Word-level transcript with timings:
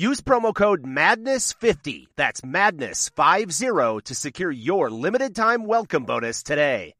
Use 0.00 0.22
promo 0.22 0.54
code 0.54 0.82
MADNESS50, 0.82 2.06
that's 2.16 2.40
MADNESS50, 2.40 4.02
to 4.04 4.14
secure 4.14 4.50
your 4.50 4.88
limited 4.88 5.36
time 5.36 5.66
welcome 5.66 6.06
bonus 6.06 6.42
today. 6.42 6.94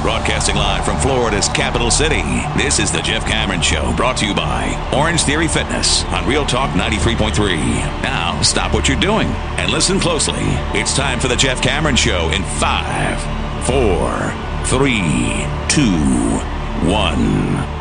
Broadcasting 0.00 0.54
live 0.54 0.84
from 0.84 0.96
Florida's 1.00 1.48
capital 1.48 1.90
city, 1.90 2.22
this 2.56 2.78
is 2.78 2.92
the 2.92 3.02
Jeff 3.02 3.26
Cameron 3.26 3.62
Show, 3.62 3.96
brought 3.96 4.18
to 4.18 4.26
you 4.26 4.34
by 4.36 4.90
Orange 4.94 5.22
Theory 5.22 5.48
Fitness 5.48 6.04
on 6.04 6.28
Real 6.28 6.46
Talk 6.46 6.70
93.3. 6.76 7.56
Now, 8.04 8.40
stop 8.42 8.72
what 8.72 8.86
you're 8.86 9.00
doing 9.00 9.26
and 9.26 9.72
listen 9.72 9.98
closely. 9.98 10.38
It's 10.78 10.94
time 10.94 11.18
for 11.18 11.26
the 11.26 11.34
Jeff 11.34 11.60
Cameron 11.60 11.96
Show 11.96 12.30
in 12.30 12.44
five, 12.60 13.20
four, 13.66 14.32
three, 14.66 15.44
two, 15.68 16.40
one. 16.86 17.79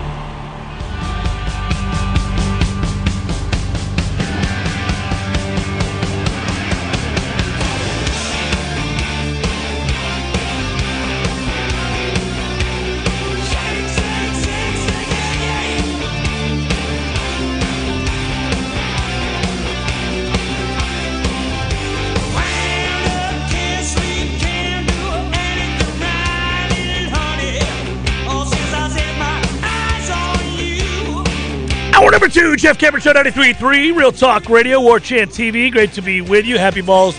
Number 32.20 32.34
two, 32.34 32.58
Jeff 32.58 32.78
Cameron 32.78 33.02
Show 33.02 33.14
93.3, 33.14 33.96
Real 33.96 34.12
Talk 34.12 34.50
Radio, 34.50 34.82
War 34.82 35.00
Chant 35.00 35.32
TV. 35.32 35.72
Great 35.72 35.94
to 35.94 36.02
be 36.02 36.20
with 36.20 36.46
you. 36.46 36.58
Happy 36.58 36.82
Balls 36.82 37.18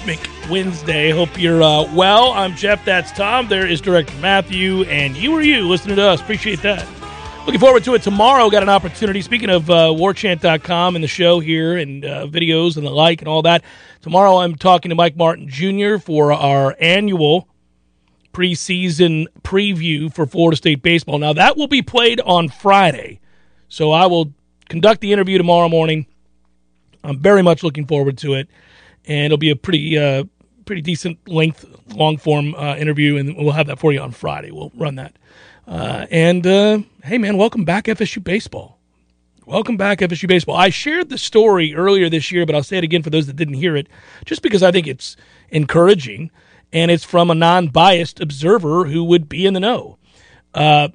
Wednesday. 0.50 1.08
Hope 1.08 1.40
you're 1.40 1.62
uh, 1.62 1.90
well. 1.94 2.32
I'm 2.32 2.54
Jeff. 2.54 2.84
That's 2.84 3.10
Tom. 3.10 3.48
There 3.48 3.66
is 3.66 3.80
Director 3.80 4.14
Matthew, 4.16 4.82
and 4.82 5.16
you 5.16 5.34
are 5.36 5.40
you 5.40 5.66
listening 5.66 5.96
to 5.96 6.02
us. 6.02 6.20
Appreciate 6.20 6.60
that. 6.60 6.86
Looking 7.46 7.60
forward 7.60 7.82
to 7.84 7.94
it 7.94 8.02
tomorrow. 8.02 8.50
Got 8.50 8.62
an 8.62 8.68
opportunity. 8.68 9.22
Speaking 9.22 9.48
of 9.48 9.70
uh, 9.70 9.86
warchant.com 9.86 10.96
and 10.96 11.02
the 11.02 11.08
show 11.08 11.40
here 11.40 11.78
and 11.78 12.04
uh, 12.04 12.26
videos 12.26 12.76
and 12.76 12.84
the 12.84 12.90
like 12.90 13.22
and 13.22 13.28
all 13.28 13.40
that, 13.40 13.64
tomorrow 14.02 14.36
I'm 14.36 14.54
talking 14.54 14.90
to 14.90 14.94
Mike 14.94 15.16
Martin 15.16 15.48
Jr. 15.48 15.96
for 15.96 16.30
our 16.30 16.76
annual 16.78 17.48
preseason 18.34 19.28
preview 19.40 20.12
for 20.12 20.26
Florida 20.26 20.58
State 20.58 20.82
baseball. 20.82 21.18
Now, 21.18 21.32
that 21.32 21.56
will 21.56 21.68
be 21.68 21.80
played 21.80 22.20
on 22.20 22.50
Friday. 22.50 23.20
So 23.70 23.92
I 23.92 24.04
will 24.06 24.34
conduct 24.70 25.00
the 25.02 25.12
interview 25.12 25.36
tomorrow 25.36 25.68
morning. 25.68 26.06
I'm 27.04 27.18
very 27.18 27.42
much 27.42 27.62
looking 27.62 27.86
forward 27.86 28.16
to 28.18 28.34
it, 28.34 28.48
and 29.04 29.26
it'll 29.26 29.36
be 29.36 29.50
a 29.50 29.56
pretty 29.56 29.98
uh, 29.98 30.24
pretty 30.64 30.80
decent 30.80 31.28
length, 31.28 31.66
long 31.88 32.16
form 32.16 32.54
uh, 32.54 32.76
interview, 32.76 33.16
and 33.16 33.36
we'll 33.36 33.52
have 33.52 33.66
that 33.66 33.78
for 33.78 33.92
you 33.92 34.00
on 34.00 34.12
Friday. 34.12 34.50
We'll 34.50 34.72
run 34.74 34.94
that. 34.94 35.16
Uh, 35.66 36.06
and 36.10 36.46
uh, 36.46 36.78
hey, 37.04 37.18
man, 37.18 37.36
welcome 37.36 37.64
back 37.64 37.84
FSU 37.84 38.22
baseball. 38.22 38.78
Welcome 39.44 39.76
back 39.76 39.98
FSU 39.98 40.28
baseball. 40.28 40.56
I 40.56 40.70
shared 40.70 41.08
the 41.08 41.18
story 41.18 41.74
earlier 41.74 42.08
this 42.08 42.30
year, 42.30 42.46
but 42.46 42.54
I'll 42.54 42.62
say 42.62 42.78
it 42.78 42.84
again 42.84 43.02
for 43.02 43.10
those 43.10 43.26
that 43.26 43.36
didn't 43.36 43.54
hear 43.54 43.76
it, 43.76 43.88
just 44.24 44.42
because 44.42 44.62
I 44.62 44.70
think 44.70 44.86
it's 44.86 45.16
encouraging, 45.48 46.30
and 46.72 46.90
it's 46.92 47.02
from 47.02 47.30
a 47.30 47.34
non-biased 47.34 48.20
observer 48.20 48.84
who 48.84 49.02
would 49.02 49.28
be 49.28 49.46
in 49.46 49.54
the 49.54 49.60
know. 49.60 49.98
Uh, 50.54 50.88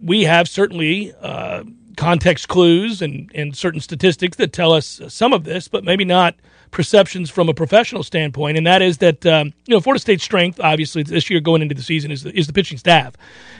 we 0.00 0.24
have 0.24 0.48
certainly 0.48 1.12
uh, 1.20 1.64
context 2.00 2.48
clues 2.48 3.02
and, 3.02 3.30
and 3.34 3.54
certain 3.54 3.78
statistics 3.80 4.38
that 4.38 4.54
tell 4.54 4.72
us 4.72 5.02
some 5.08 5.34
of 5.34 5.44
this, 5.44 5.68
but 5.68 5.84
maybe 5.84 6.04
not 6.04 6.34
perceptions 6.70 7.28
from 7.28 7.50
a 7.50 7.54
professional 7.54 8.02
standpoint. 8.02 8.56
And 8.56 8.66
that 8.66 8.80
is 8.80 8.98
that 8.98 9.26
um, 9.26 9.52
you 9.66 9.74
know 9.74 9.80
Florida 9.80 10.00
State's 10.00 10.24
strength, 10.24 10.58
obviously, 10.60 11.02
this 11.02 11.28
year 11.28 11.40
going 11.40 11.60
into 11.60 11.74
the 11.74 11.82
season 11.82 12.10
is 12.10 12.22
the, 12.22 12.36
is 12.36 12.46
the 12.46 12.54
pitching 12.54 12.78
staff, 12.78 13.14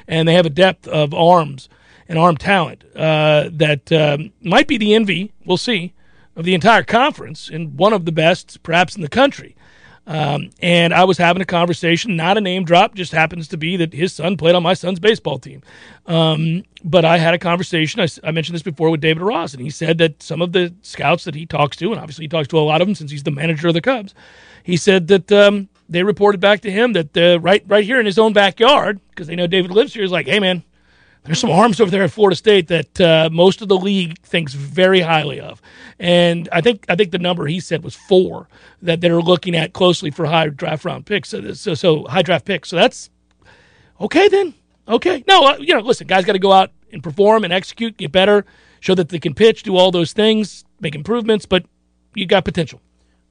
and 0.08 0.26
they 0.26 0.32
have 0.32 0.46
a 0.46 0.50
depth 0.50 0.88
of 0.88 1.12
arms 1.12 1.68
and 2.08 2.18
arm 2.18 2.38
talent 2.38 2.82
uh, 2.96 3.50
that 3.52 3.92
um, 3.92 4.32
might 4.40 4.66
be 4.66 4.78
the 4.78 4.94
envy. 4.94 5.32
We'll 5.44 5.58
see 5.58 5.92
of 6.34 6.46
the 6.46 6.54
entire 6.54 6.82
conference 6.82 7.50
and 7.50 7.76
one 7.76 7.92
of 7.92 8.06
the 8.06 8.12
best, 8.12 8.62
perhaps 8.62 8.96
in 8.96 9.02
the 9.02 9.08
country. 9.08 9.54
Um, 10.06 10.50
and 10.60 10.92
I 10.92 11.04
was 11.04 11.18
having 11.18 11.42
a 11.42 11.46
conversation, 11.46 12.16
not 12.16 12.36
a 12.36 12.40
name 12.40 12.64
drop, 12.64 12.94
just 12.94 13.12
happens 13.12 13.46
to 13.48 13.56
be 13.56 13.76
that 13.76 13.92
his 13.92 14.12
son 14.12 14.36
played 14.36 14.54
on 14.54 14.62
my 14.62 14.74
son's 14.74 14.98
baseball 14.98 15.38
team. 15.38 15.62
Um, 16.06 16.64
but 16.82 17.04
I 17.04 17.18
had 17.18 17.34
a 17.34 17.38
conversation, 17.38 18.00
I, 18.00 18.08
I, 18.24 18.32
mentioned 18.32 18.54
this 18.54 18.62
before 18.62 18.90
with 18.90 19.00
David 19.00 19.22
Ross, 19.22 19.52
and 19.52 19.62
he 19.62 19.70
said 19.70 19.98
that 19.98 20.22
some 20.22 20.42
of 20.42 20.52
the 20.52 20.74
scouts 20.82 21.24
that 21.24 21.34
he 21.34 21.46
talks 21.46 21.76
to, 21.76 21.92
and 21.92 22.00
obviously 22.00 22.24
he 22.24 22.28
talks 22.28 22.48
to 22.48 22.58
a 22.58 22.60
lot 22.60 22.80
of 22.80 22.88
them 22.88 22.94
since 22.94 23.10
he's 23.10 23.22
the 23.22 23.30
manager 23.30 23.68
of 23.68 23.74
the 23.74 23.80
Cubs, 23.80 24.14
he 24.64 24.76
said 24.76 25.06
that 25.08 25.30
um, 25.30 25.68
they 25.88 26.02
reported 26.02 26.40
back 26.40 26.60
to 26.62 26.70
him 26.70 26.94
that 26.94 27.16
uh, 27.16 27.38
right, 27.40 27.62
right 27.68 27.84
here 27.84 28.00
in 28.00 28.06
his 28.06 28.18
own 28.18 28.32
backyard, 28.32 29.00
because 29.10 29.26
they 29.26 29.36
know 29.36 29.46
David 29.46 29.70
lives 29.70 29.94
here, 29.94 30.02
is 30.02 30.10
like, 30.10 30.26
hey, 30.26 30.40
man, 30.40 30.64
there's 31.24 31.38
some 31.38 31.50
arms 31.50 31.80
over 31.80 31.90
there 31.90 32.02
at 32.02 32.10
Florida 32.10 32.36
State 32.36 32.68
that 32.68 33.00
uh, 33.00 33.28
most 33.30 33.60
of 33.60 33.68
the 33.68 33.76
league 33.76 34.18
thinks 34.20 34.54
very 34.54 35.00
highly 35.00 35.40
of, 35.40 35.60
and 35.98 36.48
I 36.50 36.60
think 36.60 36.86
I 36.88 36.96
think 36.96 37.10
the 37.10 37.18
number 37.18 37.46
he 37.46 37.60
said 37.60 37.84
was 37.84 37.94
four 37.94 38.48
that 38.82 39.00
they're 39.00 39.20
looking 39.20 39.54
at 39.54 39.72
closely 39.72 40.10
for 40.10 40.26
high 40.26 40.48
draft 40.48 40.84
round 40.84 41.06
picks. 41.06 41.28
So, 41.28 41.52
so, 41.52 41.74
so 41.74 42.04
high 42.04 42.22
draft 42.22 42.46
picks. 42.46 42.70
So 42.70 42.76
that's 42.76 43.10
okay 44.00 44.28
then. 44.28 44.54
Okay, 44.88 45.22
no, 45.28 45.46
uh, 45.46 45.56
you 45.58 45.74
know, 45.74 45.80
listen, 45.80 46.06
guys 46.06 46.24
got 46.24 46.32
to 46.32 46.38
go 46.38 46.52
out 46.52 46.72
and 46.92 47.02
perform 47.02 47.44
and 47.44 47.52
execute, 47.52 47.96
get 47.96 48.10
better, 48.10 48.44
show 48.80 48.94
that 48.94 49.10
they 49.10 49.20
can 49.20 49.34
pitch, 49.34 49.62
do 49.62 49.76
all 49.76 49.90
those 49.92 50.12
things, 50.12 50.64
make 50.80 50.94
improvements, 50.94 51.46
but 51.46 51.64
you 52.14 52.26
got 52.26 52.44
potential. 52.44 52.80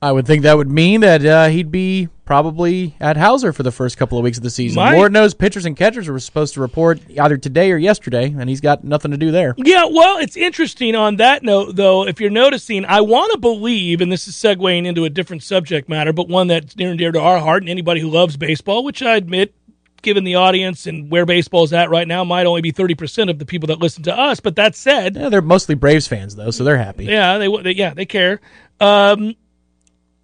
I 0.02 0.14
would 0.14 0.26
think 0.26 0.44
that 0.44 0.56
would 0.56 0.72
mean 0.72 1.02
that 1.02 1.26
uh, 1.26 1.48
he'd 1.48 1.72
be 1.72 2.08
probably 2.30 2.94
at 3.00 3.18
Hauser 3.18 3.52
for 3.52 3.64
the 3.64 3.72
first 3.72 3.98
couple 3.98 4.16
of 4.16 4.24
weeks 4.24 4.38
of 4.38 4.44
the 4.44 4.52
season. 4.52 4.76
My, 4.76 4.96
Lord 4.96 5.12
knows 5.12 5.34
pitchers 5.34 5.66
and 5.66 5.76
catchers 5.76 6.08
were 6.08 6.20
supposed 6.20 6.54
to 6.54 6.62
report 6.62 7.00
either 7.20 7.38
today 7.38 7.72
or 7.72 7.78
yesterday, 7.78 8.26
and 8.26 8.48
he's 8.48 8.62
got 8.62 8.84
nothing 8.84 9.10
to 9.10 9.18
do 9.18 9.32
there. 9.32 9.56
Yeah, 9.58 9.86
well, 9.86 10.20
it's 10.20 10.38
interesting 10.38 10.94
on 10.94 11.16
that 11.16 11.42
note, 11.42 11.76
though. 11.76 12.06
If 12.06 12.22
you're 12.22 12.30
noticing, 12.30 12.86
I 12.86 13.02
want 13.02 13.32
to 13.32 13.40
believe, 13.40 14.00
and 14.00 14.12
this 14.12 14.28
is 14.28 14.36
segueing 14.36 14.86
into 14.86 15.06
a 15.06 15.10
different 15.10 15.42
subject 15.42 15.90
matter, 15.90 16.14
but 16.14 16.28
one 16.28 16.46
that's 16.46 16.78
near 16.78 16.92
and 16.92 17.00
dear 17.00 17.12
to 17.12 17.20
our 17.20 17.40
heart 17.40 17.64
and 17.64 17.70
anybody 17.70 18.00
who 18.00 18.12
loves 18.12 18.38
baseball, 18.38 18.84
which 18.84 19.02
I 19.02 19.16
admit 19.16 19.56
given 20.04 20.24
the 20.24 20.36
audience 20.36 20.86
and 20.86 21.10
where 21.10 21.26
baseball's 21.26 21.74
at 21.74 21.90
right 21.90 22.08
now, 22.08 22.24
might 22.24 22.46
only 22.46 22.62
be 22.62 22.72
30% 22.72 23.32
of 23.32 23.40
the 23.40 23.46
people 23.46 23.66
that 23.68 23.80
listen 23.80 24.04
to 24.04 24.16
us. 24.16 24.40
But 24.40 24.56
that 24.58 24.75
said, 24.75 25.16
yeah, 25.16 25.30
they're 25.30 25.42
mostly 25.42 25.74
Braves 25.74 26.08
fans, 26.08 26.36
though, 26.36 26.52
so 26.52 26.64
they're 26.64 26.78
happy. 26.78 27.06
Yeah, 27.06 27.40
they, 27.40 27.48
they 27.64 27.72
yeah, 27.72 27.96
they 27.96 28.06
care. 28.06 28.40
Um, 28.80 29.36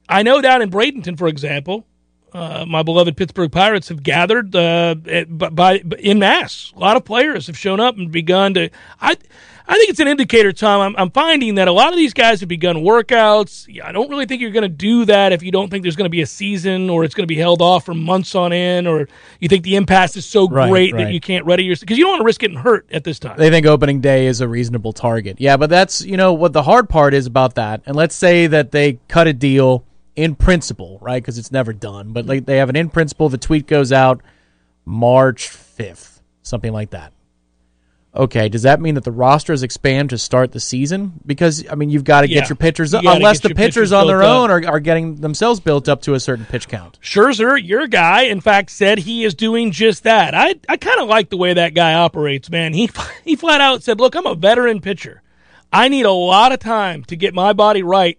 I 0.08 0.24
know 0.24 0.42
down 0.42 0.62
in 0.62 0.70
Bradenton, 0.70 1.18
for 1.18 1.28
example, 1.28 1.86
uh, 2.36 2.66
my 2.66 2.84
beloved 2.84 3.16
Pittsburgh 3.16 3.52
Pirates 3.52 3.88
have 3.88 4.04
gathered 4.04 4.54
uh, 4.56 4.96
by, 5.30 5.50
by 5.80 5.98
in 5.98 6.20
mass. 6.20 6.74
A 6.76 6.80
lot 6.80 6.98
of 6.98 7.06
players 7.06 7.48
have 7.48 7.58
shown 7.58 7.80
up 7.80 7.98
and 7.98 8.12
begun 8.12 8.54
to. 8.56 8.70
I 9.00 9.16
I 9.68 9.76
think 9.76 9.90
it's 9.90 10.00
an 10.00 10.08
indicator, 10.08 10.52
Tom. 10.52 10.82
I'm, 10.82 10.96
I'm 10.98 11.12
finding 11.12 11.56
that 11.56 11.68
a 11.68 11.72
lot 11.72 11.90
of 11.90 11.96
these 11.96 12.14
guys 12.14 12.42
have 12.42 12.50
begun 12.50 12.78
workouts. 12.78 13.68
I 13.82 13.92
don't 13.92 14.10
really 14.10 14.26
think 14.26 14.42
you're 14.42 14.52
going 14.52 14.64
to 14.64 14.70
do 14.70 15.06
that 15.06 15.32
if 15.32 15.42
you 15.42 15.52
don't 15.52 15.72
think 15.72 15.84
there's 15.84 15.96
going 15.96 16.06
to 16.06 16.12
be 16.12 16.22
a 16.22 16.28
season 16.28 16.90
or 16.90 17.04
it's 17.04 17.16
going 17.16 17.24
to 17.24 17.34
be 17.34 17.38
held 17.38 17.62
off 17.62 17.86
for 17.86 17.94
months 17.94 18.36
on 18.36 18.54
end, 18.54 18.88
or 18.88 19.08
you 19.40 19.48
think 19.48 19.64
the 19.64 19.76
impasse 19.76 20.18
is 20.18 20.26
so 20.26 20.48
right, 20.48 20.70
great 20.70 20.94
right. 20.94 21.06
that 21.06 21.14
you 21.14 21.22
can't 21.22 21.46
ready 21.46 21.64
yourself 21.64 21.88
because 21.88 21.98
you 21.98 22.04
don't 22.04 22.12
want 22.12 22.22
to 22.22 22.26
risk 22.26 22.42
getting 22.42 22.58
hurt 22.58 22.86
at 22.92 23.06
this 23.06 23.18
time. 23.18 23.38
They 23.38 23.50
think 23.50 23.66
opening 23.66 24.02
day 24.02 24.28
is 24.28 24.42
a 24.42 24.48
reasonable 24.48 24.94
target. 24.94 25.38
Yeah, 25.40 25.58
but 25.58 25.70
that's 25.70 26.02
you 26.02 26.18
know 26.18 26.34
what 26.34 26.52
the 26.52 26.64
hard 26.64 26.90
part 26.90 27.14
is 27.14 27.26
about 27.26 27.56
that. 27.56 27.82
And 27.86 27.96
let's 27.96 28.16
say 28.16 28.48
that 28.48 28.72
they 28.72 29.00
cut 29.08 29.28
a 29.28 29.34
deal 29.34 29.86
in 30.16 30.36
principle, 30.36 30.98
right? 31.02 31.22
Because 31.22 31.38
it's 31.38 31.52
never 31.52 31.74
done, 31.74 32.14
but 32.14 32.26
like 32.26 32.46
they 32.46 32.58
have 32.58 32.70
an 32.70 32.76
in 32.76 32.90
principle. 32.90 33.30
The 33.30 33.38
tweet 33.38 33.68
goes 33.68 33.92
out 33.92 34.22
March 34.86 35.48
fifth, 35.50 36.22
something 36.44 36.72
like 36.74 36.92
that. 36.92 37.12
Okay, 38.18 38.48
does 38.48 38.62
that 38.62 38.80
mean 38.80 38.96
that 38.96 39.04
the 39.04 39.12
rosters 39.12 39.62
expand 39.62 40.10
to 40.12 40.18
start 40.18 40.54
the 40.54 40.60
season? 40.62 41.20
Because 41.26 41.66
I 41.70 41.76
mean, 41.76 41.90
you've 41.90 42.06
got 42.06 42.22
to 42.22 42.30
Yeah. 42.30 42.40
get 42.40 42.50
your 42.50 42.56
pitchers 42.56 42.94
You 42.94 43.00
unless 43.04 43.42
the 43.42 43.50
pitchers 43.50 43.58
pitchers 43.58 43.92
on 43.92 44.08
their 44.08 44.24
own 44.24 44.50
are, 44.50 44.66
are 44.66 44.80
getting 44.80 45.16
themselves 45.18 45.60
built 45.60 45.90
up 45.90 46.02
to 46.04 46.14
a 46.14 46.20
certain 46.22 46.46
pitch 46.46 46.70
count. 46.70 46.98
Scherzer, 47.02 47.62
your 47.62 47.88
guy, 47.88 48.22
in 48.22 48.40
fact, 48.40 48.70
said 48.70 49.00
he 49.00 49.26
is 49.26 49.34
doing 49.34 49.72
just 49.72 50.04
that. 50.04 50.34
I, 50.34 50.56
I 50.70 50.78
kind 50.78 51.02
of 51.02 51.10
like 51.10 51.30
the 51.30 51.36
way 51.36 51.56
that 51.56 51.74
guy 51.74 51.94
operates, 51.94 52.50
man. 52.50 52.74
He 52.74 52.90
he 53.26 53.36
flat 53.36 53.60
out 53.60 53.84
said, 53.84 54.00
"Look, 54.00 54.16
I'm 54.16 54.26
a 54.26 54.36
veteran 54.36 54.80
pitcher. 54.80 55.22
I 55.74 55.90
need 55.90 56.06
a 56.06 56.12
lot 56.12 56.54
of 56.54 56.60
time 56.60 57.04
to 57.06 57.18
get 57.18 57.34
my 57.34 57.52
body 57.52 57.84
right 57.84 58.18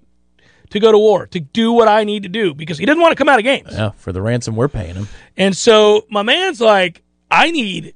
to 0.71 0.81
go 0.81 0.93
to 0.93 0.99
war, 0.99 1.27
to 1.29 1.41
do 1.41 1.73
what 1.73 1.89
I 1.89 2.05
need 2.05 2.23
to 2.25 2.29
do 2.29 2.55
because 2.55 2.79
he 2.79 2.87
doesn't 2.87 3.01
want 3.01 3.13
to 3.13 3.17
come 3.17 3.29
out 3.29 3.39
of 3.39 3.45
games." 3.45 3.69
Yeah, 3.73 3.91
for 3.97 4.13
the 4.13 4.23
ransom 4.23 4.57
we're 4.57 4.69
paying 4.69 4.95
him. 4.95 5.09
And 5.37 5.57
so 5.57 6.07
my 6.11 6.23
man's 6.23 6.61
like, 6.61 7.03
"I 7.31 7.51
need 7.51 7.95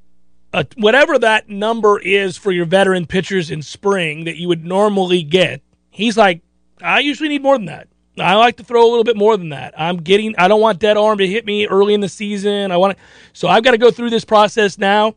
a, 0.53 0.67
whatever 0.77 1.19
that 1.19 1.49
number 1.49 1.99
is 1.99 2.37
for 2.37 2.53
your 2.53 2.67
veteran 2.67 3.07
pitchers 3.07 3.51
in 3.51 3.63
spring 3.63 4.25
that 4.25 4.37
you 4.37 4.49
would 4.49 4.65
normally 4.65 5.23
get." 5.23 5.63
He's 5.91 6.17
like, 6.17 6.43
"I 6.83 7.01
usually 7.01 7.29
need 7.29 7.43
more 7.43 7.57
than 7.57 7.67
that." 7.67 7.89
I 8.19 8.35
like 8.35 8.57
to 8.57 8.65
throw 8.65 8.83
a 8.83 8.91
little 8.91 9.05
bit 9.05 9.17
more 9.17 9.37
than 9.37 9.51
that. 9.51 9.75
I'm 9.79 9.99
getting. 9.99 10.35
I 10.37 10.49
don't 10.49 10.61
want 10.61 10.79
dead 10.79 10.97
arm 10.97 11.19
to 11.19 11.27
hit 11.27 11.47
me 11.47 11.67
early 11.67 11.95
in 11.95 12.01
the 12.01 12.09
season. 12.09 12.71
I 12.71 12.77
want 12.77 12.97
to, 12.97 13.03
so 13.33 13.49
I've 13.49 13.63
got 13.63 13.73
to 13.73 13.79
go 13.79 13.91
through 13.91 14.11
this 14.11 14.25
process 14.25 14.79
now. 14.79 15.15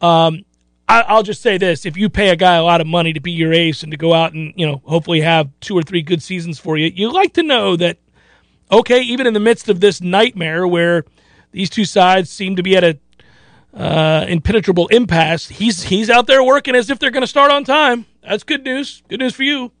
Um, 0.00 0.44
I, 0.88 1.02
I'll 1.02 1.22
just 1.22 1.42
say 1.42 1.58
this: 1.58 1.84
if 1.84 1.96
you 1.96 2.08
pay 2.08 2.28
a 2.30 2.36
guy 2.36 2.54
a 2.56 2.62
lot 2.62 2.80
of 2.80 2.86
money 2.86 3.12
to 3.12 3.20
be 3.20 3.32
your 3.32 3.52
ace 3.52 3.82
and 3.82 3.90
to 3.90 3.96
go 3.96 4.14
out 4.14 4.32
and 4.34 4.52
you 4.56 4.66
know 4.66 4.80
hopefully 4.84 5.20
have 5.22 5.48
two 5.60 5.76
or 5.76 5.82
three 5.82 6.02
good 6.02 6.22
seasons 6.22 6.58
for 6.58 6.76
you, 6.76 6.92
you 6.94 7.12
like 7.12 7.32
to 7.34 7.42
know 7.42 7.76
that 7.76 7.98
okay, 8.70 9.00
even 9.00 9.26
in 9.26 9.34
the 9.34 9.40
midst 9.40 9.68
of 9.68 9.80
this 9.80 10.00
nightmare 10.00 10.66
where 10.66 11.04
these 11.52 11.70
two 11.70 11.84
sides 11.84 12.30
seem 12.30 12.56
to 12.56 12.62
be 12.62 12.76
at 12.76 12.84
a 12.84 12.98
uh, 13.74 14.24
impenetrable 14.28 14.86
impasse, 14.88 15.48
he's 15.48 15.82
he's 15.82 16.08
out 16.08 16.26
there 16.26 16.42
working 16.44 16.74
as 16.74 16.88
if 16.88 16.98
they're 16.98 17.10
going 17.10 17.22
to 17.22 17.26
start 17.26 17.50
on 17.50 17.64
time. 17.64 18.06
That's 18.22 18.42
good 18.44 18.64
news. 18.64 19.02
Good 19.08 19.20
news 19.20 19.34
for 19.34 19.42
you. 19.42 19.72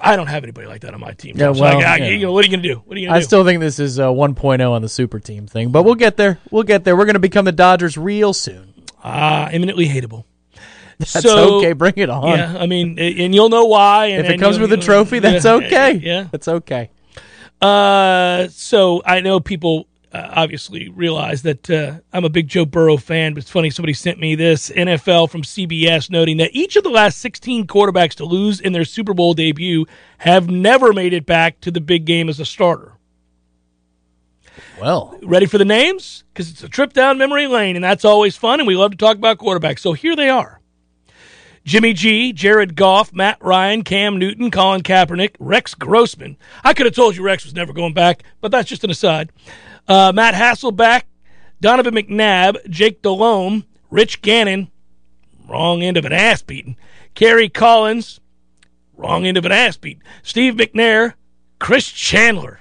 I 0.00 0.16
don't 0.16 0.28
have 0.28 0.44
anybody 0.44 0.66
like 0.68 0.82
that 0.82 0.94
on 0.94 1.00
my 1.00 1.12
team. 1.12 1.36
Yeah, 1.36 1.52
So 1.52 1.60
well, 1.62 1.78
I- 1.80 1.82
I- 1.82 1.96
yeah. 1.96 2.08
you 2.10 2.20
know, 2.26 2.32
what 2.32 2.44
are 2.44 2.48
you 2.48 2.52
going 2.56 2.62
to 2.62 2.74
do? 2.74 2.82
What 2.86 2.96
are 2.96 3.00
you 3.00 3.10
I 3.10 3.18
do? 3.18 3.24
still 3.24 3.44
think 3.44 3.60
this 3.60 3.78
is 3.80 3.98
uh, 3.98 4.08
1.0 4.08 4.70
on 4.70 4.82
the 4.82 4.88
super 4.88 5.18
team 5.18 5.46
thing, 5.46 5.70
but 5.72 5.82
we'll 5.82 5.96
get 5.96 6.16
there. 6.16 6.38
We'll 6.50 6.62
get 6.62 6.84
there. 6.84 6.96
We're 6.96 7.06
going 7.06 7.14
to 7.14 7.20
become 7.20 7.44
the 7.44 7.52
Dodgers 7.52 7.98
real 7.98 8.32
soon. 8.32 8.69
Ah, 9.02 9.48
eminently 9.50 9.86
hateable. 9.86 10.24
That's 10.98 11.12
So- 11.12 11.58
okay. 11.58 11.72
Bring 11.72 11.94
it 11.96 12.10
on. 12.10 12.36
Yeah, 12.38 12.56
I 12.58 12.66
mean, 12.66 12.98
and 12.98 13.34
you'll 13.34 13.48
know 13.48 13.64
why. 13.64 14.06
And, 14.06 14.26
If 14.26 14.32
it 14.32 14.38
comes 14.38 14.58
with 14.58 14.72
a 14.72 14.76
trophy, 14.76 15.18
that's 15.20 15.44
yeah, 15.44 15.52
okay. 15.54 15.92
Yeah. 15.94 16.26
that's 16.30 16.48
okay. 16.48 16.90
Uh, 17.60 18.48
so 18.48 19.02
I 19.04 19.20
know 19.20 19.40
people 19.40 19.86
uh, 20.12 20.28
obviously 20.32 20.88
realize 20.88 21.42
that 21.42 21.70
uh, 21.70 21.94
I'm 22.12 22.24
a 22.24 22.28
big 22.28 22.48
Joe 22.48 22.64
Burrow 22.64 22.96
fan, 22.96 23.34
but 23.34 23.42
it's 23.42 23.50
funny 23.50 23.70
somebody 23.70 23.92
sent 23.92 24.18
me 24.18 24.34
this 24.34 24.70
NFL 24.70 25.30
from 25.30 25.42
CBS 25.42 26.10
noting 26.10 26.38
that 26.38 26.50
each 26.52 26.76
of 26.76 26.82
the 26.82 26.90
last 26.90 27.18
16 27.18 27.66
quarterbacks 27.66 28.14
to 28.14 28.24
lose 28.24 28.60
in 28.60 28.72
their 28.72 28.84
Super 28.84 29.14
Bowl 29.14 29.34
debut 29.34 29.86
have 30.18 30.50
never 30.50 30.92
made 30.92 31.12
it 31.12 31.26
back 31.26 31.60
to 31.60 31.70
the 31.70 31.80
big 31.80 32.04
game 32.06 32.28
as 32.28 32.40
a 32.40 32.44
starter. 32.44 32.92
Well, 34.80 35.18
Ready 35.22 35.46
for 35.46 35.58
the 35.58 35.64
names? 35.64 36.24
Because 36.32 36.50
it's 36.50 36.62
a 36.62 36.68
trip 36.68 36.92
down 36.92 37.18
memory 37.18 37.46
lane, 37.46 37.76
and 37.76 37.84
that's 37.84 38.04
always 38.04 38.36
fun, 38.36 38.60
and 38.60 38.66
we 38.66 38.76
love 38.76 38.92
to 38.92 38.96
talk 38.96 39.16
about 39.16 39.38
quarterbacks. 39.38 39.80
So 39.80 39.92
here 39.92 40.16
they 40.16 40.28
are. 40.28 40.60
Jimmy 41.64 41.92
G, 41.92 42.32
Jared 42.32 42.74
Goff, 42.74 43.12
Matt 43.12 43.38
Ryan, 43.42 43.84
Cam 43.84 44.18
Newton, 44.18 44.50
Colin 44.50 44.82
Kaepernick, 44.82 45.36
Rex 45.38 45.74
Grossman. 45.74 46.36
I 46.64 46.72
could 46.72 46.86
have 46.86 46.94
told 46.94 47.16
you 47.16 47.22
Rex 47.22 47.44
was 47.44 47.54
never 47.54 47.72
going 47.72 47.92
back, 47.92 48.22
but 48.40 48.50
that's 48.50 48.68
just 48.68 48.84
an 48.84 48.90
aside. 48.90 49.30
Uh, 49.86 50.12
Matt 50.14 50.34
Hasselbeck, 50.34 51.02
Donovan 51.60 51.94
McNabb, 51.94 52.68
Jake 52.70 53.02
Delhomme, 53.02 53.64
Rich 53.90 54.22
Gannon, 54.22 54.70
wrong 55.46 55.82
end 55.82 55.96
of 55.96 56.04
an 56.04 56.12
ass 56.12 56.42
beating, 56.42 56.76
Kerry 57.14 57.48
Collins, 57.48 58.20
wrong 58.96 59.26
end 59.26 59.36
of 59.36 59.44
an 59.44 59.52
ass 59.52 59.76
beat, 59.76 59.98
Steve 60.22 60.54
McNair, 60.54 61.14
Chris 61.58 61.86
Chandler. 61.88 62.60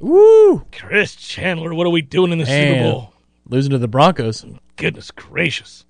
Woo, 0.00 0.66
Chris 0.72 1.14
Chandler, 1.14 1.74
what 1.74 1.86
are 1.86 1.90
we 1.90 2.02
doing 2.02 2.32
in 2.32 2.38
the 2.38 2.46
Super 2.46 2.80
Bowl? 2.80 3.14
losing 3.48 3.72
to 3.72 3.78
the 3.78 3.88
Broncos. 3.88 4.44
Goodness 4.76 5.10
gracious. 5.10 5.84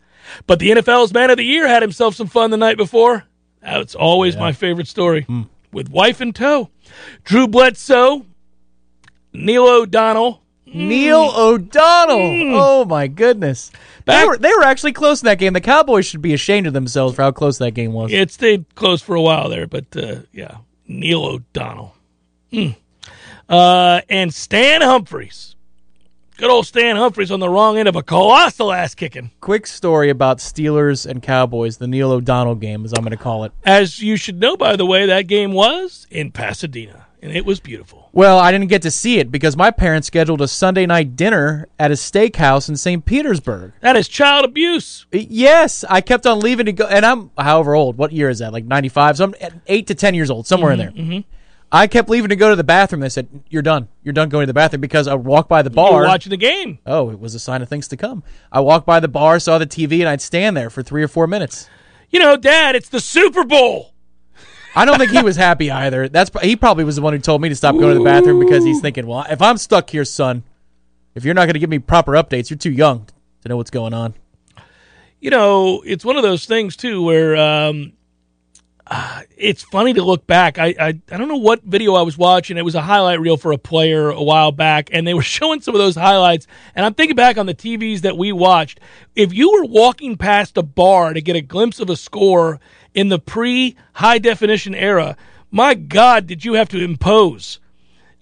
But 0.46 0.58
the 0.58 0.70
NFL's 0.70 1.12
Man 1.12 1.30
of 1.30 1.36
the 1.36 1.44
Year 1.44 1.68
had 1.68 1.82
himself 1.82 2.14
some 2.14 2.26
fun 2.26 2.50
the 2.50 2.56
night 2.56 2.76
before. 2.76 3.24
That's 3.62 3.94
always 3.94 4.36
my 4.36 4.52
favorite 4.52 4.88
story. 4.88 5.26
With 5.72 5.88
wife 5.90 6.20
in 6.20 6.32
tow. 6.32 6.70
Drew 7.24 7.48
Bledsoe, 7.48 8.26
Neil 9.32 9.66
O'Donnell. 9.66 10.40
Neil 10.66 11.32
O'Donnell. 11.34 12.56
Oh 12.56 12.84
my 12.84 13.06
goodness. 13.06 13.70
They 14.06 14.24
were, 14.26 14.36
they 14.36 14.52
were 14.52 14.64
actually 14.64 14.92
close 14.92 15.22
in 15.22 15.26
that 15.26 15.38
game. 15.38 15.52
The 15.52 15.60
Cowboys 15.60 16.04
should 16.04 16.22
be 16.22 16.34
ashamed 16.34 16.66
of 16.66 16.72
themselves 16.72 17.14
for 17.14 17.22
how 17.22 17.30
close 17.30 17.58
that 17.58 17.72
game 17.72 17.92
was. 17.92 18.12
It 18.12 18.30
stayed 18.30 18.74
close 18.74 19.00
for 19.00 19.14
a 19.14 19.22
while 19.22 19.48
there, 19.48 19.66
but 19.66 19.96
uh, 19.96 20.16
yeah, 20.32 20.58
Neil 20.86 21.24
O'Donnell. 21.24 21.94
Mm. 22.52 22.76
Uh, 23.54 24.00
and 24.08 24.34
Stan 24.34 24.80
Humphries. 24.82 25.54
Good 26.38 26.50
old 26.50 26.66
Stan 26.66 26.96
Humphries 26.96 27.30
on 27.30 27.38
the 27.38 27.48
wrong 27.48 27.78
end 27.78 27.86
of 27.86 27.94
a 27.94 28.02
colossal 28.02 28.72
ass 28.72 28.96
kicking. 28.96 29.30
Quick 29.40 29.68
story 29.68 30.10
about 30.10 30.38
Steelers 30.38 31.06
and 31.06 31.22
Cowboys, 31.22 31.76
the 31.76 31.86
Neil 31.86 32.10
O'Donnell 32.10 32.56
game, 32.56 32.84
as 32.84 32.92
I'm 32.92 33.02
going 33.04 33.12
to 33.12 33.16
call 33.16 33.44
it. 33.44 33.52
As 33.64 34.02
you 34.02 34.16
should 34.16 34.40
know, 34.40 34.56
by 34.56 34.74
the 34.74 34.84
way, 34.84 35.06
that 35.06 35.28
game 35.28 35.52
was 35.52 36.08
in 36.10 36.32
Pasadena, 36.32 37.06
and 37.22 37.30
it 37.30 37.46
was 37.46 37.60
beautiful. 37.60 38.08
Well, 38.12 38.40
I 38.40 38.50
didn't 38.50 38.66
get 38.66 38.82
to 38.82 38.90
see 38.90 39.20
it 39.20 39.30
because 39.30 39.56
my 39.56 39.70
parents 39.70 40.08
scheduled 40.08 40.40
a 40.40 40.48
Sunday 40.48 40.86
night 40.86 41.14
dinner 41.14 41.68
at 41.78 41.92
a 41.92 41.94
steakhouse 41.94 42.68
in 42.68 42.76
St. 42.76 43.04
Petersburg. 43.04 43.74
That 43.82 43.94
is 43.94 44.08
child 44.08 44.44
abuse. 44.44 45.06
Yes, 45.12 45.84
I 45.88 46.00
kept 46.00 46.26
on 46.26 46.40
leaving 46.40 46.66
to 46.66 46.72
go, 46.72 46.86
and 46.88 47.06
I'm 47.06 47.30
however 47.38 47.76
old. 47.76 47.96
What 47.98 48.10
year 48.10 48.28
is 48.28 48.40
that? 48.40 48.52
Like 48.52 48.64
95? 48.64 49.18
So 49.18 49.24
I'm 49.26 49.34
eight 49.68 49.86
to 49.86 49.94
10 49.94 50.14
years 50.14 50.28
old, 50.32 50.48
somewhere 50.48 50.72
in 50.72 50.80
Mm-hmm, 50.80 51.10
there. 51.10 51.24
I 51.74 51.88
kept 51.88 52.08
leaving 52.08 52.28
to 52.28 52.36
go 52.36 52.50
to 52.50 52.56
the 52.56 52.62
bathroom. 52.62 53.00
They 53.00 53.08
said, 53.08 53.28
You're 53.50 53.60
done. 53.60 53.88
You're 54.04 54.12
done 54.12 54.28
going 54.28 54.44
to 54.44 54.46
the 54.46 54.54
bathroom 54.54 54.80
because 54.80 55.08
I 55.08 55.14
walked 55.14 55.48
by 55.48 55.62
the 55.62 55.70
bar. 55.70 56.04
watching 56.04 56.30
the 56.30 56.36
game. 56.36 56.78
Oh, 56.86 57.10
it 57.10 57.18
was 57.18 57.34
a 57.34 57.40
sign 57.40 57.62
of 57.62 57.68
things 57.68 57.88
to 57.88 57.96
come. 57.96 58.22
I 58.52 58.60
walked 58.60 58.86
by 58.86 59.00
the 59.00 59.08
bar, 59.08 59.40
saw 59.40 59.58
the 59.58 59.66
TV, 59.66 59.98
and 59.98 60.08
I'd 60.08 60.20
stand 60.20 60.56
there 60.56 60.70
for 60.70 60.84
three 60.84 61.02
or 61.02 61.08
four 61.08 61.26
minutes. 61.26 61.68
You 62.10 62.20
know, 62.20 62.36
Dad, 62.36 62.76
it's 62.76 62.90
the 62.90 63.00
Super 63.00 63.42
Bowl. 63.42 63.92
I 64.76 64.84
don't 64.84 64.98
think 64.98 65.10
he 65.10 65.20
was 65.20 65.34
happy 65.34 65.68
either. 65.68 66.08
That's 66.08 66.30
he 66.42 66.54
probably 66.54 66.84
was 66.84 66.94
the 66.94 67.02
one 67.02 67.12
who 67.12 67.18
told 67.18 67.42
me 67.42 67.48
to 67.48 67.56
stop 67.56 67.74
going 67.74 67.92
to 67.92 67.98
the 67.98 68.04
bathroom 68.04 68.38
because 68.38 68.64
he's 68.64 68.80
thinking, 68.80 69.08
well, 69.08 69.26
if 69.28 69.42
I'm 69.42 69.58
stuck 69.58 69.90
here, 69.90 70.04
son, 70.04 70.44
if 71.16 71.24
you're 71.24 71.34
not 71.34 71.46
going 71.46 71.54
to 71.54 71.60
give 71.60 71.70
me 71.70 71.80
proper 71.80 72.12
updates, 72.12 72.50
you're 72.50 72.56
too 72.56 72.70
young 72.70 73.08
to 73.42 73.48
know 73.48 73.56
what's 73.56 73.70
going 73.70 73.94
on. 73.94 74.14
You 75.18 75.30
know, 75.30 75.82
it's 75.84 76.04
one 76.04 76.16
of 76.16 76.22
those 76.22 76.46
things 76.46 76.76
too 76.76 77.02
where 77.02 77.34
um, 77.36 77.94
uh, 78.86 79.22
it's 79.36 79.62
funny 79.62 79.94
to 79.94 80.02
look 80.02 80.26
back. 80.26 80.58
I, 80.58 80.74
I 80.78 80.88
I 81.10 81.16
don't 81.16 81.28
know 81.28 81.36
what 81.36 81.62
video 81.62 81.94
I 81.94 82.02
was 82.02 82.18
watching. 82.18 82.58
It 82.58 82.64
was 82.64 82.74
a 82.74 82.82
highlight 82.82 83.18
reel 83.18 83.38
for 83.38 83.52
a 83.52 83.58
player 83.58 84.10
a 84.10 84.22
while 84.22 84.52
back, 84.52 84.90
and 84.92 85.06
they 85.06 85.14
were 85.14 85.22
showing 85.36 85.60
some 85.62 85.74
of 85.74 85.78
those 85.78 85.96
highlights. 85.96 86.46
And 86.74 86.84
I'm 86.84 86.94
thinking 86.94 87.16
back 87.16 87.38
on 87.38 87.46
the 87.46 87.54
TVs 87.54 88.00
that 88.00 88.18
we 88.18 88.30
watched. 88.32 88.80
If 89.16 89.32
you 89.32 89.52
were 89.52 89.64
walking 89.64 90.16
past 90.16 90.58
a 90.58 90.62
bar 90.62 91.14
to 91.14 91.22
get 91.22 91.36
a 91.36 91.40
glimpse 91.40 91.80
of 91.80 91.88
a 91.88 91.96
score 91.96 92.60
in 92.92 93.08
the 93.08 93.18
pre 93.18 93.76
high 93.94 94.18
definition 94.18 94.74
era, 94.74 95.16
my 95.50 95.74
God, 95.74 96.26
did 96.26 96.44
you 96.44 96.54
have 96.54 96.68
to 96.70 96.82
impose? 96.82 97.60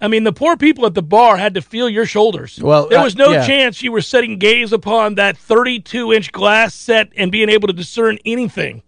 I 0.00 0.08
mean, 0.08 0.24
the 0.24 0.32
poor 0.32 0.56
people 0.56 0.84
at 0.86 0.94
the 0.94 1.02
bar 1.02 1.36
had 1.36 1.54
to 1.54 1.62
feel 1.62 1.88
your 1.88 2.06
shoulders. 2.06 2.60
Well, 2.60 2.88
there 2.88 2.98
uh, 2.98 3.04
was 3.04 3.14
no 3.14 3.32
yeah. 3.32 3.46
chance 3.46 3.82
you 3.82 3.92
were 3.92 4.00
setting 4.00 4.38
gaze 4.38 4.72
upon 4.72 5.14
that 5.14 5.36
32 5.36 6.12
inch 6.12 6.32
glass 6.32 6.74
set 6.74 7.12
and 7.16 7.30
being 7.32 7.48
able 7.48 7.68
to 7.68 7.72
discern 7.72 8.18
anything. 8.24 8.82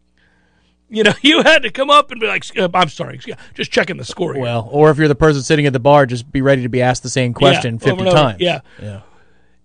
You 0.94 1.04
know, 1.04 1.12
you 1.22 1.42
had 1.42 1.62
to 1.62 1.70
come 1.70 1.90
up 1.90 2.10
and 2.10 2.20
be 2.20 2.26
like, 2.26 2.44
"I'm 2.56 2.88
sorry, 2.88 3.20
just 3.54 3.70
checking 3.70 3.96
the 3.96 4.04
score." 4.04 4.34
Here. 4.34 4.42
Well, 4.42 4.68
or 4.70 4.90
if 4.90 4.98
you're 4.98 5.08
the 5.08 5.14
person 5.14 5.42
sitting 5.42 5.66
at 5.66 5.72
the 5.72 5.80
bar, 5.80 6.06
just 6.06 6.30
be 6.30 6.42
ready 6.42 6.62
to 6.62 6.68
be 6.68 6.82
asked 6.82 7.02
the 7.02 7.10
same 7.10 7.34
question 7.34 7.74
Yeah, 7.80 7.86
50 7.88 8.02
over. 8.02 8.10
times. 8.10 8.40
Yeah. 8.40 8.60
Yeah. 8.80 9.00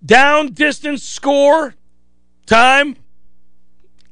down, 0.05 0.53
distance, 0.53 1.03
score, 1.03 1.75
time. 2.45 2.95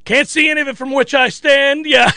Can't 0.04 0.28
see 0.28 0.48
any 0.48 0.60
of 0.62 0.68
it 0.68 0.76
from 0.78 0.92
which 0.92 1.12
I 1.14 1.28
stand. 1.28 1.84
Yeah. 1.84 2.10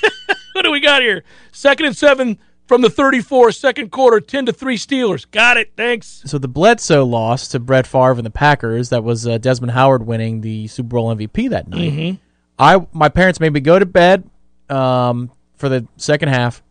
what 0.52 0.62
do 0.62 0.70
we 0.70 0.80
got 0.80 1.02
here? 1.02 1.24
Second 1.52 1.86
and 1.86 1.96
seven 1.96 2.38
from 2.66 2.80
the 2.80 2.88
34, 2.88 3.52
second 3.52 3.90
quarter, 3.92 4.18
10 4.20 4.46
to 4.46 4.52
3 4.52 4.78
Steelers. 4.78 5.30
Got 5.30 5.58
it. 5.58 5.72
Thanks. 5.76 6.22
So 6.24 6.38
the 6.38 6.48
Bledsoe 6.48 7.04
loss 7.04 7.48
to 7.48 7.60
Brett 7.60 7.86
Favre 7.86 8.12
and 8.12 8.24
the 8.24 8.30
Packers, 8.30 8.88
that 8.88 9.04
was 9.04 9.26
uh, 9.26 9.36
Desmond 9.36 9.72
Howard 9.72 10.06
winning 10.06 10.40
the 10.40 10.66
Super 10.68 10.88
Bowl 10.96 11.14
MVP 11.14 11.50
that 11.50 11.68
night. 11.68 11.92
Mm-hmm. 11.92 12.16
I 12.58 12.86
my 12.92 13.08
parents 13.10 13.40
made 13.40 13.52
me 13.52 13.60
go 13.60 13.78
to 13.78 13.84
bed 13.84 14.30
um, 14.70 15.30
for 15.56 15.68
the 15.68 15.86
second 15.96 16.28
half, 16.30 16.62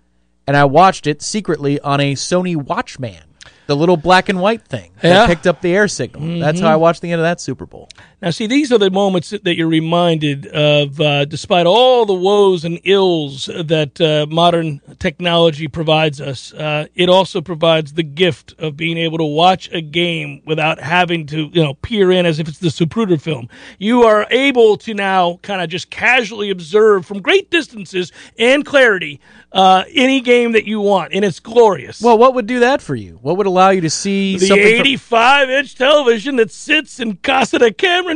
and 0.47 0.55
I 0.57 0.65
watched 0.65 1.07
it 1.07 1.21
secretly 1.21 1.79
on 1.79 1.99
a 1.99 2.13
Sony 2.15 2.55
Watchman. 2.55 3.23
the 3.65 3.75
little 3.77 3.95
black 3.95 4.27
and 4.27 4.41
white 4.41 4.61
thing 4.67 4.91
Yeah. 5.01 5.13
that 5.13 5.27
picked 5.29 5.47
up 5.47 5.61
the 5.61 5.73
air 5.73 5.87
signal. 5.87 6.39
That's 6.39 6.59
how 6.59 6.67
I 6.67 6.75
watched 6.75 7.01
the 7.01 7.09
end 7.11 7.21
of 7.21 7.23
that 7.23 7.39
Super 7.39 7.65
Bowl. 7.65 7.87
Now, 8.23 8.29
see, 8.29 8.47
these 8.47 8.71
are 8.71 8.77
the 8.77 8.89
moments 8.89 9.31
that 9.31 9.43
that 9.43 9.57
you're 9.57 9.67
reminded 9.67 10.47
of, 10.47 11.01
uh, 11.01 11.25
despite 11.25 11.65
all 11.65 12.05
the 12.05 12.13
woes 12.13 12.63
and 12.63 12.79
ills 12.85 13.47
that 13.47 13.99
uh, 13.99 14.33
modern 14.33 14.79
technology 14.97 15.67
provides 15.67 16.21
us. 16.21 16.53
Uh, 16.53 16.87
it 16.95 17.09
also 17.09 17.41
provides 17.41 17.91
the 17.91 18.03
gift 18.03 18.55
of 18.59 18.77
being 18.77 18.97
able 18.97 19.17
to 19.17 19.25
watch 19.25 19.69
a 19.73 19.81
game 19.81 20.41
without 20.45 20.79
having 20.79 21.25
to, 21.25 21.49
you 21.51 21.61
know, 21.61 21.73
peer 21.73 22.13
in 22.13 22.25
as 22.25 22.39
if 22.39 22.47
it's 22.47 22.59
the 22.59 22.69
Zapruder 22.69 23.19
film. 23.19 23.49
You 23.77 24.03
are 24.03 24.25
able 24.31 24.77
to 24.77 24.93
now 24.93 25.39
kind 25.41 25.61
of 25.61 25.69
just 25.69 25.89
casually 25.89 26.49
observe 26.49 27.05
from 27.05 27.21
great 27.21 27.51
distances 27.51 28.13
and 28.39 28.65
clarity 28.65 29.19
uh, 29.53 29.83
any 29.93 30.19
game 30.19 30.53
that 30.53 30.65
you 30.65 30.79
want, 30.79 31.13
and 31.13 31.23
it's 31.23 31.39
glorious. 31.39 32.01
Well, 32.01 32.17
what 32.17 32.33
would 32.33 32.47
do 32.47 32.61
that 32.61 32.81
for 32.81 32.95
you? 32.95 33.19
What 33.21 33.37
would 33.37 33.45
allow 33.47 33.69
you 33.69 33.81
to 33.81 33.89
see 33.89 34.37
the 34.37 34.53
85 34.53 35.49
inch 35.49 35.75
television 35.75 36.37
that 36.37 36.51
sits 36.51 36.99
in 36.99 37.17
Casa 37.17 37.59
de 37.59 37.71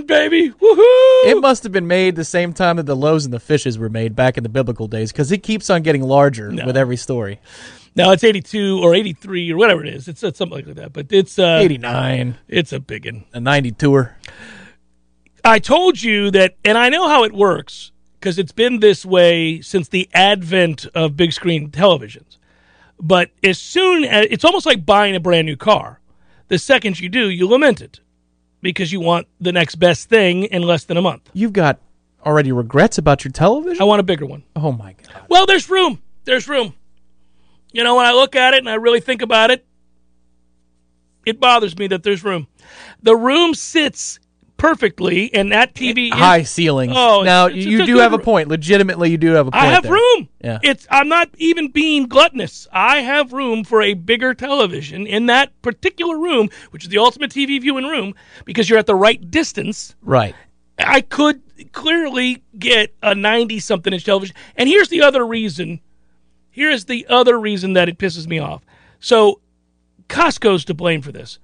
Baby. 0.06 0.50
Woohoo! 0.50 1.08
it 1.26 1.40
must 1.42 1.64
have 1.64 1.72
been 1.72 1.88
made 1.88 2.16
the 2.16 2.24
same 2.24 2.54
time 2.54 2.78
that 2.78 2.86
the 2.86 2.96
loaves 2.96 3.26
and 3.26 3.34
the 3.34 3.40
fishes 3.40 3.78
were 3.78 3.90
made 3.90 4.16
back 4.16 4.38
in 4.38 4.44
the 4.44 4.50
biblical 4.50 4.88
days 4.88 5.12
because 5.12 5.32
it 5.32 5.44
keeps 5.44 5.70
on 5.70 5.82
getting 5.82 6.04
larger 6.04 6.52
with 6.52 6.78
every 6.78 6.98
story. 6.98 7.40
Now 7.96 8.12
it's 8.12 8.24
82 8.24 8.80
or 8.84 8.94
83 8.94 9.52
or 9.52 9.58
whatever 9.58 9.84
it 9.84 9.94
is. 9.94 10.08
It's, 10.08 10.22
it's 10.22 10.38
something 10.38 10.66
like 10.66 10.76
that. 10.76 10.94
But 10.94 11.08
it's 11.10 11.40
uh, 11.40 11.60
89, 11.62 12.38
it's 12.48 12.72
a 12.72 12.80
big 12.80 13.06
one. 13.06 13.26
a 13.34 13.40
90 13.40 13.72
tour. 13.72 14.18
I 15.44 15.60
told 15.60 16.02
you 16.02 16.30
that, 16.32 16.56
and 16.64 16.78
I 16.78 16.90
know 16.90 17.08
how 17.08 17.24
it 17.24 17.34
works 17.34 17.92
because 18.20 18.38
it's 18.38 18.52
been 18.52 18.82
this 18.82 19.06
way 19.06 19.62
since 19.62 19.90
the 19.90 20.10
advent 20.14 20.86
of 20.94 21.18
big 21.18 21.34
screen 21.34 21.72
televisions. 21.72 22.38
But 23.00 23.32
as 23.44 23.58
soon 23.60 24.04
as 24.04 24.28
it's 24.30 24.46
almost 24.46 24.66
like 24.66 24.86
buying 24.86 25.16
a 25.16 25.20
brand 25.20 25.46
new 25.46 25.56
car, 25.56 26.00
the 26.48 26.58
second 26.58 27.00
you 27.00 27.10
do, 27.10 27.30
you 27.30 27.48
lament 27.48 27.82
it 27.82 28.00
because 28.62 28.92
you 28.92 29.00
want 29.00 29.28
the 29.40 29.52
next 29.52 29.76
best 29.76 30.10
thing 30.10 30.44
in 30.46 30.62
less 30.62 30.84
than 30.86 30.98
a 30.98 31.02
month. 31.02 31.30
You've 31.34 31.54
got 31.54 31.80
already 32.26 32.52
regrets 32.52 32.98
about 32.98 33.24
your 33.24 33.32
television? 33.32 33.82
I 33.82 33.86
want 33.86 34.00
a 34.00 34.04
bigger 34.04 34.26
one. 34.26 34.44
oh 34.56 34.72
my 34.72 34.94
god. 34.94 35.26
Well, 35.30 35.46
there's 35.46 35.70
room. 35.70 36.02
There's 36.26 36.48
room. 36.48 36.74
You 37.72 37.84
know, 37.84 37.96
when 37.96 38.06
I 38.06 38.14
look 38.14 38.36
at 38.36 38.54
it 38.54 38.60
and 38.60 38.70
I 38.70 38.76
really 38.76 39.00
think 39.00 39.22
about 39.22 39.52
it, 39.52 39.66
it 41.26 41.40
bothers 41.40 41.78
me 41.78 41.88
that 41.88 42.04
there's 42.04 42.24
room. 42.24 42.48
The 43.04 43.16
room 43.16 43.54
sits 43.54 44.20
perfectly, 44.58 45.34
and 45.34 45.52
that 45.52 45.74
TV 45.74 46.12
eh, 46.12 46.14
is, 46.16 46.20
High 46.20 46.44
ceilings. 46.44 46.94
Oh, 46.96 47.22
now 47.24 47.46
it's- 47.46 47.58
it's 47.60 47.68
you 47.68 47.86
do 47.86 47.98
have 47.98 48.14
a 48.14 48.20
point. 48.20 48.50
Legitimately, 48.50 49.10
you 49.12 49.18
do 49.18 49.32
have 49.32 49.48
a 49.48 49.52
point. 49.52 49.64
I 49.64 49.68
have 49.68 49.84
there. 49.84 49.94
room. 49.94 50.30
Yeah. 50.44 50.60
It's 50.64 50.86
I'm 50.90 51.08
not 51.08 51.30
even 51.38 51.70
being 51.70 52.08
gluttonous. 52.08 52.68
I 52.72 53.02
have 53.02 53.34
room 53.34 53.64
for 53.64 53.82
a 53.82 53.94
bigger 53.94 54.34
television 54.34 55.06
in 55.08 55.28
that 55.28 55.60
particular 55.62 56.18
room, 56.18 56.50
which 56.72 56.84
is 56.84 56.90
the 56.90 56.98
ultimate 56.98 57.32
TV 57.32 57.60
viewing 57.62 57.86
room, 57.86 58.14
because 58.46 58.70
you're 58.70 58.80
at 58.80 58.88
the 58.88 58.96
right 58.96 59.30
distance. 59.32 59.96
Right. 60.02 60.36
I 60.80 61.02
could 61.02 61.42
clearly 61.72 62.44
get 62.60 62.94
a 63.02 63.16
90 63.16 63.60
something 63.60 63.94
inch 63.94 64.06
television. 64.06 64.36
And 64.56 64.70
here's 64.70 64.90
the 64.90 65.02
other 65.02 65.26
reason. 65.26 65.80
Here's 66.52 66.86
the 66.86 67.06
other 67.10 67.40
reason 67.40 67.74
that 67.74 67.90
it 67.90 67.98
pisses 67.98 68.28
me 68.28 68.40
off. 68.40 68.64
So 69.00 69.42
Costco's 70.08 70.66
to 70.66 70.74
blame 70.74 71.02
for 71.02 71.12
this. 71.12 71.40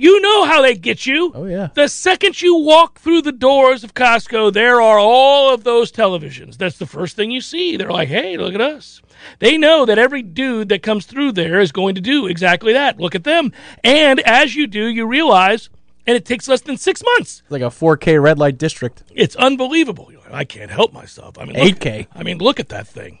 You 0.00 0.20
know 0.20 0.44
how 0.44 0.62
they 0.62 0.76
get 0.76 1.06
you. 1.06 1.32
Oh, 1.34 1.46
yeah. 1.46 1.70
The 1.74 1.88
second 1.88 2.40
you 2.40 2.56
walk 2.56 3.00
through 3.00 3.22
the 3.22 3.32
doors 3.32 3.82
of 3.82 3.94
Costco, 3.94 4.52
there 4.52 4.80
are 4.80 4.98
all 4.98 5.52
of 5.52 5.64
those 5.64 5.90
televisions. 5.90 6.56
That's 6.56 6.78
the 6.78 6.86
first 6.86 7.16
thing 7.16 7.32
you 7.32 7.40
see. 7.40 7.76
They're 7.76 7.90
like, 7.90 8.08
hey, 8.08 8.36
look 8.36 8.54
at 8.54 8.60
us. 8.60 9.02
They 9.40 9.58
know 9.58 9.84
that 9.86 9.98
every 9.98 10.22
dude 10.22 10.68
that 10.68 10.84
comes 10.84 11.04
through 11.04 11.32
there 11.32 11.58
is 11.58 11.72
going 11.72 11.96
to 11.96 12.00
do 12.00 12.28
exactly 12.28 12.74
that. 12.74 13.00
Look 13.00 13.16
at 13.16 13.24
them. 13.24 13.52
And 13.82 14.20
as 14.20 14.54
you 14.54 14.68
do, 14.68 14.86
you 14.86 15.04
realize, 15.04 15.68
and 16.06 16.16
it 16.16 16.24
takes 16.24 16.46
less 16.46 16.60
than 16.60 16.76
six 16.76 17.02
months. 17.02 17.42
Like 17.48 17.62
a 17.62 17.66
4K 17.66 18.22
red 18.22 18.38
light 18.38 18.56
district. 18.56 19.02
It's 19.12 19.34
unbelievable. 19.34 20.12
I 20.30 20.44
can't 20.44 20.70
help 20.70 20.92
myself. 20.92 21.38
I 21.38 21.44
mean, 21.44 21.56
look, 21.56 21.80
8K. 21.80 22.06
I 22.14 22.22
mean, 22.22 22.38
look 22.38 22.60
at 22.60 22.68
that 22.68 22.86
thing. 22.86 23.18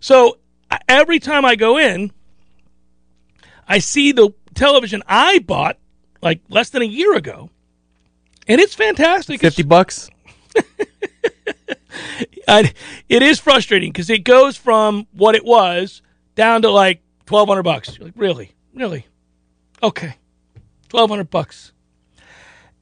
So 0.00 0.36
every 0.86 1.18
time 1.18 1.46
I 1.46 1.56
go 1.56 1.78
in, 1.78 2.12
I 3.66 3.78
see 3.78 4.12
the 4.12 4.34
television 4.52 5.02
I 5.06 5.38
bought 5.38 5.78
like 6.22 6.40
less 6.48 6.70
than 6.70 6.82
a 6.82 6.86
year 6.86 7.14
ago, 7.16 7.50
and 8.48 8.60
it's 8.60 8.74
fantastic. 8.74 9.36
It's- 9.36 9.54
50 9.54 9.62
bucks. 9.64 10.10
I, 12.48 12.72
it 13.08 13.22
is 13.22 13.38
frustrating 13.38 13.92
because 13.92 14.10
it 14.10 14.24
goes 14.24 14.56
from 14.56 15.06
what 15.12 15.34
it 15.34 15.44
was 15.44 16.02
down 16.34 16.62
to 16.62 16.70
like 16.70 17.00
twelve 17.26 17.48
hundred 17.48 17.62
bucks. 17.62 17.96
You're 17.96 18.06
like, 18.06 18.14
really, 18.16 18.52
really, 18.74 19.06
okay, 19.82 20.14
twelve 20.88 21.10
hundred 21.10 21.30
bucks. 21.30 21.72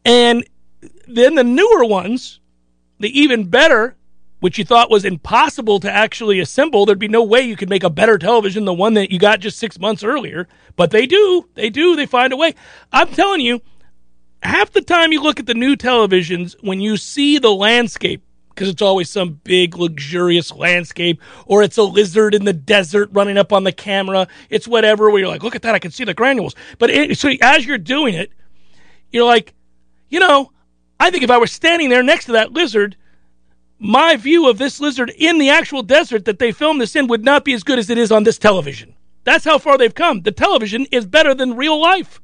And 0.05 0.47
then 1.07 1.35
the 1.35 1.45
newer 1.45 1.85
ones, 1.85 2.41
the 2.99 3.21
even 3.21 3.45
better, 3.45 3.95
which 4.41 4.59
you 4.59 4.65
thought 4.65 4.91
was 4.91 5.05
impossible 5.05 5.81
to 5.81 5.91
actually 5.91 6.41
assemble. 6.41 6.87
There'd 6.87 6.99
be 6.99 7.09
no 7.09 7.25
way 7.25 7.43
you 7.43 7.57
could 7.57 7.69
make 7.69 7.83
a 7.85 7.91
better 7.91 8.19
television 8.19 8.61
than 8.61 8.67
the 8.67 8.75
one 8.75 8.95
that 8.95 9.11
you 9.11 9.19
got 9.19 9.41
just 9.41 9.59
six 9.59 9.79
months 9.79 10.05
earlier. 10.05 10.47
But 10.77 10.91
they 10.91 11.07
do. 11.07 11.49
They 11.55 11.71
do. 11.71 11.97
They 11.97 12.07
find 12.07 12.33
a 12.33 12.37
way. 12.37 12.55
I'm 12.93 13.09
telling 13.09 13.41
you, 13.41 13.61
half 14.43 14.71
the 14.71 14.81
time 14.81 15.13
you 15.13 15.23
look 15.23 15.41
at 15.41 15.47
the 15.47 15.55
new 15.55 15.77
televisions, 15.77 16.55
when 16.61 16.81
you 16.81 16.97
see 16.97 17.39
the 17.39 17.53
landscape, 17.53 18.23
because 18.51 18.69
it's 18.69 18.83
always 18.83 19.09
some 19.09 19.41
big, 19.45 19.77
luxurious 19.77 20.53
landscape, 20.53 21.23
or 21.47 21.63
it's 21.63 21.77
a 21.77 21.83
lizard 21.83 22.35
in 22.35 22.45
the 22.45 22.53
desert 22.53 23.09
running 23.13 23.39
up 23.39 23.53
on 23.53 23.63
the 23.63 23.73
camera. 23.73 24.27
It's 24.51 24.67
whatever, 24.67 25.11
where 25.11 25.21
you're 25.21 25.29
like, 25.29 25.45
look 25.45 25.55
at 25.55 25.63
that, 25.63 25.77
I 25.77 25.79
can 25.79 25.93
see 25.93 26.03
the 26.03 26.15
granules. 26.15 26.57
But 26.79 26.91
it, 26.91 27.19
so 27.19 27.31
as 27.41 27.65
you're 27.65 27.79
doing 27.79 28.15
it, 28.15 28.33
you're 29.13 29.25
like, 29.25 29.55
you 30.09 30.19
know, 30.19 30.53
I 30.99 31.11
think 31.11 31.23
if 31.23 31.31
I 31.31 31.39
were 31.39 31.47
standing 31.47 31.89
there 31.89 32.03
next 32.03 32.25
to 32.25 32.33
that 32.33 32.53
lizard, 32.53 32.97
my 33.79 34.17
view 34.17 34.49
of 34.49 34.59
this 34.59 34.81
lizard 34.81 35.13
in 35.17 35.39
the 35.39 35.51
actual 35.51 35.83
desert 35.83 36.25
that 36.25 36.39
they 36.39 36.53
filmed 36.53 36.81
this 36.81 36.97
in 36.97 37.07
would 37.07 37.25
not 37.25 37.45
be 37.45 37.53
as 37.55 37.63
good 37.63 37.79
as 37.79 37.91
it 37.91 37.99
is 37.99 38.11
on 38.11 38.25
this 38.25 38.39
television. 38.39 38.95
That's 39.25 39.45
how 39.45 39.59
far 39.59 39.79
they've 39.79 39.95
come. 39.95 40.23
The 40.23 40.33
television 40.33 40.87
is 40.91 41.07
better 41.07 41.35
than 41.35 41.57
real 41.57 41.81
life. 41.81 42.21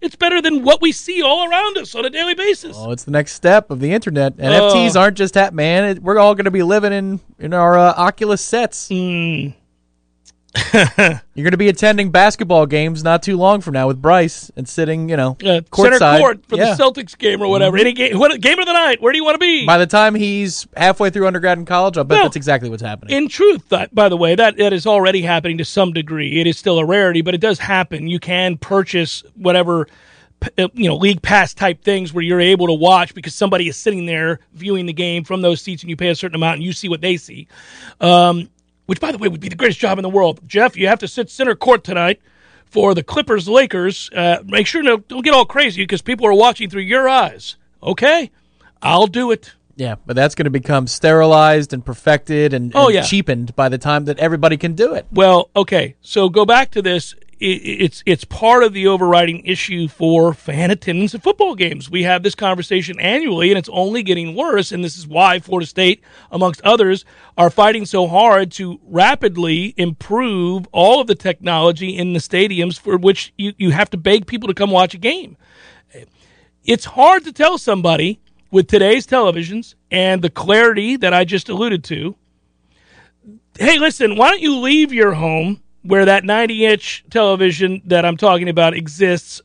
It's 0.00 0.16
better 0.16 0.42
than 0.42 0.62
what 0.62 0.82
we 0.82 0.92
see 0.92 1.22
all 1.22 1.48
around 1.48 1.78
us 1.78 1.94
on 1.94 2.04
a 2.04 2.10
daily 2.10 2.34
basis. 2.34 2.76
Oh, 2.78 2.90
it's 2.90 3.04
the 3.04 3.10
next 3.10 3.32
step 3.32 3.70
of 3.70 3.80
the 3.80 3.92
internet. 3.92 4.36
NFTs 4.36 5.00
aren't 5.00 5.16
just 5.16 5.34
that, 5.34 5.54
man. 5.54 5.84
It, 5.84 6.02
we're 6.02 6.18
all 6.18 6.34
going 6.34 6.44
to 6.44 6.50
be 6.50 6.62
living 6.62 6.92
in 6.92 7.20
in 7.38 7.54
our 7.54 7.78
uh, 7.78 7.94
Oculus 7.96 8.42
sets. 8.42 8.88
Mm. 8.88 9.54
You're 10.72 11.42
going 11.44 11.50
to 11.50 11.56
be 11.56 11.68
attending 11.68 12.10
basketball 12.10 12.66
games 12.66 13.02
not 13.02 13.22
too 13.22 13.36
long 13.36 13.60
from 13.60 13.74
now 13.74 13.88
with 13.88 14.00
Bryce 14.00 14.50
and 14.56 14.68
sitting, 14.68 15.08
you 15.08 15.16
know, 15.16 15.36
Uh, 15.40 15.44
center 15.44 15.62
courtside. 15.98 16.18
court 16.20 16.46
for 16.46 16.56
Yeah. 16.56 16.74
The 16.74 16.82
Celtics 16.82 17.18
game 17.18 17.42
or 17.42 17.48
whatever. 17.48 17.76
Any 17.76 17.92
game, 17.92 18.18
what 18.18 18.40
game 18.40 18.58
of 18.60 18.66
the 18.66 18.72
night? 18.72 19.02
Where 19.02 19.12
do 19.12 19.18
you 19.18 19.24
want 19.24 19.34
to 19.34 19.38
be? 19.40 19.66
By 19.66 19.78
the 19.78 19.86
time 19.86 20.14
he's 20.14 20.66
halfway 20.76 21.10
through 21.10 21.26
undergrad 21.26 21.58
and 21.58 21.66
college, 21.66 21.98
I'll 21.98 22.04
bet 22.04 22.18
No. 22.18 22.22
that's 22.24 22.36
exactly 22.36 22.70
what's 22.70 22.82
happening. 22.82 23.16
In 23.16 23.28
truth, 23.28 23.68
that, 23.70 23.92
by 23.94 24.08
the 24.08 24.16
way, 24.16 24.36
that, 24.36 24.56
that 24.58 24.72
is 24.72 24.86
already 24.86 25.22
happening 25.22 25.58
to 25.58 25.64
some 25.64 25.92
degree. 25.92 26.40
It 26.40 26.46
is 26.46 26.56
still 26.56 26.78
a 26.78 26.84
rarity, 26.84 27.20
but 27.22 27.34
it 27.34 27.40
does 27.40 27.58
happen. 27.58 28.06
You 28.06 28.20
can 28.20 28.56
purchase 28.56 29.24
whatever 29.34 29.88
uh, 30.58 30.68
you 30.74 30.88
know 30.88 30.96
league 30.96 31.22
pass 31.22 31.54
type 31.54 31.82
things 31.82 32.12
where 32.12 32.22
you're 32.22 32.40
able 32.40 32.66
to 32.66 32.74
watch 32.74 33.14
because 33.14 33.34
somebody 33.34 33.66
is 33.66 33.76
sitting 33.78 34.04
there 34.04 34.40
viewing 34.52 34.84
the 34.84 34.92
game 34.92 35.24
from 35.24 35.40
those 35.40 35.60
seats, 35.62 35.82
and 35.82 35.88
you 35.90 35.96
pay 35.96 36.10
a 36.10 36.14
certain 36.14 36.34
amount 36.34 36.56
and 36.56 36.62
you 36.64 36.72
see 36.72 36.88
what 36.88 37.00
they 37.00 37.16
see. 37.16 37.48
Um, 38.00 38.50
which, 38.86 39.00
by 39.00 39.12
the 39.12 39.18
way, 39.18 39.28
would 39.28 39.40
be 39.40 39.48
the 39.48 39.56
greatest 39.56 39.80
job 39.80 39.98
in 39.98 40.02
the 40.02 40.08
world. 40.08 40.40
Jeff, 40.46 40.76
you 40.76 40.86
have 40.88 40.98
to 41.00 41.08
sit 41.08 41.30
center 41.30 41.54
court 41.54 41.84
tonight 41.84 42.20
for 42.66 42.94
the 42.94 43.02
Clippers 43.02 43.48
Lakers. 43.48 44.10
Uh, 44.14 44.38
make 44.44 44.66
sure 44.66 44.82
no, 44.82 44.98
don't 44.98 45.24
get 45.24 45.34
all 45.34 45.44
crazy 45.46 45.82
because 45.82 46.02
people 46.02 46.26
are 46.26 46.34
watching 46.34 46.68
through 46.70 46.82
your 46.82 47.08
eyes. 47.08 47.56
Okay, 47.82 48.30
I'll 48.82 49.06
do 49.06 49.30
it. 49.30 49.52
yeah, 49.76 49.96
but 50.06 50.14
that's 50.16 50.34
going 50.34 50.44
to 50.44 50.50
become 50.50 50.86
sterilized 50.86 51.72
and 51.72 51.84
perfected 51.84 52.52
and, 52.54 52.72
Oh, 52.74 52.86
and 52.86 52.94
yeah. 52.94 53.02
cheapened 53.02 53.54
by 53.56 53.68
the 53.68 53.78
time 53.78 54.04
that 54.06 54.18
everybody 54.18 54.56
can 54.56 54.74
do 54.74 54.94
it. 54.94 55.06
Well, 55.12 55.50
okay. 55.56 55.96
So 56.00 56.28
go 56.28 56.44
back 56.46 56.70
to 56.72 56.82
this. 56.82 57.14
It's 57.46 58.02
it's 58.06 58.24
part 58.24 58.62
of 58.62 58.72
the 58.72 58.86
overriding 58.86 59.44
issue 59.44 59.86
for 59.86 60.32
fan 60.32 60.70
attendance 60.70 61.14
at 61.14 61.22
football 61.22 61.54
games. 61.54 61.90
We 61.90 62.04
have 62.04 62.22
this 62.22 62.34
conversation 62.34 62.98
annually, 62.98 63.50
and 63.50 63.58
it's 63.58 63.68
only 63.70 64.02
getting 64.02 64.34
worse. 64.34 64.72
And 64.72 64.82
this 64.82 64.96
is 64.96 65.06
why 65.06 65.40
Florida 65.40 65.66
State, 65.66 66.02
amongst 66.30 66.62
others, 66.62 67.04
are 67.36 67.50
fighting 67.50 67.84
so 67.84 68.06
hard 68.06 68.50
to 68.52 68.80
rapidly 68.82 69.74
improve 69.76 70.66
all 70.72 71.02
of 71.02 71.06
the 71.06 71.14
technology 71.14 71.94
in 71.94 72.14
the 72.14 72.18
stadiums 72.18 72.80
for 72.80 72.96
which 72.96 73.34
you, 73.36 73.52
you 73.58 73.72
have 73.72 73.90
to 73.90 73.98
beg 73.98 74.26
people 74.26 74.48
to 74.48 74.54
come 74.54 74.70
watch 74.70 74.94
a 74.94 74.98
game. 74.98 75.36
It's 76.64 76.86
hard 76.86 77.24
to 77.24 77.32
tell 77.32 77.58
somebody 77.58 78.22
with 78.50 78.68
today's 78.68 79.06
televisions 79.06 79.74
and 79.90 80.22
the 80.22 80.30
clarity 80.30 80.96
that 80.96 81.12
I 81.12 81.26
just 81.26 81.50
alluded 81.50 81.84
to 81.84 82.16
hey, 83.58 83.78
listen, 83.78 84.16
why 84.16 84.30
don't 84.30 84.42
you 84.42 84.58
leave 84.58 84.92
your 84.92 85.12
home 85.12 85.62
where 85.84 86.04
that 86.04 86.24
90 86.24 86.66
inch 86.66 87.04
television 87.10 87.82
that 87.86 88.04
I'm 88.04 88.16
talking 88.16 88.48
about 88.48 88.74
exists, 88.74 89.40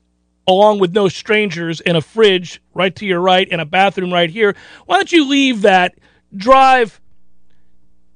along 0.48 0.79
with 0.79 0.93
no 0.93 1.08
strangers 1.08 1.81
and 1.81 1.96
a 1.96 2.01
fridge 2.01 2.62
right 2.74 2.96
to 2.96 3.05
your 3.05 3.22
right 3.22 3.48
and 3.51 3.62
a 3.62 3.65
bathroom 3.65 4.12
right 4.12 4.29
here? 4.29 4.55
Why 4.86 4.96
don't 4.96 5.12
you 5.12 5.27
leave 5.27 5.62
that, 5.62 5.96
drive 6.36 7.00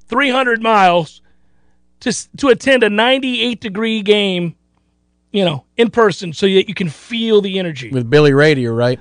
300 0.08 0.62
miles 0.62 1.22
to, 2.01 2.13
to 2.38 2.48
attend 2.48 2.84
a 2.84 2.89
98 2.89 3.62
degree 3.62 4.01
game 4.01 4.56
you 5.34 5.44
know, 5.44 5.65
in 5.75 5.89
person 5.89 6.32
so 6.32 6.46
that 6.46 6.70
you 6.70 6.75
can 6.75 6.88
feel 6.88 7.42
the 7.42 7.60
energy. 7.60 7.89
With 7.89 8.10
Billy 8.10 8.30
your 8.62 8.74
right. 8.74 9.00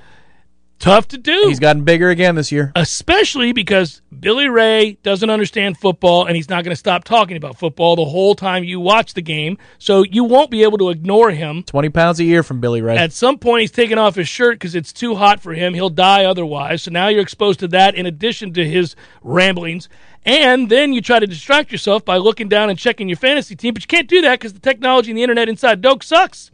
Tough 0.83 1.07
to 1.07 1.17
do. 1.17 1.45
He's 1.47 1.61
gotten 1.61 1.85
bigger 1.85 2.11
again 2.11 2.35
this 2.35 2.51
year. 2.51 2.73
Especially 2.75 3.53
because 3.53 4.03
Billy 4.19 4.49
Ray 4.49 4.95
doesn't 5.05 5.31
understand 5.31 5.79
football 5.79 6.27
and 6.27 6.35
he's 6.35 6.49
not 6.49 6.65
going 6.65 6.73
to 6.73 6.79
stop 6.79 7.05
talking 7.05 7.37
about 7.37 7.57
football 7.57 7.95
the 7.95 8.05
whole 8.05 8.35
time 8.35 8.65
you 8.65 8.81
watch 8.81 9.15
the 9.15 9.23
game. 9.23 9.59
So 9.79 10.03
you 10.03 10.25
won't 10.25 10.51
be 10.51 10.65
able 10.65 10.79
to 10.79 10.91
ignore 10.91 11.31
him. 11.31 11.63
20 11.63 11.89
pounds 11.91 12.19
a 12.19 12.25
year 12.25 12.43
from 12.43 12.61
Billy 12.61 12.83
Ray. 12.83 12.97
At 12.97 13.13
some 13.13 13.39
point, 13.39 13.61
he's 13.61 13.71
taking 13.71 13.97
off 13.97 14.17
his 14.17 14.27
shirt 14.27 14.57
because 14.57 14.75
it's 14.75 14.93
too 14.93 15.15
hot 15.15 15.39
for 15.39 15.55
him. 15.55 15.73
He'll 15.73 15.89
die 15.89 16.25
otherwise. 16.25 16.83
So 16.83 16.91
now 16.91 17.07
you're 17.07 17.23
exposed 17.23 17.61
to 17.61 17.69
that 17.69 17.95
in 17.95 18.07
addition 18.07 18.53
to 18.55 18.69
his 18.69 18.97
ramblings. 19.23 19.89
And 20.25 20.69
then 20.69 20.93
you 20.93 21.01
try 21.01 21.21
to 21.21 21.29
distract 21.29 21.71
yourself 21.71 22.05
by 22.05 22.17
looking 22.17 22.49
down 22.49 22.71
and 22.71 22.79
checking 22.79 23.09
your 23.09 23.19
fantasy 23.19 23.55
team, 23.55 23.75
but 23.75 23.85
you 23.85 23.89
can't 23.89 24.09
do 24.09 24.21
that 24.23 24.41
because 24.41 24.53
the 24.53 24.59
technology 24.59 25.13
and 25.13 25.19
the 25.19 25.23
internet 25.23 25.49
inside 25.49 25.81
Doak 25.81 26.03
sucks. 26.03 26.51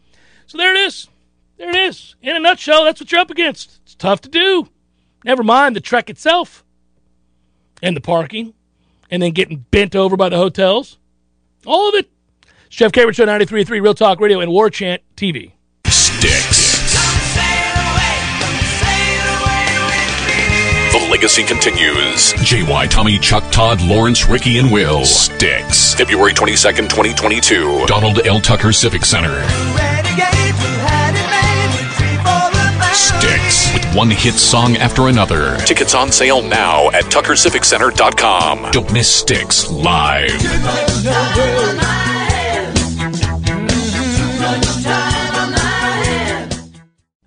So 0.47 0.58
there 0.58 0.75
it 0.75 0.80
is. 0.80 1.08
There 1.58 1.70
it 1.70 1.76
is. 1.76 2.14
In 2.22 2.36
a 2.36 2.40
nutshell, 2.40 2.84
that's 2.84 3.00
what 3.00 3.10
you're 3.10 3.20
up 3.20 3.30
against. 3.30 3.80
It's 3.82 3.94
tough 3.96 4.20
to 4.22 4.28
do. 4.28 4.68
Never 5.24 5.42
mind 5.42 5.74
the 5.76 5.80
trek 5.80 6.08
itself 6.08 6.64
and 7.82 7.96
the 7.96 8.00
parking 8.00 8.54
and 9.10 9.22
then 9.22 9.32
getting 9.32 9.58
bent 9.70 9.96
over 9.96 10.16
by 10.16 10.28
the 10.28 10.36
hotels. 10.36 10.98
All 11.66 11.88
of 11.88 11.94
it. 11.96 12.08
It's 12.66 12.76
Jeff 12.76 12.92
Cameron 12.92 13.14
Show 13.14 13.26
93.3 13.26 13.68
Real 13.82 13.94
Talk 13.94 14.20
Radio 14.20 14.40
and 14.40 14.52
War 14.52 14.70
Chant 14.70 15.02
TV. 15.16 15.52
Styx. 15.86 16.68
The 20.92 21.08
legacy 21.10 21.42
continues. 21.42 22.32
JY, 22.34 22.88
Tommy, 22.88 23.18
Chuck, 23.18 23.44
Todd, 23.50 23.80
Lawrence, 23.82 24.28
Ricky, 24.28 24.58
and 24.58 24.70
Will. 24.70 25.04
Styx. 25.04 25.94
February 25.94 26.32
22nd, 26.32 26.88
2022. 26.88 27.86
Donald 27.86 28.26
L. 28.26 28.40
Tucker 28.40 28.72
Civic 28.72 29.04
Center. 29.04 29.97
Styx 32.92 33.73
with 33.75 33.95
one 33.95 34.11
hit 34.11 34.35
song 34.35 34.76
after 34.76 35.09
another. 35.09 35.57
Tickets 35.59 35.95
on 35.95 36.11
sale 36.12 36.42
now 36.42 36.90
at 36.90 37.04
tuckerciviccenter.com. 37.04 38.71
Don't 38.71 38.92
miss 38.92 39.12
Styx 39.12 39.71
live. 39.71 40.33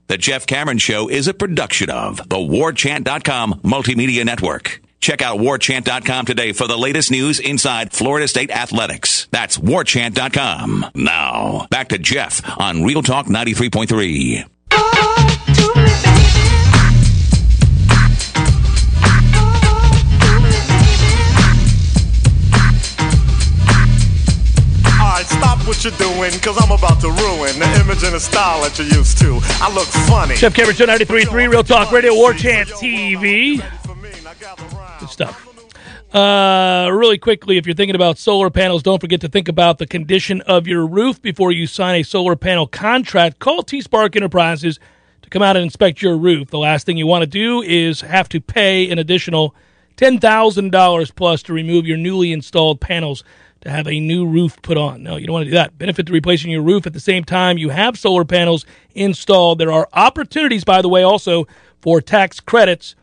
The 0.08 0.18
Jeff 0.18 0.46
Cameron 0.46 0.78
Show 0.78 1.08
is 1.08 1.28
a 1.30 1.34
production 1.34 1.90
of 1.90 2.18
the 2.28 2.36
WarChant.com 2.36 3.62
Multimedia 3.64 4.26
Network. 4.26 4.82
Check 5.00 5.22
out 5.22 5.40
warchant.com 5.40 6.26
today 6.26 6.52
for 6.52 6.68
the 6.68 6.78
latest 6.78 7.12
news 7.12 7.40
inside 7.40 7.92
Florida 7.92 8.28
State 8.28 8.52
athletics. 8.52 9.28
That's 9.32 9.58
warchant.com. 9.58 10.86
Now, 10.94 11.66
back 11.72 11.90
to 11.90 11.98
Jeff 11.98 12.42
on 12.60 12.84
Real 12.84 13.02
Talk 13.02 13.26
93.3. 13.26 14.46
stop 25.32 25.66
what 25.68 25.84
you're 25.84 25.94
doing, 25.94 26.32
cause 26.40 26.58
I'm 26.62 26.72
about 26.72 27.00
to 27.02 27.08
ruin 27.08 27.60
the 27.60 27.82
image 27.82 28.04
and 28.04 28.14
the 28.14 28.20
style 28.20 28.62
that 28.62 28.78
you're 28.78 28.88
used 28.88 29.18
to. 29.20 29.40
I 29.62 29.74
look 29.74 29.88
funny. 30.08 30.36
Jeff 30.36 30.54
Cameron, 30.54 30.76
93.3 30.76 31.50
Real 31.50 31.64
Talk 31.64 31.92
Radio, 31.92 32.14
War 32.14 32.34
Chant 32.34 32.70
TV. 32.70 33.64
Good 35.00 35.10
stuff. 35.10 35.51
Uh, 36.14 36.90
really 36.92 37.18
quickly, 37.18 37.58
if 37.58 37.66
you're 37.66 37.74
thinking 37.76 37.96
about 37.96 38.18
solar 38.18 38.50
panels, 38.50 38.84
don't 38.84 39.00
forget 39.00 39.22
to 39.22 39.30
think 39.30 39.48
about 39.48 39.78
the 39.78 39.88
condition 39.88 40.42
of 40.42 40.68
your 40.68 40.86
roof 40.86 41.22
before 41.22 41.54
you 41.54 41.66
sign 41.66 42.02
a 42.02 42.04
solar 42.04 42.36
panel 42.36 42.68
contract. 42.68 43.40
Call 43.40 43.64
T 43.64 43.80
Spark 43.80 44.18
Enterprises 44.18 44.78
to 45.22 45.30
come 45.30 45.42
out 45.42 45.56
and 45.56 45.64
inspect 45.64 46.02
your 46.02 46.18
roof. 46.18 46.50
The 46.50 46.60
last 46.60 46.86
thing 46.86 46.98
you 46.98 47.08
want 47.08 47.22
to 47.22 47.28
do 47.28 47.62
is 47.62 48.02
have 48.02 48.28
to 48.30 48.42
pay 48.42 48.92
an 48.92 49.00
additional 49.00 49.56
$10,000 49.96 51.16
plus 51.16 51.44
to 51.44 51.54
remove 51.54 51.86
your 51.86 51.98
newly 51.98 52.34
installed 52.34 52.82
panels 52.82 53.24
to 53.62 53.70
have 53.70 53.88
a 53.88 54.00
new 54.00 54.26
roof 54.26 54.62
put 54.64 54.76
on. 54.76 55.04
No, 55.04 55.16
you 55.16 55.28
don't 55.28 55.34
want 55.34 55.46
to 55.46 55.52
do 55.52 55.56
that. 55.56 55.78
Benefit 55.78 56.08
to 56.08 56.14
replacing 56.14 56.52
your 56.52 56.64
roof 56.64 56.86
at 56.86 56.92
the 56.92 57.00
same 57.00 57.24
time 57.24 57.58
you 57.58 57.70
have 57.70 57.98
solar 57.98 58.26
panels 58.26 58.66
installed. 58.96 59.60
There 59.60 59.72
are 59.72 59.88
opportunities, 59.94 60.66
by 60.66 60.82
the 60.82 60.90
way, 60.90 61.04
also 61.04 61.48
for 61.80 62.02
tax 62.02 62.42
credits. 62.42 62.96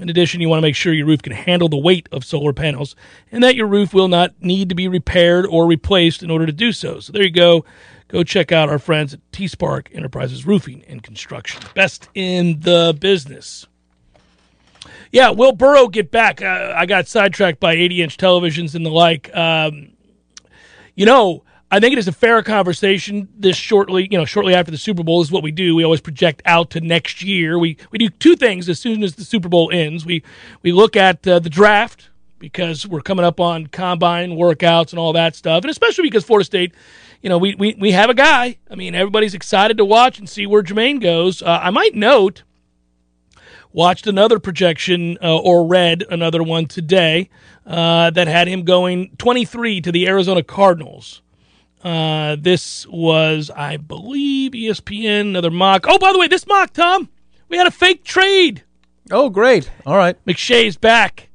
In 0.00 0.08
addition, 0.08 0.40
you 0.40 0.48
want 0.48 0.58
to 0.58 0.66
make 0.66 0.74
sure 0.74 0.92
your 0.94 1.06
roof 1.06 1.20
can 1.22 1.32
handle 1.32 1.68
the 1.68 1.76
weight 1.76 2.08
of 2.12 2.24
solar 2.24 2.52
panels 2.52 2.96
and 3.30 3.44
that 3.44 3.56
your 3.56 3.66
roof 3.66 3.92
will 3.92 4.08
not 4.08 4.32
need 4.40 4.70
to 4.70 4.74
be 4.74 4.88
repaired 4.88 5.44
or 5.46 5.66
replaced 5.66 6.22
in 6.22 6.30
order 6.30 6.46
to 6.46 6.52
do 6.52 6.72
so. 6.72 6.98
So 6.98 7.12
there 7.12 7.22
you 7.22 7.30
go. 7.30 7.64
Go 8.08 8.24
check 8.24 8.52
out 8.52 8.68
our 8.68 8.78
friends 8.78 9.14
at 9.14 9.20
T 9.32 9.46
Spark 9.46 9.90
Enterprises 9.92 10.46
Roofing 10.46 10.82
and 10.88 11.02
Construction. 11.02 11.62
Best 11.74 12.08
in 12.14 12.60
the 12.60 12.96
business. 12.98 13.66
Yeah, 15.10 15.30
will 15.30 15.52
Burrow 15.52 15.88
get 15.88 16.10
back? 16.10 16.40
Uh, 16.40 16.72
I 16.74 16.86
got 16.86 17.06
sidetracked 17.06 17.60
by 17.60 17.74
80 17.74 18.02
inch 18.02 18.16
televisions 18.16 18.74
and 18.74 18.84
the 18.84 18.90
like. 18.90 19.34
Um, 19.36 19.90
you 20.94 21.06
know, 21.06 21.44
I 21.72 21.80
think 21.80 21.94
it 21.94 21.98
is 21.98 22.06
a 22.06 22.12
fair 22.12 22.42
conversation. 22.42 23.30
This 23.34 23.56
shortly, 23.56 24.06
you 24.10 24.18
know, 24.18 24.26
shortly 24.26 24.54
after 24.54 24.70
the 24.70 24.76
Super 24.76 25.02
Bowl 25.02 25.22
is 25.22 25.32
what 25.32 25.42
we 25.42 25.50
do. 25.50 25.74
We 25.74 25.84
always 25.84 26.02
project 26.02 26.42
out 26.44 26.68
to 26.72 26.82
next 26.82 27.22
year. 27.22 27.58
We 27.58 27.78
we 27.90 27.98
do 27.98 28.10
two 28.10 28.36
things 28.36 28.68
as 28.68 28.78
soon 28.78 29.02
as 29.02 29.14
the 29.14 29.24
Super 29.24 29.48
Bowl 29.48 29.70
ends. 29.72 30.04
We 30.04 30.22
we 30.60 30.70
look 30.70 30.96
at 30.96 31.26
uh, 31.26 31.38
the 31.38 31.48
draft 31.48 32.10
because 32.38 32.86
we're 32.86 33.00
coming 33.00 33.24
up 33.24 33.40
on 33.40 33.68
combine 33.68 34.32
workouts 34.32 34.90
and 34.90 34.98
all 34.98 35.14
that 35.14 35.34
stuff, 35.34 35.64
and 35.64 35.70
especially 35.70 36.02
because 36.02 36.24
Florida 36.24 36.44
State, 36.44 36.74
you 37.22 37.30
know, 37.30 37.38
we 37.38 37.54
we 37.54 37.74
we 37.80 37.92
have 37.92 38.10
a 38.10 38.14
guy. 38.14 38.58
I 38.70 38.74
mean, 38.74 38.94
everybody's 38.94 39.32
excited 39.32 39.78
to 39.78 39.84
watch 39.86 40.18
and 40.18 40.28
see 40.28 40.46
where 40.46 40.62
Jermaine 40.62 41.00
goes. 41.00 41.40
Uh, 41.40 41.58
I 41.62 41.70
might 41.70 41.94
note. 41.94 42.42
Watched 43.74 44.06
another 44.06 44.38
projection 44.38 45.16
uh, 45.22 45.34
or 45.34 45.66
read 45.66 46.04
another 46.10 46.42
one 46.42 46.66
today 46.66 47.30
uh, 47.64 48.10
that 48.10 48.28
had 48.28 48.46
him 48.46 48.64
going 48.64 49.16
23 49.16 49.80
to 49.80 49.90
the 49.90 50.06
Arizona 50.06 50.42
Cardinals. 50.42 51.21
Uh, 51.82 52.36
this 52.38 52.86
was, 52.86 53.50
I 53.50 53.76
believe, 53.76 54.52
ESPN, 54.52 55.20
another 55.22 55.50
mock. 55.50 55.86
Oh, 55.88 55.98
by 55.98 56.12
the 56.12 56.18
way, 56.18 56.28
this 56.28 56.46
mock, 56.46 56.72
Tom, 56.72 57.08
we 57.48 57.56
had 57.56 57.66
a 57.66 57.72
fake 57.72 58.04
trade. 58.04 58.62
Oh, 59.10 59.28
great. 59.28 59.70
All 59.84 59.96
right. 59.96 60.16
McShay's 60.24 60.76
back. 60.76 61.28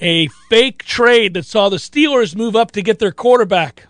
A 0.00 0.28
fake 0.50 0.84
trade 0.84 1.34
that 1.34 1.46
saw 1.46 1.68
the 1.68 1.76
Steelers 1.76 2.36
move 2.36 2.56
up 2.56 2.72
to 2.72 2.82
get 2.82 2.98
their 2.98 3.12
quarterback. 3.12 3.86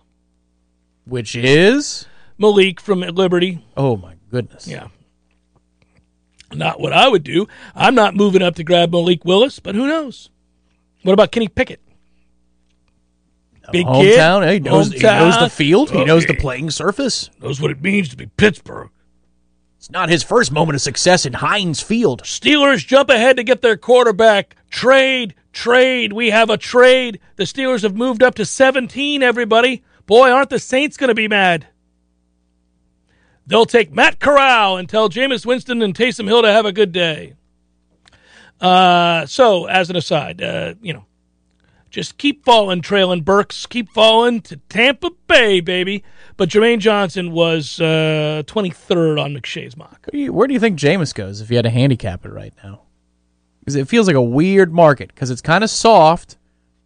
Which 1.05 1.35
is? 1.35 2.07
Malik 2.39 2.81
from 2.81 3.01
Liberty. 3.01 3.65
Oh, 3.77 3.97
my 3.97 4.15
goodness. 4.31 4.69
Yeah. 4.69 4.89
Not 6.53 6.81
what 6.81 6.93
I 6.93 7.09
would 7.09 7.25
do. 7.25 7.49
I'm 7.75 7.95
not 7.95 8.15
moving 8.15 8.43
up 8.43 8.55
to 8.57 8.65
grab 8.65 8.93
Malik 8.93 9.25
Willis, 9.25 9.59
but 9.59 9.75
who 9.75 9.87
knows? 9.87 10.31
What 11.03 11.15
about 11.15 11.33
Kenny 11.33 11.49
Pickett? 11.49 11.81
Big 13.73 13.87
hometown. 13.87 14.43
Kid, 14.43 14.53
he, 14.53 14.61
knows, 14.61 14.91
hometown. 14.91 14.95
he 14.95 15.03
knows 15.03 15.39
the 15.39 15.51
field. 15.51 15.89
Okay. 15.89 15.99
He 15.99 16.05
knows 16.05 16.27
the 16.27 16.35
playing 16.35 16.71
surface. 16.71 17.31
Knows 17.41 17.61
what 17.61 17.71
it 17.71 17.83
means 17.83 18.09
to 18.11 18.17
be 18.17 18.27
Pittsburgh. 18.27 18.91
It's 19.79 19.91
not 19.91 20.09
his 20.09 20.23
first 20.23 20.53
moment 20.53 20.77
of 20.77 20.81
success 20.81 21.27
in 21.27 21.33
Heinz 21.33 21.81
Field. 21.81 22.23
Steelers 22.23 22.87
jump 22.87 23.11
ahead 23.11 23.37
to 23.37 23.43
get 23.43 23.63
their 23.63 23.77
quarterback. 23.77 24.55
Trade, 24.71 25.35
trade. 25.53 26.13
We 26.13 26.31
have 26.31 26.51
a 26.51 26.57
trade. 26.57 27.19
The 27.35 27.45
Steelers 27.45 27.83
have 27.83 27.97
moved 27.97 28.23
up 28.23 28.37
to 28.37 28.47
17, 28.47 29.25
everybody. 29.25 29.83
Boy, 30.07 30.31
aren't 30.31 30.51
the 30.51 30.61
Saints 30.61 30.97
going 30.97 31.09
to 31.09 31.15
be 31.15 31.27
mad. 31.27 31.67
They'll 33.47 33.67
take 33.67 33.93
Matt 33.93 34.21
Corral 34.21 34.77
and 34.77 34.89
tell 34.89 35.09
Jameis 35.09 35.45
Winston 35.45 35.83
and 35.83 35.95
Taysom 35.95 36.29
Hill 36.29 36.43
to 36.43 36.53
have 36.53 36.65
a 36.65 36.73
good 36.73 36.93
day. 36.93 37.35
Uh, 38.61 39.27
so, 39.27 39.67
as 39.67 39.91
an 39.91 39.97
aside, 39.97 40.41
uh, 40.41 40.75
you 40.81 40.93
know, 40.93 41.05
just 41.93 42.17
keep 42.17 42.43
falling, 42.43 42.81
Treylon 42.81 43.23
Burks. 43.23 43.67
Keep 43.67 43.91
falling 43.91 44.41
to 44.43 44.57
Tampa 44.71 45.11
Bay, 45.29 45.61
baby. 45.61 46.03
But 46.39 46.49
Jermaine 46.49 46.79
Johnson 46.79 47.33
was 47.33 47.81
uh, 47.81 48.43
23rd 48.47 49.23
on 49.23 49.35
McShay's 49.35 49.77
mock. 49.77 50.09
Where 50.11 50.49
do 50.49 50.55
you 50.55 50.61
think 50.61 50.79
Jameis 50.79 51.15
goes 51.15 51.43
if 51.43 51.51
you 51.51 51.57
had 51.57 51.65
to 51.65 51.71
handicap 51.71 52.25
it 52.25 52.31
right 52.31 52.55
now? 52.65 52.81
Because 53.61 53.77
it 53.77 53.89
feels 53.89 54.07
like 54.07 54.17
a 54.17 54.23
weird 54.23 54.73
market 54.73 55.09
because 55.09 55.31
it's 55.31 55.43
kind 55.43 55.63
of 55.63 55.69
soft 55.69 56.39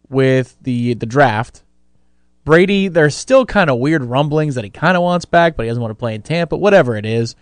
with 0.09 0.57
the 0.61 0.93
the 0.93 1.05
draft. 1.05 1.63
Brady, 2.43 2.89
there's 2.89 3.15
still 3.15 3.45
kind 3.45 3.69
of 3.69 3.79
weird 3.79 4.03
rumblings 4.03 4.55
that 4.55 4.63
he 4.65 4.69
kind 4.69 4.95
of 4.95 5.03
wants 5.03 5.25
back, 5.25 5.55
but 5.55 5.63
he 5.63 5.69
doesn't 5.69 5.81
want 5.81 5.91
to 5.91 5.95
play 5.95 6.15
in 6.15 6.21
Tampa. 6.21 6.57
Whatever 6.57 6.97
it 6.97 7.05
is, 7.05 7.35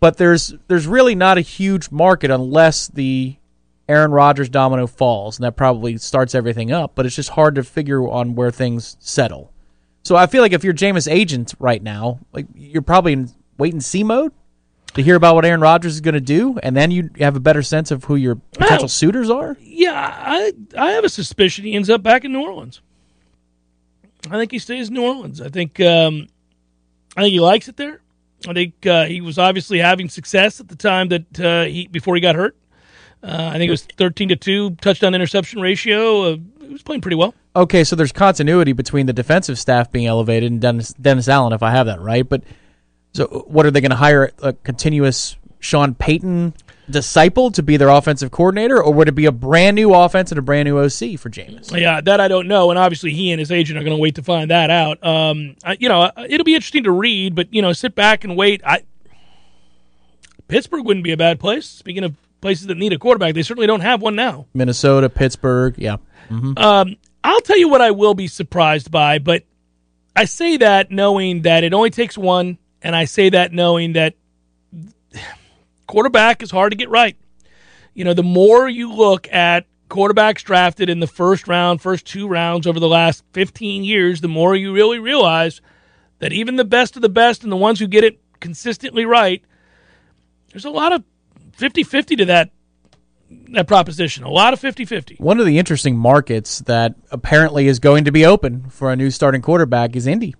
but 0.00 0.16
there's 0.16 0.52
there's 0.66 0.88
really 0.88 1.14
not 1.14 1.38
a 1.38 1.42
huge 1.42 1.92
market 1.92 2.30
unless 2.30 2.88
the 2.88 3.36
Aaron 3.88 4.10
Rodgers 4.10 4.48
domino 4.48 4.86
falls, 4.86 5.38
and 5.38 5.44
that 5.44 5.56
probably 5.56 5.96
starts 5.96 6.34
everything 6.34 6.70
up. 6.70 6.94
But 6.94 7.06
it's 7.06 7.16
just 7.16 7.30
hard 7.30 7.54
to 7.54 7.64
figure 7.64 8.06
on 8.06 8.34
where 8.34 8.50
things 8.50 8.96
settle. 9.00 9.52
So 10.02 10.16
I 10.16 10.26
feel 10.26 10.42
like 10.42 10.52
if 10.52 10.64
you're 10.64 10.74
Jameis 10.74 11.10
agent 11.10 11.54
right 11.58 11.82
now, 11.82 12.20
like 12.32 12.46
you're 12.54 12.82
probably 12.82 13.12
in 13.12 13.30
wait 13.58 13.72
and 13.72 13.84
see 13.84 14.04
mode 14.04 14.32
to 14.94 15.02
hear 15.02 15.16
about 15.16 15.34
what 15.34 15.44
Aaron 15.44 15.60
Rodgers 15.60 15.94
is 15.94 16.00
going 16.00 16.14
to 16.14 16.20
do, 16.20 16.58
and 16.62 16.76
then 16.76 16.90
you 16.90 17.10
have 17.18 17.36
a 17.36 17.40
better 17.40 17.62
sense 17.62 17.90
of 17.90 18.04
who 18.04 18.16
your 18.16 18.36
potential 18.36 18.88
suitors 18.88 19.30
are. 19.30 19.56
Yeah, 19.60 19.92
I 19.94 20.52
I 20.76 20.92
have 20.92 21.04
a 21.04 21.08
suspicion 21.08 21.64
he 21.64 21.74
ends 21.74 21.90
up 21.90 22.02
back 22.02 22.24
in 22.24 22.32
New 22.32 22.42
Orleans. 22.42 22.80
I 24.30 24.36
think 24.38 24.50
he 24.50 24.58
stays 24.58 24.88
in 24.88 24.94
New 24.94 25.04
Orleans. 25.04 25.40
I 25.40 25.48
think 25.48 25.80
um, 25.80 26.28
I 27.16 27.22
think 27.22 27.32
he 27.32 27.40
likes 27.40 27.68
it 27.68 27.76
there. 27.76 28.00
I 28.48 28.52
think 28.52 28.86
uh, 28.86 29.04
he 29.06 29.20
was 29.20 29.38
obviously 29.38 29.78
having 29.78 30.08
success 30.08 30.60
at 30.60 30.68
the 30.68 30.76
time 30.76 31.08
that 31.08 31.40
uh, 31.40 31.64
he 31.64 31.86
before 31.88 32.14
he 32.14 32.20
got 32.20 32.34
hurt. 32.34 32.56
Uh, 33.22 33.50
I 33.52 33.58
think 33.58 33.68
it 33.68 33.72
was 33.72 33.82
thirteen 33.82 34.28
to 34.28 34.36
two 34.36 34.70
touchdown 34.76 35.14
interception 35.14 35.60
ratio. 35.60 36.22
Uh, 36.22 36.36
he 36.60 36.72
was 36.72 36.82
playing 36.82 37.00
pretty 37.00 37.16
well. 37.16 37.34
Okay, 37.56 37.82
so 37.82 37.96
there's 37.96 38.12
continuity 38.12 38.72
between 38.72 39.06
the 39.06 39.12
defensive 39.12 39.58
staff 39.58 39.90
being 39.90 40.06
elevated 40.06 40.52
and 40.52 40.60
Dennis, 40.60 40.92
Dennis 40.92 41.28
Allen, 41.28 41.52
if 41.52 41.62
I 41.62 41.70
have 41.72 41.86
that 41.86 42.00
right. 42.00 42.28
But 42.28 42.44
so, 43.14 43.44
what 43.48 43.66
are 43.66 43.70
they 43.70 43.80
going 43.80 43.90
to 43.90 43.96
hire 43.96 44.30
a 44.42 44.52
continuous 44.52 45.36
Sean 45.58 45.94
Payton 45.94 46.54
disciple 46.90 47.50
to 47.50 47.62
be 47.62 47.76
their 47.76 47.88
offensive 47.88 48.30
coordinator, 48.30 48.82
or 48.82 48.92
would 48.92 49.08
it 49.08 49.14
be 49.14 49.26
a 49.26 49.32
brand 49.32 49.74
new 49.74 49.92
offense 49.92 50.30
and 50.30 50.38
a 50.38 50.42
brand 50.42 50.66
new 50.68 50.78
OC 50.78 51.18
for 51.18 51.30
Jameis? 51.30 51.76
Yeah, 51.78 52.00
that 52.00 52.20
I 52.20 52.28
don't 52.28 52.48
know, 52.48 52.70
and 52.70 52.78
obviously 52.78 53.12
he 53.12 53.30
and 53.32 53.40
his 53.40 53.50
agent 53.50 53.78
are 53.78 53.82
going 53.82 53.96
to 53.96 54.00
wait 54.00 54.14
to 54.16 54.22
find 54.22 54.50
that 54.50 54.70
out. 54.70 55.04
Um, 55.04 55.56
I, 55.64 55.76
you 55.80 55.88
know, 55.88 56.10
it'll 56.28 56.44
be 56.44 56.54
interesting 56.54 56.84
to 56.84 56.92
read, 56.92 57.34
but 57.34 57.52
you 57.52 57.62
know, 57.62 57.72
sit 57.72 57.94
back 57.94 58.24
and 58.24 58.36
wait. 58.36 58.62
I 58.64 58.84
Pittsburgh 60.46 60.84
wouldn't 60.84 61.04
be 61.04 61.12
a 61.12 61.16
bad 61.16 61.40
place. 61.40 61.66
Speaking 61.66 62.04
of 62.04 62.14
places 62.40 62.66
that 62.66 62.76
need 62.76 62.92
a 62.92 62.98
quarterback, 62.98 63.34
they 63.34 63.42
certainly 63.42 63.66
don't 63.66 63.80
have 63.80 64.02
one 64.02 64.14
now. 64.14 64.46
Minnesota, 64.54 65.08
Pittsburgh, 65.08 65.74
yeah. 65.78 65.96
Um, 66.56 66.96
I'll 67.24 67.40
tell 67.40 67.58
you 67.58 67.68
what 67.68 67.80
I 67.80 67.90
will 67.90 68.14
be 68.14 68.26
surprised 68.26 68.90
by, 68.90 69.18
but 69.18 69.44
I 70.14 70.24
say 70.24 70.56
that 70.58 70.90
knowing 70.90 71.42
that 71.42 71.64
it 71.64 71.72
only 71.72 71.90
takes 71.90 72.18
one, 72.18 72.58
and 72.82 72.94
I 72.94 73.04
say 73.06 73.30
that 73.30 73.52
knowing 73.52 73.94
that 73.94 74.14
quarterback 75.86 76.42
is 76.42 76.50
hard 76.50 76.72
to 76.72 76.76
get 76.76 76.90
right. 76.90 77.16
You 77.94 78.04
know, 78.04 78.14
the 78.14 78.22
more 78.22 78.68
you 78.68 78.92
look 78.92 79.26
at 79.32 79.66
quarterbacks 79.88 80.44
drafted 80.44 80.88
in 80.88 81.00
the 81.00 81.06
first 81.06 81.48
round, 81.48 81.80
first 81.80 82.06
two 82.06 82.28
rounds 82.28 82.66
over 82.66 82.78
the 82.78 82.88
last 82.88 83.24
15 83.32 83.84
years, 83.84 84.20
the 84.20 84.28
more 84.28 84.54
you 84.54 84.72
really 84.72 84.98
realize 84.98 85.60
that 86.18 86.32
even 86.32 86.56
the 86.56 86.64
best 86.64 86.96
of 86.96 87.02
the 87.02 87.08
best 87.08 87.42
and 87.42 87.50
the 87.50 87.56
ones 87.56 87.80
who 87.80 87.86
get 87.86 88.04
it 88.04 88.20
consistently 88.40 89.04
right, 89.04 89.42
there's 90.52 90.64
a 90.64 90.70
lot 90.70 90.92
of 90.92 91.02
50 91.58 91.82
50 91.82 92.16
to 92.16 92.24
that 92.26 92.50
that 93.50 93.66
proposition. 93.66 94.24
A 94.24 94.30
lot 94.30 94.52
of 94.52 94.60
50 94.60 94.84
50. 94.84 95.16
One 95.16 95.38
of 95.38 95.46
the 95.46 95.58
interesting 95.58 95.96
markets 95.96 96.60
that 96.60 96.94
apparently 97.10 97.66
is 97.66 97.78
going 97.78 98.04
to 98.04 98.12
be 98.12 98.24
open 98.24 98.70
for 98.70 98.90
a 98.90 98.96
new 98.96 99.10
starting 99.10 99.42
quarterback 99.42 99.96
is 99.96 100.06
Indy. 100.06 100.34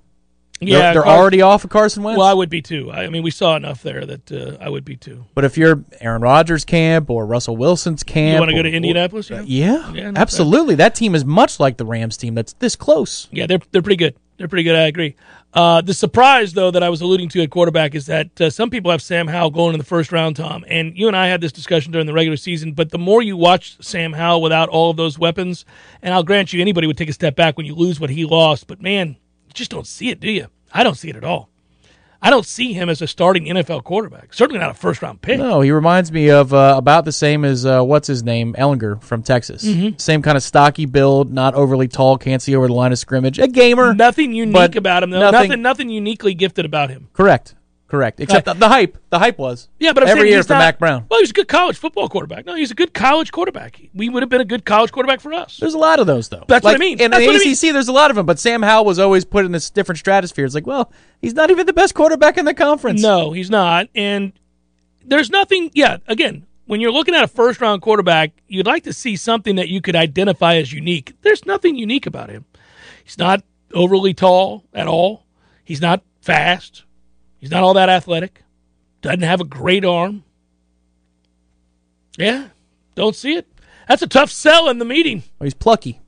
Yeah, 0.60 0.78
they're, 0.78 0.94
they're 0.94 1.02
Car- 1.02 1.18
already 1.18 1.42
off 1.42 1.64
of 1.64 1.70
Carson 1.70 2.02
Wentz. 2.02 2.18
Well, 2.18 2.26
I 2.26 2.32
would 2.32 2.50
be 2.50 2.62
too. 2.62 2.90
I 2.90 3.04
I 3.04 3.08
mean, 3.08 3.22
we 3.22 3.30
saw 3.30 3.54
enough 3.56 3.82
there 3.82 4.04
that 4.06 4.32
uh, 4.32 4.56
I 4.60 4.68
would 4.68 4.84
be 4.84 4.96
too. 4.96 5.24
but 5.34 5.44
if 5.44 5.56
you're 5.56 5.84
Aaron 6.00 6.22
Rodgers' 6.22 6.64
camp 6.64 7.10
or 7.10 7.26
Russell 7.26 7.56
Wilson's 7.56 8.02
camp, 8.02 8.34
You 8.34 8.40
want 8.40 8.50
to 8.50 8.56
go 8.56 8.62
to 8.62 8.72
Indianapolis? 8.72 9.30
Yeah, 9.30 9.42
Yeah, 9.42 9.92
Yeah, 9.92 10.12
absolutely. 10.16 10.74
That 10.76 10.94
team 10.94 11.14
is 11.14 11.24
much 11.24 11.60
like 11.60 11.76
the 11.76 11.86
Rams 11.86 12.16
team. 12.16 12.34
That's 12.34 12.54
this 12.54 12.74
close. 12.74 13.28
yeah, 13.30 13.46
they're 13.46 13.60
they're 13.70 13.82
pretty 13.82 13.96
good. 13.96 14.16
They're 14.36 14.48
pretty 14.48 14.64
good. 14.64 14.76
I 14.76 14.86
agree. 14.86 15.16
Uh, 15.54 15.80
the 15.80 15.94
surprise, 15.94 16.52
though, 16.52 16.70
that 16.70 16.82
I 16.82 16.90
was 16.90 17.00
alluding 17.00 17.30
to 17.30 17.42
at 17.42 17.50
quarterback 17.50 17.94
is 17.94 18.06
that 18.06 18.40
uh, 18.40 18.50
some 18.50 18.68
people 18.68 18.90
have 18.90 19.00
Sam 19.00 19.26
Howell 19.26 19.50
going 19.50 19.72
in 19.72 19.78
the 19.78 19.84
first 19.84 20.12
round, 20.12 20.36
Tom. 20.36 20.64
And 20.68 20.96
you 20.96 21.08
and 21.08 21.16
I 21.16 21.26
had 21.26 21.40
this 21.40 21.52
discussion 21.52 21.90
during 21.90 22.06
the 22.06 22.12
regular 22.12 22.36
season. 22.36 22.72
But 22.72 22.90
the 22.90 22.98
more 22.98 23.22
you 23.22 23.36
watch 23.36 23.76
Sam 23.80 24.12
Howell 24.12 24.42
without 24.42 24.68
all 24.68 24.90
of 24.90 24.96
those 24.96 25.18
weapons, 25.18 25.64
and 26.02 26.12
I'll 26.12 26.22
grant 26.22 26.52
you, 26.52 26.60
anybody 26.60 26.86
would 26.86 26.98
take 26.98 27.08
a 27.08 27.14
step 27.14 27.34
back 27.34 27.56
when 27.56 27.66
you 27.66 27.74
lose 27.74 27.98
what 27.98 28.10
he 28.10 28.24
lost. 28.24 28.66
But 28.66 28.82
man, 28.82 29.16
you 29.46 29.54
just 29.54 29.70
don't 29.70 29.86
see 29.86 30.10
it, 30.10 30.20
do 30.20 30.30
you? 30.30 30.48
I 30.72 30.84
don't 30.84 30.96
see 30.96 31.08
it 31.08 31.16
at 31.16 31.24
all. 31.24 31.47
I 32.20 32.30
don't 32.30 32.44
see 32.44 32.72
him 32.72 32.88
as 32.88 33.00
a 33.00 33.06
starting 33.06 33.44
NFL 33.44 33.84
quarterback. 33.84 34.34
Certainly 34.34 34.58
not 34.58 34.70
a 34.70 34.74
first 34.74 35.02
round 35.02 35.22
pick. 35.22 35.38
No, 35.38 35.60
he 35.60 35.70
reminds 35.70 36.10
me 36.10 36.30
of 36.30 36.52
uh, 36.52 36.74
about 36.76 37.04
the 37.04 37.12
same 37.12 37.44
as 37.44 37.64
uh, 37.64 37.80
what's 37.82 38.08
his 38.08 38.24
name, 38.24 38.54
Ehlinger 38.58 39.00
from 39.02 39.22
Texas. 39.22 39.64
Mm-hmm. 39.64 39.98
Same 39.98 40.20
kind 40.22 40.36
of 40.36 40.42
stocky 40.42 40.84
build, 40.86 41.32
not 41.32 41.54
overly 41.54 41.86
tall, 41.86 42.18
can't 42.18 42.42
see 42.42 42.56
over 42.56 42.66
the 42.66 42.72
line 42.74 42.90
of 42.90 42.98
scrimmage. 42.98 43.38
A 43.38 43.46
gamer, 43.46 43.94
Nothing 43.94 44.32
unique 44.32 44.74
about 44.74 45.02
him, 45.04 45.10
though. 45.10 45.20
nothing- 45.30 45.48
Nothing, 45.48 45.62
nothing 45.62 45.88
uniquely 45.90 46.34
gifted 46.34 46.64
about 46.64 46.90
him. 46.90 47.08
correct, 47.12 47.54
correct. 47.88 48.20
Except 48.20 48.44
the, 48.44 48.54
the 48.54 48.68
hype, 48.68 48.96
the 49.10 49.18
hype 49.18 49.38
was 49.38 49.68
Yeah, 49.78 49.92
but 49.92 50.04
I'm 50.04 50.10
every 50.10 50.28
year 50.30 50.42
for 50.42 50.52
not- 50.52 50.60
Mack 50.60 50.78
Brown. 50.78 51.06
Well, 51.10 51.20
he's 51.20 51.30
a 51.30 51.34
good 51.34 51.48
college 51.48 51.76
football 51.76 52.08
quarterback. 52.08 52.46
No, 52.46 52.54
he's 52.54 52.70
a 52.70 52.74
good 52.74 52.94
college 52.94 53.32
quarterback. 53.32 53.80
We 53.94 54.08
would 54.08 54.22
have 54.22 54.30
been 54.30 54.40
a 54.40 54.44
good 54.46 54.64
college 54.64 54.92
quarterback 54.92 55.20
for 55.20 55.32
us. 55.32 55.56
There's 55.58 55.74
a 55.74 55.78
lot 55.78 55.98
of 55.98 56.06
those 56.06 56.28
though. 56.28 56.44
That's 56.46 56.64
what 56.64 56.74
I 56.74 56.78
mean. 56.78 57.00
In 57.00 57.10
That's 57.10 57.22
the 57.22 57.26
what 57.26 57.36
I 57.36 57.44
mean. 57.44 57.52
ACC, 57.52 57.72
there's 57.72 57.88
a 57.88 57.92
lot 57.92 58.10
of 58.10 58.16
them, 58.16 58.26
but 58.26 58.38
Sam 58.38 58.62
Howell 58.62 58.84
was 58.84 58.98
always 58.98 59.24
put 59.24 59.44
in 59.44 59.52
this 59.52 59.70
different 59.70 59.98
stratosphere. 59.98 60.44
It's 60.44 60.54
like, 60.54 60.66
well, 60.66 60.92
he's 61.20 61.34
not 61.34 61.50
even 61.50 61.66
the 61.66 61.72
best 61.72 61.94
quarterback 61.94 62.38
in 62.38 62.44
the 62.44 62.54
conference. 62.54 63.02
No, 63.02 63.32
he's 63.32 63.50
not. 63.50 63.88
And 63.94 64.32
there's 65.04 65.30
nothing. 65.30 65.70
Yeah, 65.74 65.96
again, 66.06 66.46
when 66.66 66.80
you're 66.80 66.92
looking 66.92 67.14
at 67.14 67.24
a 67.24 67.28
first 67.28 67.60
round 67.60 67.80
quarterback, 67.80 68.32
you'd 68.46 68.66
like 68.66 68.84
to 68.84 68.92
see 68.92 69.16
something 69.16 69.56
that 69.56 69.68
you 69.68 69.80
could 69.80 69.96
identify 69.96 70.56
as 70.56 70.72
unique. 70.72 71.14
There's 71.22 71.46
nothing 71.46 71.76
unique 71.76 72.06
about 72.06 72.28
him. 72.28 72.44
He's 73.04 73.18
not 73.18 73.42
overly 73.72 74.12
tall 74.12 74.64
at 74.74 74.86
all. 74.86 75.24
He's 75.64 75.80
not 75.80 76.02
fast. 76.20 76.84
He's 77.38 77.50
not 77.50 77.62
all 77.62 77.74
that 77.74 77.88
athletic. 77.88 78.42
Doesn't 79.00 79.22
have 79.22 79.40
a 79.40 79.44
great 79.44 79.84
arm. 79.84 80.24
Yeah, 82.16 82.48
don't 82.94 83.14
see 83.14 83.34
it. 83.34 83.46
That's 83.86 84.02
a 84.02 84.08
tough 84.08 84.30
sell 84.30 84.68
in 84.68 84.78
the 84.78 84.84
meeting. 84.84 85.22
Oh, 85.40 85.44
he's 85.44 85.54
plucky. 85.54 86.00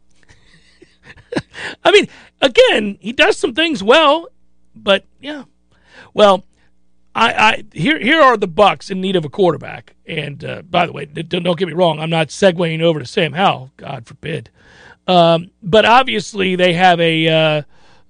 I 1.85 1.93
mean, 1.93 2.09
again, 2.40 2.99
he 3.01 3.12
does 3.12 3.38
some 3.38 3.55
things 3.55 3.83
well, 3.83 4.29
but 4.75 5.05
yeah. 5.21 5.45
Well, 6.12 6.45
I, 7.14 7.33
I 7.33 7.64
here 7.73 7.99
here 7.99 8.21
are 8.21 8.37
the 8.37 8.49
Bucks 8.49 8.90
in 8.90 9.01
need 9.01 9.16
of 9.16 9.25
a 9.25 9.29
quarterback. 9.29 9.95
And 10.07 10.45
uh, 10.45 10.62
by 10.62 10.87
the 10.87 10.93
way, 10.93 11.05
don't 11.05 11.59
get 11.59 11.69
me 11.69 11.75
wrong, 11.75 12.01
I'm 12.01 12.11
not 12.11 12.29
segueing 12.29 12.83
over 12.83 12.99
to 12.99 13.07
Sam 13.07 13.33
Howell. 13.33 13.71
God 13.77 14.07
forbid. 14.07 14.51
Um, 15.07 15.51
but 15.62 15.85
obviously, 15.85 16.57
they 16.57 16.73
have 16.73 17.01
a 17.01 17.29
uh, 17.29 17.33
uh, 17.33 17.62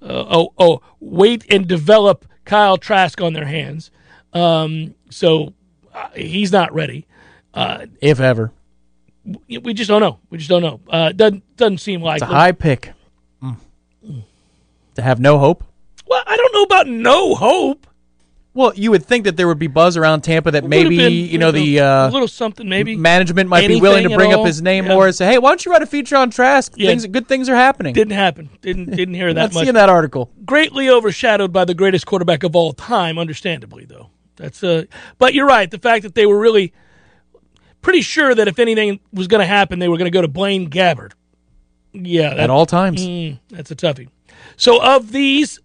oh, 0.02 0.52
oh 0.59 0.83
wait 0.98 1.44
and 1.50 1.66
develop 1.66 2.26
Kyle 2.50 2.76
Trask 2.76 3.20
on 3.20 3.32
their 3.32 3.44
hands. 3.46 3.92
Um, 4.32 4.96
so 5.08 5.54
uh, 5.94 6.08
he's 6.16 6.50
not 6.50 6.74
ready. 6.74 7.06
Uh, 7.54 7.86
If 8.00 8.18
ever. 8.18 8.50
we 9.48 9.72
just 9.72 9.86
don't 9.86 10.00
know. 10.00 10.18
We 10.30 10.38
just 10.38 10.50
don't 10.50 10.62
know. 10.62 10.80
Uh, 10.88 11.12
doesn't 11.12 11.44
doesn't 11.56 11.78
seem 11.78 12.02
like 12.02 12.16
It's 12.20 12.22
a 12.28 12.34
high 12.34 12.50
pick. 12.50 12.92
Mm. 13.40 13.56
To 14.96 15.02
have 15.02 15.20
no 15.20 15.38
hope. 15.38 15.62
Well, 16.08 16.24
I 16.26 16.36
don't 16.36 16.52
know 16.52 16.62
about 16.64 16.88
no 16.88 17.36
hope. 17.36 17.86
Well, 18.52 18.72
you 18.74 18.90
would 18.90 19.04
think 19.06 19.24
that 19.26 19.36
there 19.36 19.46
would 19.46 19.60
be 19.60 19.68
buzz 19.68 19.96
around 19.96 20.22
Tampa 20.22 20.50
that 20.50 20.64
maybe 20.64 20.96
been, 20.96 21.12
you 21.12 21.38
know 21.38 21.52
the 21.52 21.78
a 21.78 22.06
uh, 22.06 22.10
little 22.10 22.26
something 22.26 22.68
maybe. 22.68 22.96
management 22.96 23.48
might 23.48 23.68
be 23.68 23.80
willing 23.80 24.08
to 24.08 24.14
bring 24.16 24.32
up 24.32 24.44
his 24.44 24.60
name 24.60 24.86
Yeah. 24.86 24.94
more 24.94 25.06
and 25.06 25.14
say, 25.14 25.26
"Hey, 25.26 25.38
why 25.38 25.50
don't 25.50 25.64
you 25.64 25.70
write 25.70 25.82
a 25.82 25.86
feature 25.86 26.16
on 26.16 26.30
Trask? 26.30 26.72
Yeah. 26.76 26.88
Things, 26.90 27.06
good 27.06 27.28
things 27.28 27.48
are 27.48 27.54
happening." 27.54 27.94
Didn't 27.94 28.14
happen. 28.14 28.50
Didn't 28.60 28.90
didn't 28.90 29.14
hear 29.14 29.28
that 29.34 29.40
Not 29.40 29.54
much. 29.54 29.62
seeing 29.62 29.74
that 29.74 29.88
article. 29.88 30.32
Greatly 30.44 30.88
overshadowed 30.90 31.52
by 31.52 31.64
the 31.64 31.74
greatest 31.74 32.06
quarterback 32.06 32.42
of 32.42 32.56
all 32.56 32.72
time. 32.72 33.18
Understandably, 33.18 33.84
though. 33.84 34.10
That's 34.34 34.64
uh. 34.64 34.84
But 35.18 35.32
you're 35.32 35.46
right. 35.46 35.70
The 35.70 35.78
fact 35.78 36.02
that 36.02 36.16
they 36.16 36.26
were 36.26 36.38
really 36.38 36.72
pretty 37.82 38.00
sure 38.02 38.34
that 38.34 38.48
if 38.48 38.58
anything 38.58 38.98
was 39.12 39.28
going 39.28 39.40
to 39.40 39.46
happen, 39.46 39.78
they 39.78 39.88
were 39.88 39.96
going 39.96 40.10
to 40.10 40.16
go 40.16 40.22
to 40.22 40.28
Blaine 40.28 40.68
Gabbert. 40.68 41.12
Yeah, 41.92 42.30
that, 42.30 42.40
At 42.40 42.50
all 42.50 42.66
times. 42.66 43.06
Mm, 43.06 43.38
that's 43.50 43.70
a 43.70 43.76
toughie. 43.76 44.08
So, 44.56 44.80
of 44.82 45.12
these 45.12 45.58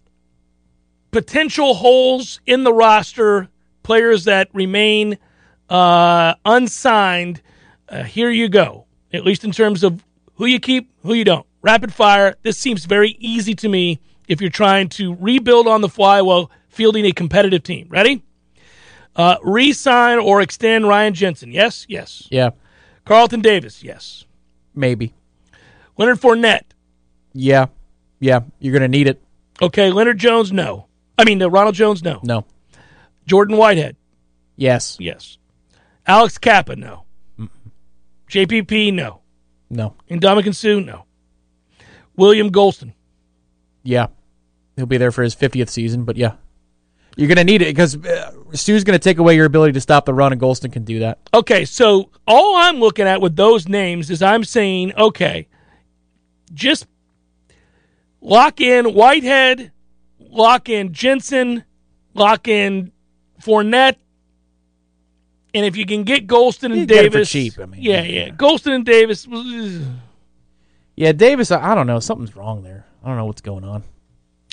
potential 1.16 1.72
holes 1.72 2.42
in 2.44 2.62
the 2.62 2.72
roster, 2.74 3.48
players 3.82 4.24
that 4.24 4.50
remain 4.52 5.16
uh, 5.70 6.34
unsigned, 6.44 7.40
uh, 7.88 8.02
here 8.02 8.28
you 8.28 8.50
go. 8.50 8.84
At 9.14 9.24
least 9.24 9.42
in 9.42 9.50
terms 9.50 9.82
of 9.82 10.04
who 10.34 10.44
you 10.44 10.60
keep, 10.60 10.90
who 11.04 11.14
you 11.14 11.24
don't. 11.24 11.46
Rapid 11.62 11.94
fire. 11.94 12.34
This 12.42 12.58
seems 12.58 12.84
very 12.84 13.16
easy 13.18 13.54
to 13.54 13.66
me 13.66 13.98
if 14.28 14.42
you're 14.42 14.50
trying 14.50 14.90
to 14.90 15.14
rebuild 15.14 15.66
on 15.66 15.80
the 15.80 15.88
fly 15.88 16.20
while 16.20 16.50
fielding 16.68 17.06
a 17.06 17.12
competitive 17.12 17.62
team. 17.62 17.86
Ready? 17.88 18.22
Uh, 19.14 19.36
re-sign 19.42 20.18
or 20.18 20.42
extend 20.42 20.86
Ryan 20.86 21.14
Jensen. 21.14 21.50
Yes, 21.50 21.86
yes. 21.88 22.28
Yeah, 22.30 22.50
Carlton 23.06 23.40
Davis. 23.40 23.82
Yes. 23.82 24.26
maybe. 24.74 25.14
Leonard 25.96 26.20
Fournette. 26.20 26.64
Yeah, 27.32 27.68
yeah. 28.20 28.40
You're 28.58 28.74
gonna 28.74 28.86
need 28.88 29.08
it. 29.08 29.22
Okay. 29.62 29.90
Leonard 29.90 30.18
Jones. 30.18 30.52
No. 30.52 30.88
I 31.18 31.24
mean, 31.24 31.42
uh, 31.42 31.48
Ronald 31.48 31.74
Jones. 31.74 32.02
No. 32.02 32.20
No. 32.22 32.44
Jordan 33.26 33.56
Whitehead. 33.56 33.96
Yes. 34.56 34.96
Yes. 35.00 35.38
Alex 36.06 36.38
Cappa, 36.38 36.76
no. 36.76 37.04
JPP, 38.30 38.92
no. 38.92 39.20
No. 39.70 39.94
Ndamukong 40.10 40.54
Suh, 40.54 40.80
no. 40.80 41.04
William 42.16 42.50
Gholston. 42.50 42.92
Yeah. 43.82 44.08
He'll 44.76 44.86
be 44.86 44.98
there 44.98 45.12
for 45.12 45.22
his 45.22 45.34
50th 45.34 45.68
season, 45.68 46.04
but 46.04 46.16
yeah. 46.16 46.34
You're 47.16 47.28
going 47.28 47.38
to 47.38 47.44
need 47.44 47.62
it 47.62 47.66
because 47.66 47.96
uh, 47.96 48.32
Stu's 48.52 48.84
going 48.84 48.98
to 48.98 49.02
take 49.02 49.18
away 49.18 49.36
your 49.36 49.46
ability 49.46 49.72
to 49.72 49.80
stop 49.80 50.04
the 50.04 50.12
run, 50.12 50.32
and 50.32 50.40
Gholston 50.40 50.70
can 50.70 50.84
do 50.84 50.98
that. 50.98 51.18
Okay, 51.32 51.64
so 51.64 52.10
all 52.26 52.56
I'm 52.56 52.76
looking 52.76 53.06
at 53.06 53.22
with 53.22 53.36
those 53.36 53.68
names 53.68 54.10
is 54.10 54.20
I'm 54.22 54.44
saying, 54.44 54.92
okay, 54.98 55.48
just 56.52 56.86
lock 58.20 58.60
in 58.60 58.92
Whitehead, 58.92 59.72
lock 60.36 60.68
in 60.68 60.92
Jensen, 60.92 61.64
lock 62.14 62.48
in 62.48 62.92
Fournette, 63.42 63.96
and 65.54 65.64
if 65.64 65.76
you 65.76 65.86
can 65.86 66.04
get 66.04 66.26
Gholston 66.26 66.66
and 66.66 66.76
You 66.76 66.86
get 66.86 67.06
it 67.06 67.12
for 67.12 67.18
Davis, 67.18 67.30
cheap, 67.30 67.58
I 67.58 67.66
mean, 67.66 67.82
yeah, 67.82 68.02
yeah. 68.02 68.26
yeah, 68.26 68.30
Gholston 68.30 68.74
and 68.74 68.84
Davis. 68.84 69.26
Yeah, 70.96 71.12
Davis, 71.12 71.50
I, 71.50 71.72
I 71.72 71.74
don't 71.74 71.86
know. 71.86 72.00
Something's 72.00 72.36
wrong 72.36 72.62
there. 72.62 72.86
I 73.02 73.08
don't 73.08 73.16
know 73.16 73.24
what's 73.26 73.40
going 73.40 73.64
on. 73.64 73.82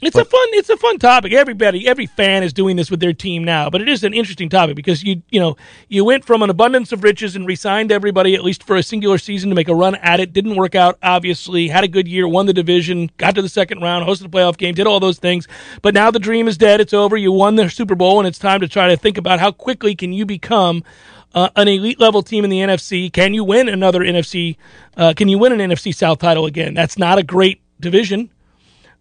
It's 0.05 0.15
a 0.15 0.25
fun 0.25 0.47
it's 0.51 0.69
a 0.69 0.77
fun 0.77 0.99
topic. 0.99 1.33
Everybody, 1.33 1.87
every 1.87 2.05
fan 2.05 2.43
is 2.43 2.53
doing 2.53 2.75
this 2.75 2.91
with 2.91 2.99
their 2.99 3.13
team 3.13 3.43
now, 3.43 3.69
but 3.69 3.81
it 3.81 3.89
is 3.89 4.03
an 4.03 4.13
interesting 4.13 4.49
topic 4.49 4.75
because 4.75 5.03
you 5.03 5.21
you 5.29 5.39
know 5.39 5.55
you 5.89 6.05
went 6.05 6.25
from 6.25 6.41
an 6.43 6.49
abundance 6.49 6.91
of 6.91 7.03
riches 7.03 7.35
and 7.35 7.45
resigned 7.47 7.91
everybody 7.91 8.35
at 8.35 8.43
least 8.43 8.63
for 8.63 8.75
a 8.75 8.83
singular 8.83 9.17
season 9.17 9.49
to 9.49 9.55
make 9.55 9.69
a 9.69 9.75
run 9.75 9.95
at 9.95 10.19
it. 10.19 10.33
Didn't 10.33 10.55
work 10.55 10.75
out, 10.75 10.97
obviously. 11.01 11.67
Had 11.67 11.83
a 11.83 11.87
good 11.87 12.07
year, 12.07 12.27
won 12.27 12.45
the 12.45 12.53
division, 12.53 13.09
got 13.17 13.35
to 13.35 13.41
the 13.41 13.49
second 13.49 13.81
round, 13.81 14.07
hosted 14.07 14.25
a 14.25 14.29
playoff 14.29 14.57
game, 14.57 14.73
did 14.75 14.87
all 14.87 14.99
those 14.99 15.19
things. 15.19 15.47
But 15.81 15.93
now 15.93 16.11
the 16.11 16.19
dream 16.19 16.47
is 16.47 16.57
dead. 16.57 16.81
It's 16.81 16.93
over. 16.93 17.17
You 17.17 17.31
won 17.31 17.55
the 17.55 17.69
Super 17.69 17.95
Bowl, 17.95 18.19
and 18.19 18.27
it's 18.27 18.39
time 18.39 18.61
to 18.61 18.67
try 18.67 18.89
to 18.89 18.97
think 18.97 19.17
about 19.17 19.39
how 19.39 19.51
quickly 19.51 19.95
can 19.95 20.13
you 20.13 20.25
become 20.25 20.83
uh, 21.33 21.49
an 21.55 21.67
elite 21.67 21.99
level 21.99 22.21
team 22.21 22.43
in 22.43 22.49
the 22.49 22.59
NFC. 22.59 23.11
Can 23.11 23.33
you 23.33 23.43
win 23.43 23.67
another 23.67 24.01
NFC? 24.01 24.57
Uh, 24.95 25.13
can 25.15 25.27
you 25.27 25.37
win 25.37 25.59
an 25.59 25.71
NFC 25.71 25.93
South 25.93 26.19
title 26.19 26.45
again? 26.45 26.73
That's 26.73 26.97
not 26.97 27.17
a 27.17 27.23
great 27.23 27.61
division. 27.79 28.29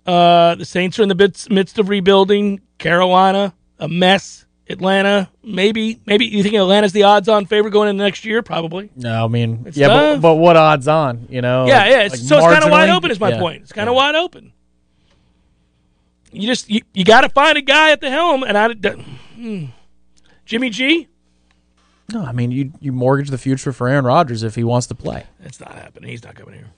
Uh, 0.07 0.55
the 0.57 0.65
Saints 0.65 0.99
are 0.99 1.03
in 1.03 1.09
the 1.09 1.15
midst, 1.15 1.51
midst 1.51 1.79
of 1.79 1.89
rebuilding. 1.89 2.61
Carolina, 2.79 3.55
a 3.79 3.89
mess. 3.89 4.47
Atlanta, 4.69 5.29
maybe, 5.43 6.01
maybe 6.07 6.25
you 6.25 6.43
think 6.43 6.55
Atlanta's 6.55 6.93
the 6.93 7.03
odds-on 7.03 7.47
favorite 7.47 7.73
going 7.73 7.91
into 7.91 8.03
next 8.03 8.25
year? 8.25 8.43
Probably. 8.43 8.91
No, 8.97 9.25
I 9.25 9.29
mean, 9.29 9.65
It's 9.67 9.77
yeah, 9.77 9.89
but, 9.89 10.21
but 10.21 10.35
what 10.37 10.57
odds 10.57 10.89
on? 10.89 11.27
You 11.29 11.43
know? 11.43 11.67
Yeah, 11.67 11.87
yeah. 11.87 12.03
It's, 12.03 12.15
Like 12.15 12.21
so 12.21 12.37
it's 12.39 12.47
kind 12.47 12.65
of 12.65 12.71
wide 12.71 12.89
open. 12.89 13.11
Is 13.11 13.21
my 13.21 13.31
Yeah. 13.31 13.41
point. 13.41 13.63
It's 13.63 13.73
kind 13.73 13.89
of 13.89 13.95
wide 13.95 14.15
open. 14.15 14.53
You 16.31 16.47
just 16.47 16.71
you, 16.71 16.81
you 16.95 17.05
got 17.05 17.23
to 17.23 17.29
find 17.29 17.59
a 17.59 17.61
guy 17.61 17.91
at 17.91 18.01
the 18.01 18.09
helm, 18.09 18.43
and 18.43 18.57
I, 18.57 18.73
hmm. 19.35 19.65
Jimmy 20.47 20.71
G. 20.71 21.09
No, 22.13 22.25
I 22.25 22.33
mean, 22.33 22.51
you 22.51 22.73
you 22.81 22.93
mortgage 22.93 23.29
the 23.29 23.39
future 23.39 23.73
for 23.73 23.89
Aaron 23.89 24.07
Rodgers 24.07 24.43
if 24.43 24.55
he 24.55 24.65
wants 24.65 24.87
to 24.87 24.95
play. 24.95 25.27
That's 25.41 25.61
not 25.61 25.75
happening. 25.75 26.09
He's 26.09 26.25
not 26.25 26.35
coming 26.35 26.55
here. 26.55 26.71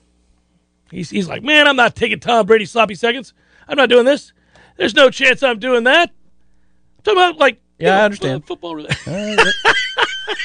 He's 0.95 1.09
he's 1.09 1.27
like, 1.27 1.43
man, 1.43 1.67
I'm 1.67 1.75
not 1.75 1.95
taking 1.95 2.19
Tom 2.19 2.45
Brady 2.45 2.65
sloppy 2.65 2.95
seconds. 2.95 3.33
I'm 3.67 3.77
not 3.77 3.89
doing 3.89 4.05
this. 4.05 4.31
There's 4.77 4.93
no 4.95 5.09
chance 5.09 5.43
I'm 5.43 5.59
doing 5.59 5.83
that. 5.85 6.09
I'm 6.09 7.03
talking 7.03 7.19
about 7.19 7.37
like 7.37 7.55
you 7.79 7.87
Yeah, 7.87 7.95
I 7.95 7.97
know, 7.99 8.05
understand. 8.05 8.45
football. 8.47 8.75
related. 8.75 8.97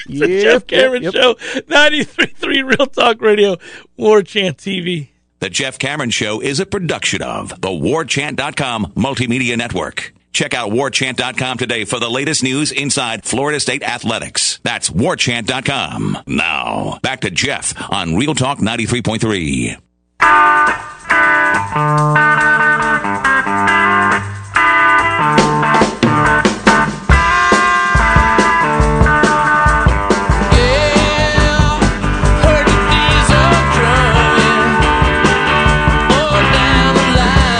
Yep, 0.09 0.29
Jeff 0.43 0.67
Cameron 0.67 1.03
yep, 1.05 1.15
yep. 1.15 1.23
Show, 1.23 1.35
93.3 1.63 2.65
Real 2.79 2.87
Talk 2.87 3.23
Radio, 3.23 3.57
War 3.97 4.23
Chant 4.23 4.59
TV. 4.59 5.09
The 5.39 5.49
Jeff 5.49 5.79
Cameron 5.79 6.11
Show 6.11 6.41
is 6.41 6.61
a 6.61 6.67
production 6.67 7.23
of 7.23 7.49
the 7.61 7.69
warchant.com 7.69 8.93
multimedia 8.97 9.57
network. 9.57 10.13
Check 10.33 10.53
out 10.53 10.71
warchant.com 10.71 11.59
today 11.59 11.85
for 11.85 11.99
the 11.99 12.11
latest 12.11 12.43
news 12.43 12.73
inside 12.73 13.25
Florida 13.25 13.59
State 13.59 13.83
athletics. 13.83 14.61
That's 14.65 14.91
warchant.com. 14.91 16.19
Now, 16.27 16.99
back 17.03 17.21
to 17.23 17.31
Jeff 17.31 17.73
on 17.91 18.17
Real 18.17 18.35
Talk 18.35 18.59
93.3. 18.59 19.81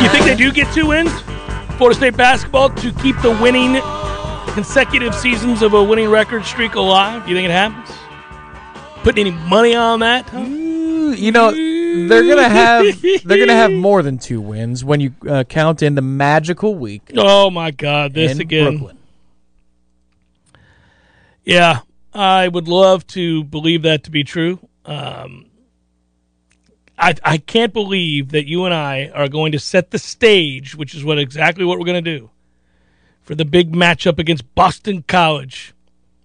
You 0.01 0.09
think 0.09 0.25
they 0.25 0.35
do 0.35 0.53
get 0.53 0.73
two 0.75 0.87
wins? 0.89 1.11
Florida 1.77 1.97
State 1.97 2.17
basketball 2.17 2.71
to 2.71 2.93
keep 2.95 3.21
the 3.23 3.31
winning 3.41 3.81
consecutive 4.53 5.15
seasons 5.15 5.63
of 5.63 5.73
a 5.75 5.83
winning 5.83 6.11
record 6.11 6.45
streak 6.45 6.75
alive? 6.75 7.25
Do 7.25 7.31
you 7.31 7.37
think 7.37 7.49
it 7.49 7.53
happens? 7.53 7.97
Putting 9.03 9.27
any 9.27 9.37
money 9.49 9.75
on 9.75 10.01
that? 10.01 10.29
Huh? 10.29 10.41
You 10.41 11.33
know, 11.33 11.51
they're 12.09 12.27
gonna 12.27 12.49
have 12.49 13.03
they're 13.25 13.39
gonna 13.39 13.55
have 13.55 13.73
more 13.73 14.03
than 14.03 14.19
two 14.19 14.41
wins 14.41 14.85
when 14.85 15.01
you 15.01 15.15
uh, 15.29 15.45
count 15.45 15.83
in 15.83 15.95
the 15.95 16.03
magical 16.03 16.75
week 16.75 17.11
Oh 17.17 17.51
my 17.51 17.71
God! 17.71 18.15
This 18.15 18.33
in 18.33 18.41
again. 18.41 18.77
Brooklyn. 18.79 18.99
Yeah, 21.45 21.81
I 22.13 22.49
would 22.49 22.69
love 22.69 23.07
to 23.09 23.45
believe 23.45 23.83
that 23.83 24.05
to 24.05 24.11
be 24.11 24.25
true. 24.25 24.59
Um, 24.85 25.47
I 26.99 27.15
I 27.25 27.39
can't 27.39 27.73
believe 27.73 28.31
that 28.31 28.47
you 28.47 28.65
and 28.65 28.75
I 28.75 29.11
are 29.15 29.29
going 29.29 29.53
to 29.53 29.59
set 29.59 29.91
the 29.91 29.99
stage, 29.99 30.75
which 30.75 30.95
is 30.95 31.05
what 31.05 31.19
exactly 31.19 31.65
what 31.65 31.79
we're 31.79 31.87
going 31.87 32.05
to 32.05 32.19
do 32.19 32.31
for 33.23 33.35
the 33.35 33.45
big 33.45 33.73
matchup 33.73 34.19
against 34.19 34.55
Boston 34.55 35.03
College. 35.07 35.75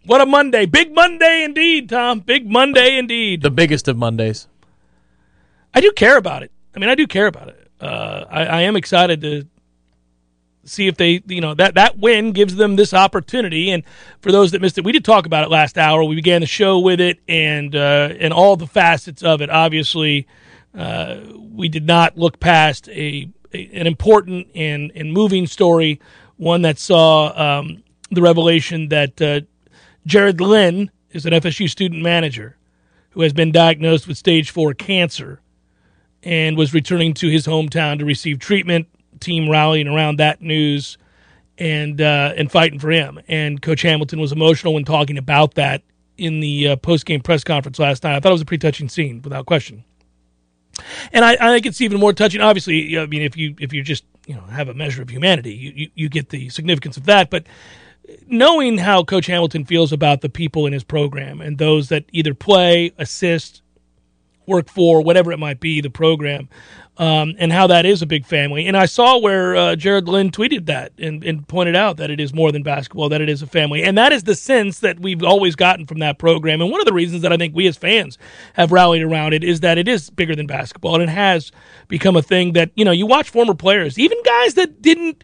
What 0.05 0.21
a 0.21 0.25
Monday! 0.25 0.65
Big 0.67 0.93
Monday 0.93 1.43
indeed, 1.43 1.89
Tom. 1.89 2.19
Big 2.19 2.49
Monday 2.49 2.97
indeed. 2.97 3.41
The 3.41 3.49
biggest 3.49 3.87
of 3.87 3.97
Mondays. 3.97 4.47
I 5.75 5.81
do 5.81 5.91
care 5.91 6.17
about 6.17 6.41
it. 6.41 6.51
I 6.73 6.79
mean, 6.79 6.89
I 6.89 6.95
do 6.95 7.05
care 7.05 7.27
about 7.27 7.49
it. 7.49 7.69
Uh, 7.81 8.25
I, 8.29 8.45
I 8.45 8.61
am 8.61 8.77
excited 8.77 9.21
to 9.21 9.45
see 10.63 10.87
if 10.87 10.95
they, 10.95 11.21
you 11.27 11.41
know, 11.41 11.53
that 11.53 11.75
that 11.75 11.99
win 11.99 12.31
gives 12.31 12.55
them 12.55 12.77
this 12.77 12.93
opportunity. 12.93 13.71
And 13.71 13.83
for 14.21 14.31
those 14.31 14.51
that 14.51 14.61
missed 14.61 14.77
it, 14.77 14.85
we 14.85 14.93
did 14.93 15.03
talk 15.03 15.25
about 15.25 15.43
it 15.43 15.51
last 15.51 15.77
hour. 15.77 16.03
We 16.03 16.15
began 16.15 16.41
the 16.41 16.47
show 16.47 16.79
with 16.79 17.01
it, 17.01 17.19
and 17.27 17.75
uh, 17.75 18.13
and 18.19 18.33
all 18.33 18.55
the 18.55 18.67
facets 18.67 19.21
of 19.21 19.41
it. 19.41 19.49
Obviously, 19.49 20.27
uh, 20.73 21.19
we 21.37 21.67
did 21.67 21.85
not 21.85 22.17
look 22.17 22.39
past 22.39 22.87
a, 22.89 23.29
a 23.53 23.69
an 23.73 23.85
important 23.85 24.47
and 24.55 24.93
and 24.95 25.11
moving 25.11 25.45
story, 25.45 25.99
one 26.37 26.61
that 26.61 26.79
saw 26.79 27.59
um, 27.59 27.83
the 28.11 28.21
revelation 28.21 28.87
that 28.89 29.21
uh, 29.21 29.41
Jared 30.05 30.39
Lynn 30.39 30.89
is 31.11 31.25
an 31.25 31.33
FSU 31.33 31.69
student 31.69 32.01
manager 32.01 32.55
who 33.11 33.21
has 33.21 33.33
been 33.33 33.51
diagnosed 33.51 34.07
with 34.07 34.17
stage 34.17 34.51
four 34.51 34.73
cancer 34.73 35.41
and 36.25 36.57
was 36.57 36.73
returning 36.73 37.13
to 37.13 37.29
his 37.29 37.45
hometown 37.45 37.99
to 37.99 38.05
receive 38.05 38.39
treatment. 38.39 38.87
Team 39.21 39.49
rallying 39.49 39.87
around 39.87 40.17
that 40.17 40.41
news 40.41 40.97
and 41.57 42.01
uh, 42.01 42.33
and 42.35 42.51
fighting 42.51 42.79
for 42.79 42.91
him. 42.91 43.19
And 43.29 43.61
Coach 43.61 43.81
Hamilton 43.83 44.19
was 44.19 44.33
emotional 44.33 44.73
when 44.73 44.83
talking 44.83 45.17
about 45.17 45.53
that 45.55 45.83
in 46.17 46.39
the 46.39 46.69
uh, 46.69 46.75
post 46.75 47.05
game 47.05 47.21
press 47.21 47.43
conference 47.43 47.79
last 47.79 48.03
night. 48.03 48.15
I 48.15 48.19
thought 48.19 48.29
it 48.29 48.33
was 48.33 48.41
a 48.41 48.45
pretty 48.45 48.61
touching 48.61 48.89
scene, 48.89 49.21
without 49.21 49.45
question. 49.45 49.85
And 51.13 51.23
I, 51.23 51.37
I 51.39 51.53
think 51.53 51.65
it's 51.65 51.79
even 51.79 51.99
more 51.99 52.11
touching. 52.11 52.41
Obviously, 52.41 52.97
I 52.97 53.05
mean, 53.05 53.21
if 53.21 53.37
you 53.37 53.55
if 53.59 53.71
you 53.71 53.81
just 53.81 54.03
you 54.27 54.35
know 54.35 54.41
have 54.41 54.67
a 54.67 54.73
measure 54.73 55.01
of 55.01 55.09
humanity, 55.09 55.53
you, 55.53 55.71
you, 55.75 55.89
you 55.95 56.09
get 56.09 56.29
the 56.29 56.49
significance 56.49 56.97
of 56.97 57.05
that. 57.05 57.29
But 57.29 57.45
knowing 58.27 58.77
how 58.77 59.03
Coach 59.03 59.27
Hamilton 59.27 59.65
feels 59.65 59.93
about 59.93 60.21
the 60.21 60.29
people 60.29 60.65
in 60.65 60.73
his 60.73 60.83
program 60.83 61.41
and 61.41 61.57
those 61.57 61.89
that 61.89 62.05
either 62.11 62.33
play, 62.33 62.91
assist, 62.97 63.61
work 64.47 64.69
for, 64.69 65.01
whatever 65.01 65.31
it 65.31 65.39
might 65.39 65.59
be, 65.59 65.81
the 65.81 65.89
program, 65.89 66.49
um, 66.97 67.35
and 67.37 67.51
how 67.51 67.67
that 67.67 67.85
is 67.85 68.01
a 68.01 68.05
big 68.05 68.25
family. 68.25 68.67
And 68.67 68.77
I 68.77 68.85
saw 68.85 69.17
where 69.17 69.55
uh, 69.55 69.75
Jared 69.75 70.07
Lynn 70.07 70.31
tweeted 70.31 70.65
that 70.67 70.93
and, 70.97 71.23
and 71.23 71.47
pointed 71.47 71.75
out 71.75 71.97
that 71.97 72.09
it 72.09 72.19
is 72.19 72.33
more 72.33 72.51
than 72.51 72.63
basketball, 72.63 73.09
that 73.09 73.21
it 73.21 73.29
is 73.29 73.41
a 73.41 73.47
family. 73.47 73.83
And 73.83 73.97
that 73.97 74.11
is 74.11 74.23
the 74.23 74.35
sense 74.35 74.79
that 74.79 74.99
we've 74.99 75.23
always 75.23 75.55
gotten 75.55 75.85
from 75.85 75.99
that 75.99 76.17
program. 76.19 76.61
And 76.61 76.71
one 76.71 76.79
of 76.79 76.85
the 76.85 76.93
reasons 76.93 77.21
that 77.23 77.33
I 77.33 77.37
think 77.37 77.55
we 77.55 77.67
as 77.67 77.75
fans 77.75 78.17
have 78.53 78.71
rallied 78.71 79.03
around 79.03 79.33
it 79.33 79.43
is 79.43 79.59
that 79.59 79.77
it 79.77 79.87
is 79.87 80.09
bigger 80.09 80.35
than 80.35 80.47
basketball 80.47 80.95
and 80.95 81.03
it 81.03 81.09
has 81.09 81.51
become 81.87 82.15
a 82.15 82.21
thing 82.21 82.53
that, 82.53 82.71
you 82.75 82.85
know, 82.85 82.91
you 82.91 83.05
watch 83.05 83.29
former 83.29 83.53
players, 83.53 83.99
even 83.99 84.21
guys 84.23 84.53
that 84.53 84.81
didn't. 84.81 85.23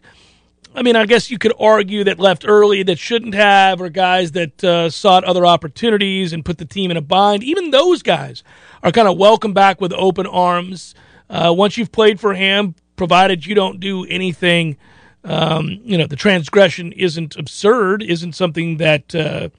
I 0.74 0.82
mean, 0.82 0.96
I 0.96 1.04
guess 1.04 1.30
you 1.30 1.38
could 1.38 1.52
argue 1.58 2.04
that 2.04 2.18
left 2.18 2.44
early 2.48 2.82
that 2.84 2.98
shouldn't 2.98 3.34
have, 3.34 3.80
or 3.80 3.90
guys 3.90 4.32
that 4.32 4.64
uh, 4.64 4.88
sought 4.88 5.22
other 5.24 5.44
opportunities 5.44 6.32
and 6.32 6.44
put 6.44 6.56
the 6.56 6.64
team 6.64 6.90
in 6.90 6.96
a 6.96 7.02
bind. 7.02 7.42
Even 7.42 7.70
those 7.70 8.02
guys 8.02 8.42
are 8.82 8.90
kind 8.90 9.06
of 9.06 9.18
welcome 9.18 9.52
back 9.52 9.80
with 9.80 9.92
open 9.92 10.26
arms. 10.26 10.94
Uh, 11.28 11.52
once 11.56 11.76
you've 11.76 11.92
played 11.92 12.18
for 12.18 12.32
him, 12.32 12.74
provided 12.96 13.44
you 13.44 13.54
don't 13.54 13.80
do 13.80 14.06
anything, 14.06 14.78
um, 15.24 15.80
you 15.84 15.98
know, 15.98 16.06
the 16.06 16.16
transgression 16.16 16.92
isn't 16.92 17.36
absurd, 17.36 18.02
isn't 18.02 18.32
something 18.32 18.78
that 18.78 19.14
uh, 19.14 19.50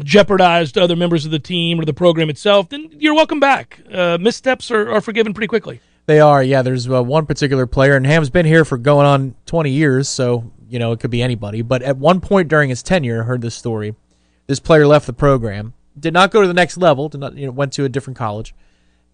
jeopardized 0.00 0.78
other 0.78 0.96
members 0.96 1.24
of 1.24 1.30
the 1.32 1.38
team 1.38 1.80
or 1.80 1.84
the 1.84 1.92
program 1.92 2.30
itself, 2.30 2.68
then 2.68 2.88
you're 2.92 3.14
welcome 3.14 3.40
back. 3.40 3.80
Uh, 3.92 4.18
missteps 4.20 4.70
are, 4.70 4.90
are 4.90 5.00
forgiven 5.00 5.34
pretty 5.34 5.48
quickly. 5.48 5.80
They 6.06 6.20
are, 6.20 6.42
yeah. 6.42 6.62
There's 6.62 6.88
uh, 6.90 7.02
one 7.02 7.26
particular 7.26 7.66
player, 7.66 7.96
and 7.96 8.04
Ham's 8.06 8.30
been 8.30 8.46
here 8.46 8.64
for 8.64 8.76
going 8.76 9.06
on 9.06 9.34
20 9.46 9.70
years, 9.70 10.08
so 10.08 10.50
you 10.68 10.78
know 10.78 10.92
it 10.92 11.00
could 11.00 11.10
be 11.10 11.22
anybody. 11.22 11.62
But 11.62 11.82
at 11.82 11.96
one 11.96 12.20
point 12.20 12.48
during 12.48 12.70
his 12.70 12.82
tenure, 12.82 13.22
I 13.22 13.26
heard 13.26 13.40
this 13.42 13.54
story. 13.54 13.94
This 14.48 14.58
player 14.58 14.86
left 14.86 15.06
the 15.06 15.12
program, 15.12 15.74
did 15.98 16.12
not 16.12 16.30
go 16.32 16.42
to 16.42 16.48
the 16.48 16.54
next 16.54 16.76
level, 16.76 17.08
did 17.08 17.20
not, 17.20 17.36
you 17.36 17.46
know, 17.46 17.52
went 17.52 17.72
to 17.74 17.84
a 17.84 17.88
different 17.88 18.16
college, 18.16 18.54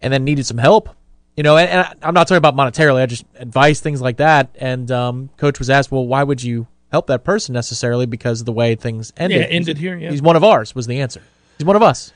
and 0.01 0.11
then 0.11 0.23
needed 0.23 0.45
some 0.45 0.57
help. 0.57 0.89
You 1.37 1.43
know, 1.43 1.55
and, 1.57 1.69
and 1.69 1.95
I'm 2.01 2.13
not 2.13 2.27
talking 2.27 2.37
about 2.37 2.55
monetarily. 2.55 3.01
I 3.01 3.05
just 3.05 3.23
advice 3.35 3.79
things 3.79 4.01
like 4.01 4.17
that. 4.17 4.49
And 4.55 4.89
um, 4.91 5.29
coach 5.37 5.59
was 5.59 5.69
asked, 5.69 5.91
"Well, 5.91 6.05
why 6.07 6.23
would 6.23 6.41
you 6.41 6.67
help 6.91 7.05
that 7.07 7.23
person 7.23 7.53
necessarily? 7.53 8.07
Because 8.07 8.41
of 8.41 8.45
the 8.47 8.51
way 8.51 8.73
things 8.75 9.13
ended. 9.15 9.41
Yeah, 9.41 9.45
ended 9.47 9.77
here, 9.77 9.95
yeah. 9.95 10.09
He's 10.09 10.23
one 10.23 10.35
of 10.35 10.43
ours. 10.43 10.73
Was 10.73 10.87
the 10.87 10.99
answer. 11.01 11.21
He's 11.59 11.65
one 11.65 11.75
of 11.75 11.83
us 11.83 12.11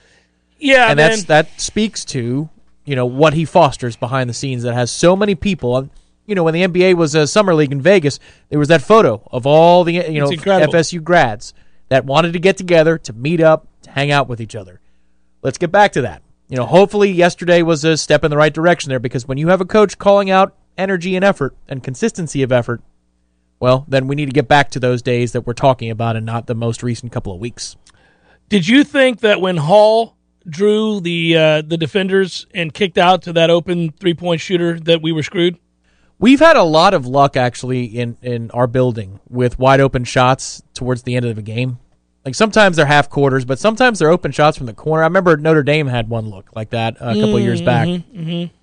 Yeah, 0.58 0.88
and 0.90 0.98
man. 0.98 1.10
that's 1.12 1.24
that 1.26 1.62
speaks 1.62 2.04
to 2.06 2.50
you 2.86 2.96
know 2.96 3.06
what 3.06 3.34
he 3.34 3.46
fosters 3.46 3.96
behind 3.96 4.30
the 4.30 4.34
scenes 4.34 4.64
that 4.64 4.74
has 4.74 4.92
so 4.92 5.16
many 5.16 5.36
people. 5.36 5.76
Um, 5.76 5.92
you 6.26 6.36
know 6.36 6.44
when 6.44 6.54
the 6.54 6.64
NBA 6.64 6.96
was 6.96 7.16
a 7.16 7.28
summer 7.28 7.54
league 7.54 7.72
in 7.72 7.82
Vegas 7.82 8.20
there 8.50 8.60
was 8.60 8.70
that 8.70 8.82
photo 8.82 9.22
of 9.32 9.46
all 9.46 9.84
the 9.84 9.94
you 9.94 10.20
know 10.20 10.30
FSU 10.30 11.04
grads 11.04 11.54
that 11.90 12.06
wanted 12.06 12.34
to 12.34 12.40
get 12.40 12.58
together 12.58 12.98
to 13.00 13.14
meet 13.14 13.42
up 13.42 13.68
to 13.84 13.92
hang 13.92 14.12
out 14.12 14.30
with 14.30 14.40
each 14.40 14.56
other. 14.56 14.80
Let's 15.42 15.58
get 15.58 15.72
back 15.72 15.92
to 15.94 16.02
that. 16.04 16.22
You 16.48 16.58
know 16.58 16.66
hopefully 16.66 17.12
yesterday 17.12 17.62
was 17.62 17.84
a 17.84 17.98
step 17.98 18.24
in 18.24 18.32
the 18.32 18.38
right 18.38 18.54
direction 18.54 18.90
there 18.90 19.00
because 19.00 19.28
when 19.28 19.38
you 19.38 19.50
have 19.50 19.62
a 19.62 19.66
coach 19.66 19.98
calling 19.98 20.30
out 20.30 20.56
energy 20.78 21.16
and 21.16 21.26
effort 21.26 21.56
and 21.68 21.84
consistency 21.84 22.42
of 22.42 22.52
effort, 22.52 22.82
well, 23.60 23.86
then 23.88 24.08
we 24.08 24.16
need 24.16 24.26
to 24.26 24.32
get 24.32 24.48
back 24.48 24.72
to 24.72 24.80
those 24.80 25.02
days 25.02 25.32
that 25.32 25.48
we're 25.48 25.54
talking 25.54 25.90
about 25.90 26.16
and 26.16 26.26
not 26.26 26.48
the 26.48 26.56
most 26.56 26.84
recent 26.84 27.12
couple 27.12 27.34
of 27.34 27.40
weeks. 27.40 27.78
Did 28.50 28.68
you 28.68 28.84
think 28.84 29.22
that 29.22 29.40
when 29.40 29.58
Hall 29.58 30.16
drew 30.48 31.00
the 31.00 31.38
uh, 31.38 31.62
the 31.62 31.78
defenders 31.78 32.46
and 32.54 32.74
kicked 32.74 32.98
out 32.98 33.22
to 33.24 33.34
that 33.34 33.50
open 33.50 33.92
three 33.92 34.14
point 34.14 34.42
shooter 34.42 34.80
that 34.82 35.02
we 35.02 35.12
were 35.12 35.24
screwed? 35.24 35.58
We've 36.20 36.40
had 36.40 36.56
a 36.56 36.64
lot 36.64 36.94
of 36.94 37.06
luck 37.06 37.36
actually 37.36 37.86
in 37.86 38.18
in 38.22 38.52
our 38.52 38.68
building 38.68 39.20
with 39.30 39.60
wide 39.60 39.82
open 39.82 40.04
shots 40.04 40.62
towards 40.74 41.04
the 41.04 41.16
end 41.16 41.26
of 41.26 41.36
the 41.36 41.42
game. 41.42 41.80
Like 42.26 42.36
sometimes 42.36 42.78
they're 42.78 42.86
half 42.86 43.10
quarters, 43.10 43.44
but 43.44 43.60
sometimes 43.60 44.00
they're 44.00 44.10
open 44.10 44.32
shots 44.32 44.58
from 44.58 44.66
the 44.66 44.74
corner. 44.74 45.04
I 45.04 45.08
remember 45.08 45.36
Notre 45.36 45.64
Dame 45.64 45.88
had 45.88 46.08
one 46.08 46.30
look 46.30 46.50
like 46.56 46.70
that 46.70 46.96
a 46.96 47.14
couple 47.14 47.36
of 47.36 47.44
years 47.44 47.62
back. 47.62 47.88
Mm-hmm. 47.88 48.54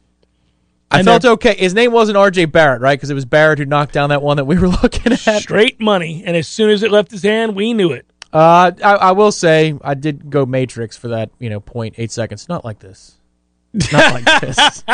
I 0.90 0.98
And 0.98 1.06
felt 1.06 1.24
okay. 1.24 1.54
His 1.56 1.72
name 1.74 1.92
wasn't 1.92 2.16
R.J. 2.16 2.46
Barrett, 2.46 2.80
right? 2.80 2.98
Because 2.98 3.10
it 3.10 3.14
was 3.14 3.24
Barrett 3.24 3.58
who 3.58 3.64
knocked 3.64 3.92
down 3.92 4.08
that 4.08 4.22
one 4.22 4.38
that 4.38 4.46
we 4.46 4.58
were 4.58 4.68
looking 4.82 5.12
at. 5.12 5.42
Straight 5.42 5.80
money, 5.80 6.22
and 6.26 6.36
as 6.36 6.48
soon 6.48 6.70
as 6.70 6.82
it 6.82 6.90
left 6.90 7.10
his 7.10 7.22
hand, 7.22 7.54
we 7.54 7.74
knew 7.74 7.92
it. 7.92 8.06
Uh, 8.32 8.70
I, 8.82 8.94
I 8.94 9.12
will 9.12 9.32
say 9.32 9.74
I 9.82 9.94
did 9.94 10.30
go 10.30 10.46
Matrix 10.46 10.96
for 10.96 11.08
that, 11.08 11.30
you 11.38 11.50
know, 11.50 11.60
point 11.60 11.96
eight 11.98 12.12
seconds. 12.12 12.48
Not 12.48 12.64
like 12.64 12.78
this. 12.78 13.16
Not 13.92 14.24
like 14.24 14.40
this. 14.40 14.84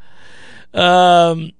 Um, 0.74 1.52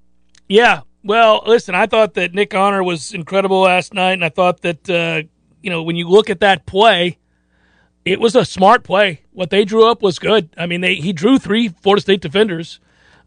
yeah. 0.49 0.81
Well, 1.05 1.43
listen, 1.47 1.75
I 1.75 1.87
thought 1.87 2.15
that 2.15 2.35
Nick 2.35 2.55
Honor 2.55 2.83
was 2.83 3.13
incredible 3.13 3.61
last 3.61 3.95
night, 3.95 4.13
and 4.13 4.25
I 4.25 4.29
thought 4.29 4.63
that 4.63 4.91
uh, 4.91 5.23
you 5.63 5.71
know 5.71 5.83
when 5.83 5.97
you 5.97 6.09
look 6.09 6.31
at 6.31 6.41
that 6.41 6.67
play, 6.67 7.19
it 8.05 8.21
was 8.21 8.35
a 8.35 8.45
smart 8.45 8.83
play. 8.85 9.23
What 9.33 9.51
they 9.51 9.65
drew 9.65 9.87
up 9.87 10.03
was 10.03 10.19
good. 10.19 10.49
I 10.57 10.67
mean, 10.67 10.81
they 10.81 10.97
he 10.97 11.13
drew 11.13 11.39
three 11.39 11.69
Florida 11.69 12.01
State 12.01 12.23
defenders, 12.23 12.81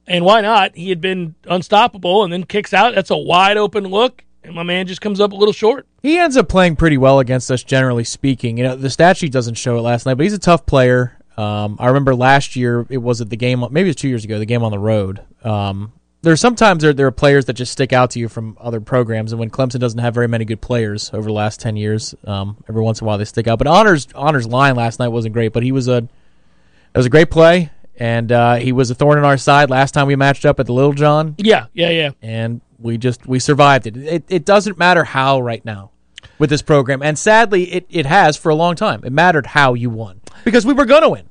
and 0.08 0.26
why 0.26 0.42
not? 0.42 0.76
He 0.76 0.90
had 0.90 1.02
been 1.02 1.36
unstoppable, 1.46 2.24
and 2.24 2.34
then 2.34 2.44
kicks 2.44 2.74
out. 2.74 2.96
That's 2.96 3.12
a 3.12 3.18
wide 3.18 3.58
open 3.58 3.86
look, 3.86 4.26
and 4.48 4.56
my 4.56 4.64
man 4.64 4.88
just 4.88 5.02
comes 5.02 5.20
up 5.20 5.32
a 5.32 5.36
little 5.36 5.54
short. 5.54 5.86
He 6.02 6.18
ends 6.18 6.38
up 6.38 6.50
playing 6.50 6.76
pretty 6.78 6.98
well 6.98 7.20
against 7.20 7.52
us, 7.52 7.64
generally 7.64 8.04
speaking. 8.04 8.58
You 8.58 8.64
know, 8.64 8.76
the 8.76 8.90
stat 8.90 9.18
sheet 9.18 9.32
doesn't 9.32 9.56
show 9.56 9.78
it 9.78 9.82
last 9.82 10.06
night, 10.06 10.16
but 10.16 10.24
he's 10.24 10.34
a 10.34 10.40
tough 10.40 10.66
player. 10.66 11.18
Um, 11.38 11.78
I 11.80 11.88
remember 11.88 12.16
last 12.16 12.56
year 12.56 12.88
it 12.90 12.98
was 12.98 13.22
at 13.22 13.30
the 13.30 13.38
game, 13.38 13.64
maybe 13.70 13.90
it 13.90 13.92
was 13.92 13.96
two 13.98 14.08
years 14.10 14.24
ago, 14.26 14.40
the 14.40 14.46
game 14.46 14.64
on 14.64 14.72
the 14.72 14.80
road. 14.80 15.22
Um, 15.44 15.94
there's 16.24 16.42
sometimes 16.42 16.82
there, 16.82 16.94
there 16.94 17.06
are 17.06 17.12
players 17.12 17.46
that 17.46 17.54
just 17.54 17.72
stick 17.72 17.94
out 17.94 18.10
to 18.12 18.20
you 18.20 18.28
from 18.28 18.58
other 18.60 18.82
programs, 18.82 19.32
and 19.32 19.40
when 19.40 19.52
Clemson 19.52 19.80
doesn't 19.80 20.00
have 20.00 20.16
very 20.16 20.28
many 20.28 20.46
good 20.46 20.62
players 20.62 21.12
over 21.14 21.28
the 21.28 21.34
last 21.34 21.60
ten 21.60 21.76
years, 21.76 22.16
um, 22.26 22.58
every 22.68 22.82
once 22.82 23.00
in 23.00 23.06
a 23.06 23.08
while 23.08 23.20
they 23.20 23.26
stick 23.26 23.48
out. 23.48 23.60
But 23.60 23.68
honors 23.68 24.08
honors 24.16 24.48
line 24.48 24.76
last 24.76 24.98
night 25.00 25.10
wasn't 25.10 25.34
great, 25.34 25.54
but 25.54 25.62
he 25.62 25.72
was 25.72 25.88
a 25.88 25.98
it 25.98 26.98
was 26.98 27.06
a 27.06 27.10
great 27.12 27.30
play, 27.30 27.70
and 27.98 28.32
uh, 28.32 28.56
he 28.56 28.72
was 28.72 28.90
a 28.90 28.96
thorn 28.96 29.20
in 29.20 29.26
our 29.26 29.38
side 29.38 29.70
last 29.70 29.94
time 29.94 30.08
we 30.08 30.16
matched 30.16 30.44
up 30.44 30.60
at 30.60 30.66
the 30.66 30.74
Littlejohn 30.74 31.36
Yeah, 31.38 31.68
yeah, 31.74 31.92
yeah. 31.92 32.10
and 32.24 32.62
we 32.80 32.98
just 32.98 33.26
we 33.28 33.40
survived 33.40 33.88
it. 33.88 33.98
It 33.98 34.24
it 34.30 34.46
doesn't 34.46 34.78
matter 34.78 35.04
how 35.04 35.40
right 35.40 35.63
now 35.66 35.92
with 36.40 36.50
this 36.50 36.62
program, 36.62 37.02
and 37.02 37.18
sadly, 37.18 37.63
it 37.74 37.86
it 37.90 38.06
has 38.06 38.38
for 38.38 38.50
a 38.50 38.56
long 38.56 38.76
time. 38.76 39.02
It 39.04 39.12
mattered 39.12 39.48
how 39.48 39.74
you 39.74 39.90
won 39.90 40.22
because 40.44 40.66
we 40.66 40.74
were 40.74 40.86
gonna 40.86 41.10
win. 41.10 41.30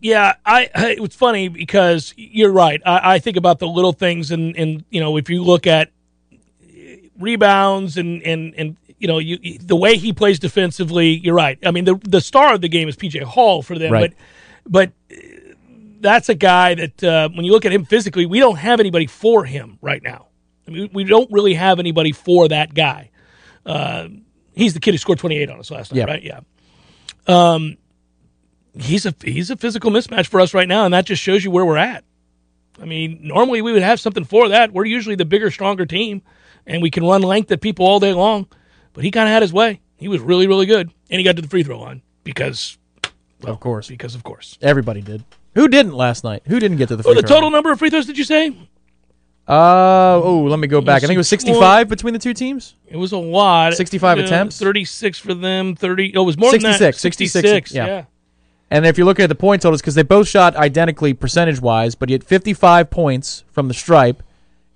Yeah, 0.00 0.34
I, 0.44 0.68
I 0.74 0.90
it 0.92 1.00
was 1.00 1.14
funny 1.14 1.46
because 1.48 2.12
you're 2.16 2.50
right. 2.52 2.82
I, 2.84 3.14
I 3.14 3.18
think 3.20 3.36
about 3.36 3.60
the 3.60 3.68
little 3.68 3.92
things, 3.92 4.30
and 4.30 4.56
and 4.56 4.84
you 4.90 5.00
know, 5.00 5.16
if 5.16 5.30
you 5.30 5.42
look 5.42 5.66
at 5.66 5.90
rebounds 7.18 7.96
and 7.96 8.22
and 8.22 8.54
and 8.56 8.76
you 8.98 9.08
know, 9.08 9.18
you 9.18 9.58
the 9.58 9.76
way 9.76 9.96
he 9.96 10.12
plays 10.12 10.38
defensively, 10.38 11.08
you're 11.08 11.34
right. 11.34 11.58
I 11.64 11.70
mean, 11.70 11.84
the 11.84 11.94
the 12.02 12.20
star 12.20 12.54
of 12.54 12.60
the 12.60 12.68
game 12.68 12.88
is 12.88 12.96
PJ 12.96 13.22
Hall 13.22 13.62
for 13.62 13.78
them, 13.78 13.92
Right. 13.92 14.12
but 14.66 14.90
but 15.10 15.18
that's 16.02 16.28
a 16.28 16.34
guy 16.34 16.74
that 16.74 17.02
uh, 17.04 17.28
when 17.30 17.44
you 17.44 17.52
look 17.52 17.64
at 17.64 17.72
him 17.72 17.84
physically, 17.84 18.26
we 18.26 18.38
don't 18.40 18.56
have 18.58 18.80
anybody 18.80 19.06
for 19.06 19.44
him 19.44 19.78
right 19.80 20.02
now. 20.02 20.26
I 20.68 20.70
mean, 20.70 20.90
we 20.92 21.04
don't 21.04 21.30
really 21.32 21.54
have 21.54 21.78
anybody 21.78 22.12
for 22.12 22.48
that 22.48 22.74
guy. 22.74 23.10
Uh, 23.64 24.08
he's 24.54 24.74
the 24.74 24.80
kid 24.80 24.92
who 24.92 24.98
scored 24.98 25.18
28 25.18 25.48
on 25.50 25.58
us 25.58 25.70
last 25.70 25.92
night, 25.92 25.98
Yeah. 25.98 26.04
right? 26.04 26.22
Yeah. 26.22 26.40
Um, 27.26 27.76
he's 28.78 29.06
a 29.06 29.14
he's 29.24 29.50
a 29.50 29.56
physical 29.56 29.90
mismatch 29.90 30.26
for 30.26 30.40
us 30.40 30.54
right 30.54 30.68
now, 30.68 30.84
and 30.84 30.94
that 30.94 31.06
just 31.06 31.22
shows 31.22 31.44
you 31.44 31.50
where 31.50 31.64
we're 31.64 31.76
at. 31.76 32.04
I 32.80 32.84
mean, 32.84 33.20
normally 33.22 33.62
we 33.62 33.72
would 33.72 33.82
have 33.82 34.00
something 34.00 34.24
for 34.24 34.48
that. 34.48 34.72
We're 34.72 34.86
usually 34.86 35.14
the 35.14 35.24
bigger, 35.24 35.50
stronger 35.50 35.86
team, 35.86 36.22
and 36.66 36.82
we 36.82 36.90
can 36.90 37.04
run 37.04 37.22
length 37.22 37.50
at 37.52 37.60
people 37.60 37.86
all 37.86 38.00
day 38.00 38.12
long. 38.12 38.46
But 38.94 39.04
he 39.04 39.10
kind 39.10 39.28
of 39.28 39.32
had 39.32 39.42
his 39.42 39.52
way. 39.52 39.80
He 39.96 40.08
was 40.08 40.20
really, 40.20 40.46
really 40.46 40.66
good, 40.66 40.90
and 41.10 41.18
he 41.18 41.24
got 41.24 41.36
to 41.36 41.42
the 41.42 41.48
free 41.48 41.62
throw 41.62 41.78
line 41.80 42.02
because, 42.24 42.76
Of 43.44 43.60
course, 43.60 43.88
because 43.88 44.14
of 44.14 44.24
course. 44.24 44.58
everybody 44.60 45.00
did. 45.00 45.22
Who 45.54 45.68
didn't 45.68 45.92
last 45.94 46.24
night? 46.24 46.42
Who 46.46 46.58
didn't 46.60 46.78
get 46.78 46.88
to 46.88 46.96
the 46.96 47.02
Oh, 47.02 47.12
free 47.12 47.20
the 47.20 47.26
throw 47.26 47.36
total 47.36 47.50
number 47.50 47.70
of 47.72 47.78
free 47.78 47.90
throws 47.90 48.06
did 48.06 48.16
you 48.18 48.24
say? 48.24 48.48
Uh 49.48 50.20
oh, 50.22 50.46
let 50.48 50.58
me 50.60 50.68
go 50.68 50.80
back. 50.80 51.02
I 51.02 51.06
think 51.06 51.16
it 51.16 51.18
was 51.18 51.28
sixty-five 51.28 51.88
between 51.88 52.14
the 52.14 52.20
two 52.20 52.32
teams. 52.32 52.76
It 52.86 52.96
was 52.96 53.10
a 53.12 53.18
lot. 53.18 53.74
65 53.74 54.18
attempts? 54.18 54.58
Thirty-six 54.58 55.18
for 55.18 55.34
them. 55.34 55.74
Thirty. 55.74 56.14
Oh, 56.16 56.22
it 56.22 56.26
was 56.26 56.38
more 56.38 56.52
than 56.52 56.62
that. 56.62 56.78
66, 56.78 57.00
66, 57.00 57.32
66. 57.32 57.74
yeah. 57.74 57.86
yeah. 57.86 58.04
And 58.70 58.86
if 58.86 58.96
you're 58.96 59.04
looking 59.04 59.24
at 59.24 59.28
the 59.28 59.34
point 59.34 59.60
totals, 59.60 59.82
because 59.82 59.96
they 59.96 60.02
both 60.04 60.28
shot 60.28 60.56
identically 60.56 61.12
percentage 61.12 61.60
wise, 61.60 61.94
but 61.94 62.08
he 62.08 62.14
had 62.14 62.24
55 62.24 62.88
points 62.88 63.44
from 63.50 63.68
the 63.68 63.74
stripe, 63.74 64.22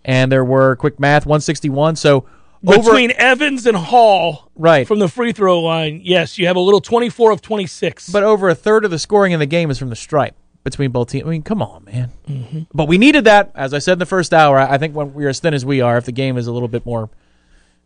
and 0.05 0.31
there 0.31 0.45
were 0.45 0.77
quick 0.77 1.01
math 1.01 1.25
161. 1.25 1.97
So 1.97 2.27
over 2.67 2.91
Between 2.91 3.13
Evans 3.13 3.67
and 3.67 3.77
Hall, 3.77 4.51
Right. 4.57 4.87
from 4.87 4.99
the 4.99 5.09
free 5.09 5.33
throw 5.33 5.61
line, 5.63 6.01
yes, 6.05 6.37
you 6.39 6.47
have 6.49 6.57
a 6.57 6.61
little 6.61 6.81
twenty-four 6.81 7.31
of 7.31 7.41
twenty-six. 7.41 8.11
but 8.11 8.25
over 8.25 8.49
a 8.49 8.55
third 8.55 8.85
of 8.85 8.91
the 8.91 8.99
scoring 8.99 9.31
in 9.33 9.39
the 9.39 9.47
game 9.47 9.71
is 9.71 9.79
from 9.79 9.91
the 9.91 9.97
stripe 9.97 10.35
between 10.67 10.91
both 10.91 11.11
teams. 11.11 11.25
I 11.25 11.31
mean, 11.31 11.45
come 11.45 11.63
on, 11.63 11.85
man. 11.85 12.67
But 12.75 12.89
we 12.89 12.99
needed 12.99 13.23
that, 13.25 13.53
as 13.55 13.73
I 13.73 13.79
said 13.79 13.93
in 13.93 13.99
the 14.01 14.07
first 14.07 14.35
hour. 14.35 14.59
I 14.59 14.75
I 14.75 14.79
think 14.79 14.97
when 14.97 15.15
we're 15.15 15.29
as 15.29 15.39
thin 15.39 15.55
as 15.55 15.65
we 15.65 15.81
are, 15.81 15.97
if 15.97 16.07
the 16.07 16.13
game 16.13 16.37
is 16.37 16.49
a 16.49 16.53
little 16.53 16.67
bit 16.67 16.85
more 16.85 17.09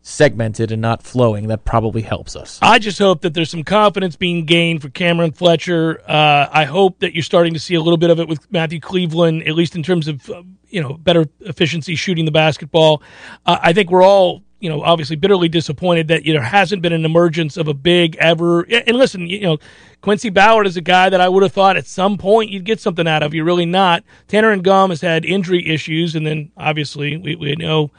segmented 0.01 0.71
and 0.71 0.81
not 0.81 1.03
flowing, 1.03 1.47
that 1.49 1.63
probably 1.63 2.01
helps 2.01 2.35
us. 2.35 2.57
I 2.59 2.79
just 2.79 2.97
hope 2.97 3.21
that 3.21 3.35
there's 3.35 3.51
some 3.51 3.63
confidence 3.63 4.15
being 4.15 4.45
gained 4.45 4.81
for 4.81 4.89
Cam'Ron 4.89 5.35
Fletcher. 5.35 6.01
Uh, 6.07 6.47
I 6.51 6.65
hope 6.65 6.99
that 7.01 7.13
you're 7.13 7.21
starting 7.21 7.53
to 7.53 7.59
see 7.59 7.75
a 7.75 7.81
little 7.81 7.97
bit 7.97 8.09
of 8.09 8.19
it 8.19 8.27
with 8.27 8.51
Matthew 8.51 8.79
Cleveland, 8.79 9.47
at 9.47 9.53
least 9.53 9.75
in 9.75 9.83
terms 9.83 10.07
of 10.07 10.27
uh, 10.31 10.41
you 10.69 10.81
know 10.81 10.93
better 10.93 11.27
efficiency 11.41 11.93
shooting 11.93 12.25
the 12.25 12.31
basketball. 12.31 13.03
Uh, 13.45 13.59
I 13.61 13.73
think 13.73 13.91
we're 13.91 14.03
all 14.03 14.41
you 14.61 14.69
know 14.69 14.81
obviously 14.81 15.15
bitterly 15.15 15.49
disappointed 15.49 16.07
that 16.07 16.25
you 16.25 16.33
know, 16.33 16.39
there 16.39 16.47
hasn't 16.47 16.81
been 16.81 16.93
an 16.93 17.03
emergence 17.05 17.57
of 17.57 17.67
a 17.67 17.73
big 17.73 18.15
ever. 18.17 18.61
And 18.61 18.97
listen, 18.97 19.27
you 19.27 19.41
know 19.41 19.57
Quincy 20.01 20.29
Ballard 20.29 20.67
is 20.67 20.77
a 20.77 20.81
guy 20.81 21.09
that 21.09 21.21
I 21.21 21.29
would 21.29 21.43
have 21.43 21.51
thought 21.51 21.77
at 21.77 21.85
some 21.85 22.17
point 22.17 22.49
you'd 22.49 22.65
get 22.65 22.79
something 22.79 23.07
out 23.07 23.23
of. 23.23 23.33
You're 23.33 23.45
really 23.45 23.65
not. 23.65 24.03
Tanor 24.27 24.59
Ngom 24.61 24.89
has 24.89 25.01
had 25.01 25.25
injury 25.25 25.67
issues, 25.67 26.15
and 26.15 26.25
then 26.25 26.51
obviously 26.57 27.17
we 27.17 27.35
we 27.35 27.55
know 27.55 27.91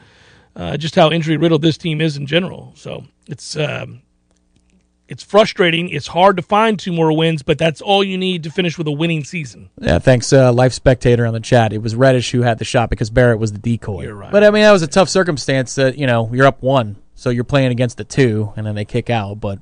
uh, 0.55 0.77
just 0.77 0.95
how 0.95 1.11
injury 1.11 1.37
riddled 1.37 1.61
this 1.61 1.77
team 1.77 2.01
is 2.01 2.17
in 2.17 2.25
general. 2.25 2.73
So 2.75 3.05
it's 3.27 3.55
um, 3.55 4.01
it's 5.13 5.21
frustrating. 5.21 5.89
It's 5.89 6.07
hard 6.07 6.37
to 6.37 6.41
find 6.41 6.79
two 6.79 6.91
more 6.91 7.15
wins, 7.15 7.43
but 7.43 7.59
that's 7.59 7.81
all 7.81 8.03
you 8.03 8.17
need 8.17 8.41
to 8.45 8.49
finish 8.49 8.79
with 8.79 8.87
a 8.87 8.91
winning 8.91 9.23
season. 9.23 9.69
Yeah, 9.79 9.99
thanks, 9.99 10.33
uh, 10.33 10.51
Life 10.51 10.73
Spectator 10.73 11.27
on 11.27 11.33
the 11.33 11.39
chat. 11.39 11.71
It 11.71 11.83
was 11.83 11.93
Reddish 11.93 12.31
who 12.31 12.41
had 12.41 12.57
the 12.57 12.65
shot 12.65 12.89
because 12.89 13.11
Barrett 13.11 13.37
was 13.37 13.51
the 13.51 13.59
decoy. 13.59 14.05
You're 14.05 14.15
right. 14.15 14.31
But 14.31 14.43
I 14.43 14.49
mean, 14.49 14.63
that 14.63 14.71
was 14.71 14.81
a 14.81 14.87
tough 14.87 15.09
circumstance. 15.09 15.75
That 15.75 15.99
you 15.99 16.07
know, 16.07 16.31
you're 16.33 16.47
up 16.47 16.63
one, 16.63 16.95
so 17.13 17.29
you're 17.29 17.43
playing 17.43 17.71
against 17.71 17.97
the 17.97 18.03
two, 18.03 18.53
and 18.55 18.65
then 18.65 18.73
they 18.73 18.85
kick 18.85 19.11
out. 19.11 19.39
But 19.39 19.59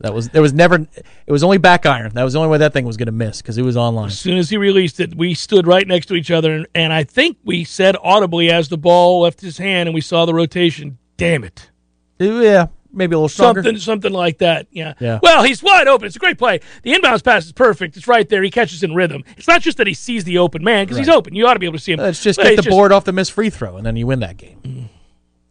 that 0.00 0.12
was 0.12 0.30
there 0.30 0.42
was 0.42 0.52
never. 0.52 0.88
It 1.24 1.32
was 1.32 1.44
only 1.44 1.58
back 1.58 1.86
iron. 1.86 2.12
That 2.12 2.24
was 2.24 2.32
the 2.32 2.40
only 2.40 2.50
way 2.50 2.58
that 2.58 2.72
thing 2.72 2.84
was 2.84 2.96
going 2.96 3.06
to 3.06 3.12
miss 3.12 3.40
because 3.40 3.56
it 3.56 3.62
was 3.62 3.76
online. 3.76 4.08
As 4.08 4.18
soon 4.18 4.38
as 4.38 4.50
he 4.50 4.56
released 4.56 4.98
it, 4.98 5.14
we 5.14 5.34
stood 5.34 5.68
right 5.68 5.86
next 5.86 6.06
to 6.06 6.14
each 6.14 6.32
other, 6.32 6.52
and, 6.52 6.66
and 6.74 6.92
I 6.92 7.04
think 7.04 7.38
we 7.44 7.62
said 7.62 7.96
audibly 8.02 8.50
as 8.50 8.70
the 8.70 8.76
ball 8.78 9.20
left 9.20 9.40
his 9.40 9.56
hand 9.56 9.88
and 9.88 9.94
we 9.94 10.00
saw 10.00 10.26
the 10.26 10.34
rotation. 10.34 10.98
Damn 11.16 11.44
it! 11.44 11.70
Yeah, 12.18 12.66
maybe 12.94 13.14
a 13.14 13.18
little 13.18 13.28
stronger. 13.28 13.62
Something, 13.62 13.80
something 13.80 14.12
like 14.12 14.38
that. 14.38 14.66
Yeah. 14.70 14.94
Yeah. 15.00 15.20
Well, 15.22 15.42
he's 15.42 15.62
wide 15.62 15.88
open. 15.88 16.06
It's 16.06 16.16
a 16.16 16.18
great 16.18 16.38
play. 16.38 16.60
The 16.82 16.92
inbounds 16.92 17.22
pass 17.24 17.46
is 17.46 17.52
perfect. 17.52 17.96
It's 17.96 18.08
right 18.08 18.28
there. 18.28 18.42
He 18.42 18.50
catches 18.50 18.82
in 18.82 18.94
rhythm. 18.94 19.24
It's 19.36 19.48
not 19.48 19.60
just 19.60 19.78
that 19.78 19.86
he 19.86 19.94
sees 19.94 20.24
the 20.24 20.38
open 20.38 20.62
man 20.64 20.84
because 20.84 20.98
he's 20.98 21.08
open. 21.08 21.34
You 21.34 21.46
ought 21.46 21.54
to 21.54 21.60
be 21.60 21.66
able 21.66 21.78
to 21.78 21.82
see 21.82 21.92
him. 21.92 22.00
Let's 22.00 22.22
just 22.22 22.38
But 22.38 22.54
get 22.54 22.64
the 22.64 22.70
board 22.70 22.92
off 22.92 23.04
the 23.04 23.12
missed 23.12 23.32
free 23.32 23.50
throw, 23.50 23.76
and 23.76 23.84
then 23.84 23.96
you 23.96 24.06
win 24.06 24.20
that 24.20 24.36
game. 24.36 24.60
Mm-hmm. 24.62 24.86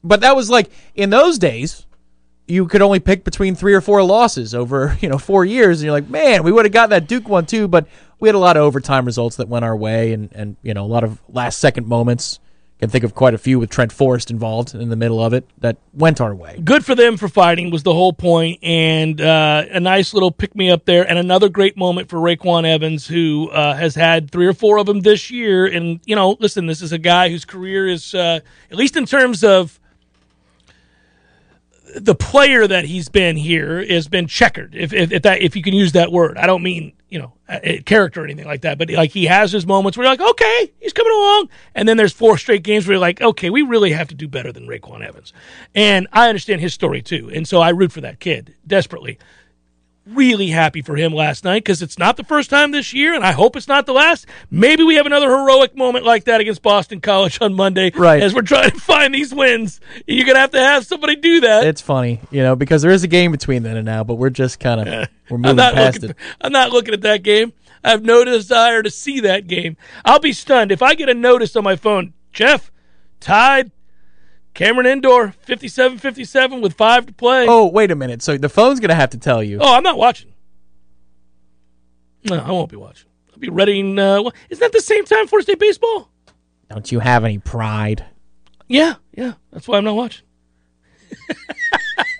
But 0.03 0.21
that 0.21 0.35
was 0.35 0.49
like 0.49 0.69
in 0.95 1.09
those 1.09 1.39
days, 1.39 1.85
you 2.47 2.67
could 2.67 2.81
only 2.81 2.99
pick 2.99 3.23
between 3.23 3.55
three 3.55 3.73
or 3.73 3.81
four 3.81 4.03
losses 4.03 4.53
over 4.53 4.97
you 5.01 5.09
know 5.09 5.17
four 5.17 5.45
years, 5.45 5.79
and 5.79 5.85
you're 5.85 5.93
like, 5.93 6.09
man, 6.09 6.43
we 6.43 6.51
would 6.51 6.65
have 6.65 6.73
got 6.73 6.89
that 6.89 7.07
Duke 7.07 7.27
one 7.27 7.45
too. 7.45 7.67
But 7.67 7.87
we 8.19 8.27
had 8.27 8.35
a 8.35 8.39
lot 8.39 8.57
of 8.57 8.63
overtime 8.63 9.05
results 9.05 9.37
that 9.37 9.47
went 9.47 9.65
our 9.65 9.75
way, 9.75 10.13
and 10.13 10.29
and 10.33 10.57
you 10.61 10.73
know 10.73 10.83
a 10.83 10.87
lot 10.87 11.03
of 11.03 11.21
last 11.29 11.59
second 11.59 11.87
moments. 11.87 12.39
Can 12.83 12.89
think 12.89 13.05
of 13.05 13.15
quite 13.15 13.33
a 13.33 13.37
few 13.37 13.59
with 13.59 13.69
Trent 13.69 13.93
Forrest 13.93 14.29
involved 14.29 14.75
in 14.75 14.89
the 14.89 14.97
middle 14.97 15.23
of 15.23 15.31
it 15.31 15.47
that 15.59 15.77
went 15.93 16.19
our 16.19 16.35
way. 16.35 16.59
good 16.61 16.83
for 16.83 16.95
them 16.95 17.15
for 17.15 17.29
fighting 17.29 17.71
was 17.71 17.83
the 17.83 17.93
whole 17.93 18.11
point, 18.11 18.59
and 18.61 19.21
uh, 19.21 19.63
a 19.71 19.79
nice 19.79 20.13
little 20.13 20.31
pick 20.31 20.53
me 20.53 20.69
up 20.69 20.83
there, 20.83 21.07
and 21.07 21.17
another 21.17 21.47
great 21.47 21.77
moment 21.77 22.09
for 22.09 22.17
RayQuan 22.17 22.65
Evans, 22.65 23.07
who 23.07 23.49
uh, 23.51 23.73
has 23.73 23.95
had 23.95 24.29
three 24.31 24.45
or 24.45 24.53
four 24.53 24.79
of 24.79 24.85
them 24.85 24.99
this 24.99 25.31
year. 25.31 25.65
And 25.65 26.01
you 26.05 26.13
know, 26.13 26.35
listen, 26.41 26.65
this 26.65 26.81
is 26.81 26.91
a 26.91 26.97
guy 26.97 27.29
whose 27.29 27.45
career 27.45 27.87
is, 27.87 28.13
uh, 28.13 28.41
at 28.69 28.75
least 28.75 28.97
in 28.97 29.05
terms 29.05 29.45
of 29.45 29.79
the 31.95 32.15
player 32.15 32.67
that 32.67 32.83
he's 32.83 33.07
been 33.07 33.37
here, 33.37 33.81
has 33.85 34.09
been 34.09 34.27
checkered. 34.27 34.75
If, 34.75 34.91
if, 34.91 35.13
if 35.13 35.21
that 35.21 35.41
if 35.41 35.55
you 35.55 35.63
can 35.63 35.73
use 35.73 35.93
that 35.93 36.11
word, 36.11 36.37
I 36.37 36.47
don't 36.47 36.61
mean 36.61 36.91
you 37.13 37.19
know 37.19 37.31
uh, 37.47 37.59
uh, 37.63 37.81
character 37.85 38.21
or 38.21 38.23
anything 38.23 38.45
like 38.45 38.61
that, 38.61 38.79
but 38.79 38.89
like 38.89 39.11
he 39.11 39.25
has 39.25 39.51
his 39.51 39.67
moments 39.67 39.95
where 39.95 40.05
you're 40.05 40.13
like, 40.13 40.29
okay, 40.31 40.71
he's 40.79 40.93
coming 40.93 41.13
along, 41.13 41.49
and 41.75 41.87
then 41.87 41.95
there's 41.95 42.11
four 42.11 42.39
straight 42.39 42.63
games 42.63 42.87
where 42.87 42.93
you're 42.93 42.99
like, 42.99 43.21
okay, 43.21 43.51
we 43.51 43.61
really 43.61 43.91
have 43.91 44.07
to 44.07 44.15
do 44.15 44.27
better 44.27 44.51
than 44.51 44.67
RayQuan 44.67 45.05
Evans, 45.07 45.31
and 45.75 46.07
I 46.11 46.27
understand 46.27 46.59
his 46.59 46.73
story 46.73 47.03
too, 47.03 47.29
and 47.33 47.47
so 47.47 47.61
I 47.61 47.69
root 47.69 47.91
for 47.91 48.01
that 48.01 48.19
kid 48.19 48.55
desperately 48.65 49.19
really 50.05 50.49
happy 50.49 50.81
for 50.81 50.95
him 50.95 51.13
last 51.13 51.43
night 51.43 51.63
because 51.63 51.81
it's 51.81 51.97
not 51.97 52.17
the 52.17 52.23
first 52.23 52.49
time 52.49 52.71
this 52.71 52.93
year, 52.93 53.13
and 53.13 53.23
I 53.23 53.31
hope 53.31 53.55
it's 53.55 53.67
not 53.67 53.85
the 53.85 53.93
last. 53.93 54.25
Maybe 54.51 54.83
we 54.83 54.95
have 54.95 55.05
another 55.05 55.29
heroic 55.29 55.75
moment 55.75 56.05
like 56.05 56.25
that 56.25 56.41
against 56.41 56.61
Boston 56.61 56.99
College 57.01 57.39
on 57.41 57.53
Monday, 57.53 57.91
Right. 57.95 58.21
As 58.21 58.33
we're 58.33 58.41
trying 58.41 58.71
to 58.71 58.79
find 58.79 59.13
these 59.13 59.33
wins, 59.33 59.79
you're 60.07 60.25
gonna 60.25 60.39
have 60.39 60.51
to 60.51 60.59
have 60.59 60.85
somebody 60.85 61.15
do 61.15 61.41
that. 61.41 61.65
It's 61.65 61.81
funny, 61.81 62.19
you 62.31 62.41
know, 62.41 62.55
because 62.55 62.81
there 62.81 62.91
is 62.91 63.03
a 63.03 63.07
game 63.07 63.31
between 63.31 63.63
then 63.63 63.77
and 63.77 63.85
now, 63.85 64.03
but 64.03 64.15
we're 64.15 64.29
just 64.29 64.59
kind 64.59 64.81
of 64.81 65.09
we're 65.29 65.37
moving 65.37 65.57
past 65.57 66.01
looking. 66.01 66.09
it. 66.11 66.17
I'm 66.41 66.51
not 66.51 66.71
looking 66.71 66.93
at 66.93 67.01
that 67.01 67.23
game. 67.23 67.53
I 67.83 67.91
have 67.91 68.03
no 68.03 68.23
desire 68.23 68.81
to 68.81 68.89
see 68.89 69.19
that 69.21 69.47
game. 69.47 69.75
I'll 70.05 70.19
be 70.19 70.33
stunned 70.33 70.71
if 70.71 70.81
I 70.81 70.95
get 70.95 71.09
a 71.09 71.13
notice 71.13 71.55
on 71.55 71.63
my 71.63 71.75
phone. 71.75 72.13
Jeff 72.31 72.71
tied. 73.19 73.71
Cameron 74.53 74.85
Indoor 74.85 75.33
57-57 75.47 76.61
with 76.61 76.73
five 76.73 77.05
to 77.07 77.13
play. 77.13 77.45
Oh, 77.47 77.67
wait 77.67 77.89
a 77.91 77.95
minute. 77.95 78.21
So 78.21 78.37
the 78.37 78.49
phone's 78.49 78.79
gonna 78.79 78.95
have 78.95 79.09
to 79.11 79.17
tell 79.17 79.41
you. 79.43 79.57
Oh, 79.59 79.73
I'm 79.75 79.83
not 79.83 79.97
watching. 79.97 80.31
No, 82.29 82.37
I 82.39 82.51
won't 82.51 82.69
be 82.69 82.77
watching. 82.77 83.09
I'll 83.31 83.39
be 83.39 83.49
reading. 83.49 83.97
Uh, 83.97 84.29
isn't 84.49 84.59
that 84.61 84.71
the 84.71 84.81
same 84.81 85.05
time 85.05 85.27
Florida 85.27 85.43
State 85.43 85.59
baseball? 85.59 86.09
Don't 86.69 86.91
you 86.91 86.99
have 86.99 87.25
any 87.25 87.39
pride? 87.39 88.05
Yeah, 88.67 88.95
yeah. 89.13 89.33
That's 89.51 89.67
why 89.67 89.77
I'm 89.77 89.83
not 89.83 89.95
watching. 89.95 90.25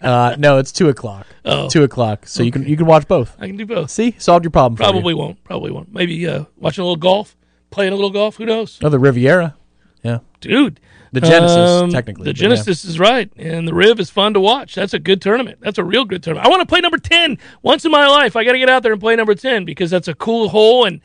Uh, 0.02 0.36
no, 0.38 0.58
it's 0.58 0.74
two 0.74 0.90
o'clock. 0.90 1.26
Oh. 1.46 1.70
Two 1.70 1.84
o'clock. 1.84 2.28
So 2.28 2.44
you 2.44 2.52
can 2.52 2.68
you 2.68 2.76
can 2.76 2.86
watch 2.86 3.08
both. 3.08 3.38
I 3.40 3.48
can 3.48 3.56
do 3.56 3.66
both. 3.66 3.90
See, 3.90 4.14
solved 4.18 4.44
your 4.44 4.52
problem. 4.52 4.76
for 4.76 4.84
you. 4.84 4.92
Probably 4.92 5.14
won't. 5.14 5.42
Probably 5.46 5.72
won't. 5.72 5.94
Maybe 5.94 6.28
uh, 6.28 6.44
watching 6.58 6.82
a 6.82 6.86
little 6.86 6.98
golf, 6.98 7.38
playing 7.70 7.94
a 7.94 7.96
little 7.96 8.10
golf. 8.10 8.36
Who 8.36 8.46
knows, 8.46 8.80
Oh, 8.84 8.90
the 8.90 9.00
Riviera. 9.00 9.56
Yeah, 10.04 10.20
dude? 10.42 10.82
The 11.14 11.22
Genesis 11.22 11.58
Um, 11.70 11.90
technically. 11.92 12.26
The 12.26 12.32
but 12.32 12.38
yeah. 12.38 12.42
Genesis 12.50 12.84
is 12.84 13.00
right, 13.00 13.32
and 13.38 13.66
the 13.68 13.74
Riv 13.74 14.00
is 14.00 14.10
fun 14.10 14.34
to 14.34 14.40
watch. 14.40 14.76
That's 14.76 14.94
a 14.94 15.00
good 15.00 15.22
tournament. 15.22 15.60
That's 15.62 15.78
a 15.78 15.84
real 15.84 16.04
good 16.06 16.22
tournament. 16.24 16.46
I 16.46 16.50
want 16.50 16.62
to 16.62 16.66
play 16.66 16.82
number 16.82 16.98
ten 16.98 17.38
once 17.62 17.86
in 17.86 17.92
my 17.92 18.08
life. 18.08 18.36
I 18.36 18.44
got 18.44 18.52
to 18.54 18.60
get 18.60 18.68
out 18.70 18.84
there 18.84 18.92
and 18.92 19.00
play 19.00 19.16
number 19.16 19.36
ten 19.36 19.64
because 19.64 19.90
that's 19.92 20.08
a 20.10 20.16
cool 20.16 20.50
hole, 20.50 20.86
and 20.86 21.00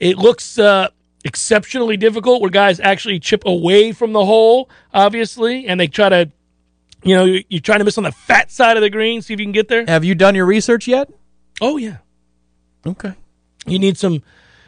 it 0.00 0.18
looks 0.18 0.58
uh, 0.58 0.88
exceptionally 1.24 1.96
difficult. 1.96 2.40
Where 2.42 2.50
guys 2.50 2.80
actually 2.80 3.20
chip 3.20 3.44
away 3.46 3.92
from 3.92 4.12
the 4.12 4.24
hole, 4.24 4.68
obviously, 4.92 5.66
and 5.66 5.78
they 5.80 5.86
try 5.86 6.08
to, 6.08 6.30
you 7.04 7.14
know, 7.16 7.24
you're 7.48 7.60
trying 7.60 7.78
to 7.78 7.84
miss 7.84 7.96
on 7.96 8.04
the 8.04 8.12
fat 8.12 8.50
side 8.50 8.76
of 8.76 8.82
the 8.82 8.90
green, 8.90 9.22
see 9.22 9.34
if 9.34 9.40
you 9.40 9.46
can 9.46 9.52
get 9.52 9.68
there. 9.68 9.84
Have 9.86 10.04
you 10.04 10.14
done 10.14 10.34
your 10.34 10.46
research 10.46 10.86
yet? 10.88 11.08
Oh 11.60 11.76
yeah, 11.76 11.98
Okay. 12.84 13.14
you 13.66 13.78
need 13.78 13.96
some. 13.96 14.22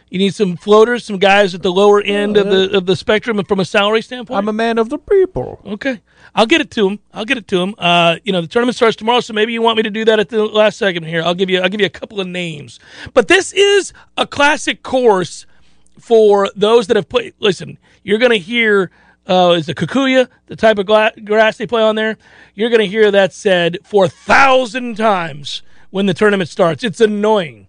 You 0.09 0.19
need 0.19 0.35
some 0.35 0.57
floaters, 0.57 1.05
some 1.05 1.19
guys 1.19 1.55
at 1.55 1.63
the 1.63 1.73
lower 1.73 2.01
end 2.01 2.37
of 2.37 2.47
the 2.47 2.77
of 2.77 2.87
the 2.87 2.95
spectrum 2.95 3.43
from 3.45 3.59
a 3.59 3.65
salary 3.65 4.03
standpoint. 4.03 4.39
I'm 4.39 4.49
a 4.49 4.53
man 4.53 4.79
of 4.79 4.89
the 4.89 4.99
people. 4.99 5.61
Okay, 5.67 6.01
I'll 6.35 6.47
get 6.47 6.61
it 6.61 6.71
to 6.73 6.89
him. 6.89 7.01
I'll 7.13 7.25
get 7.25 7.39
it 7.39 7.49
to 7.49 7.61
him. 7.61 7.75
Uh, 7.77 8.17
you 8.23 8.33
know, 8.33 8.41
the 8.41 8.47
tournament 8.47 8.77
starts 8.77 8.95
tomorrow, 8.95 9.19
so 9.19 9.33
maybe 9.33 9.53
you 9.53 9.63
want 9.63 9.79
me 9.79 9.83
to 9.83 9.91
do 9.91 10.05
that 10.05 10.21
at 10.21 10.29
the 10.29 10.45
last 10.47 10.79
second 10.79 11.05
here. 11.05 11.23
I'll 11.23 11.35
give 11.35 11.51
you. 11.51 11.61
I'll 11.61 11.69
give 11.69 11.81
you 11.81 11.87
a 11.87 11.91
couple 11.91 12.21
of 12.21 12.29
names. 12.29 12.79
But 13.15 13.27
this 13.27 13.53
is 13.53 13.93
a 14.17 14.29
classic 14.29 14.85
course 14.85 15.45
for 15.99 16.51
those 16.55 16.87
that 16.87 16.97
have 16.97 17.09
played. 17.09 17.35
Listen, 17.41 17.77
you're 18.05 18.19
going 18.19 18.33
to 18.33 18.39
hear. 18.39 18.91
Uh, 19.29 19.57
is 19.59 19.67
the 19.67 19.75
Kikuyu 19.75 20.29
the 20.47 20.55
type 20.55 20.79
of 20.79 20.87
gla- 20.87 21.11
grass 21.25 21.57
they 21.57 21.67
play 21.67 21.83
on 21.83 21.97
there? 21.97 22.17
You're 22.55 22.71
going 22.71 22.79
to 22.79 22.87
hear 22.87 23.11
that 23.11 23.33
said 23.33 23.79
for 23.83 24.05
a 24.05 24.09
thousand 24.09 24.97
times 24.97 25.63
when 25.91 26.07
the 26.07 26.15
tournament 26.15 26.49
starts. 26.49 26.85
It's 26.85 27.01
annoying. 27.01 27.67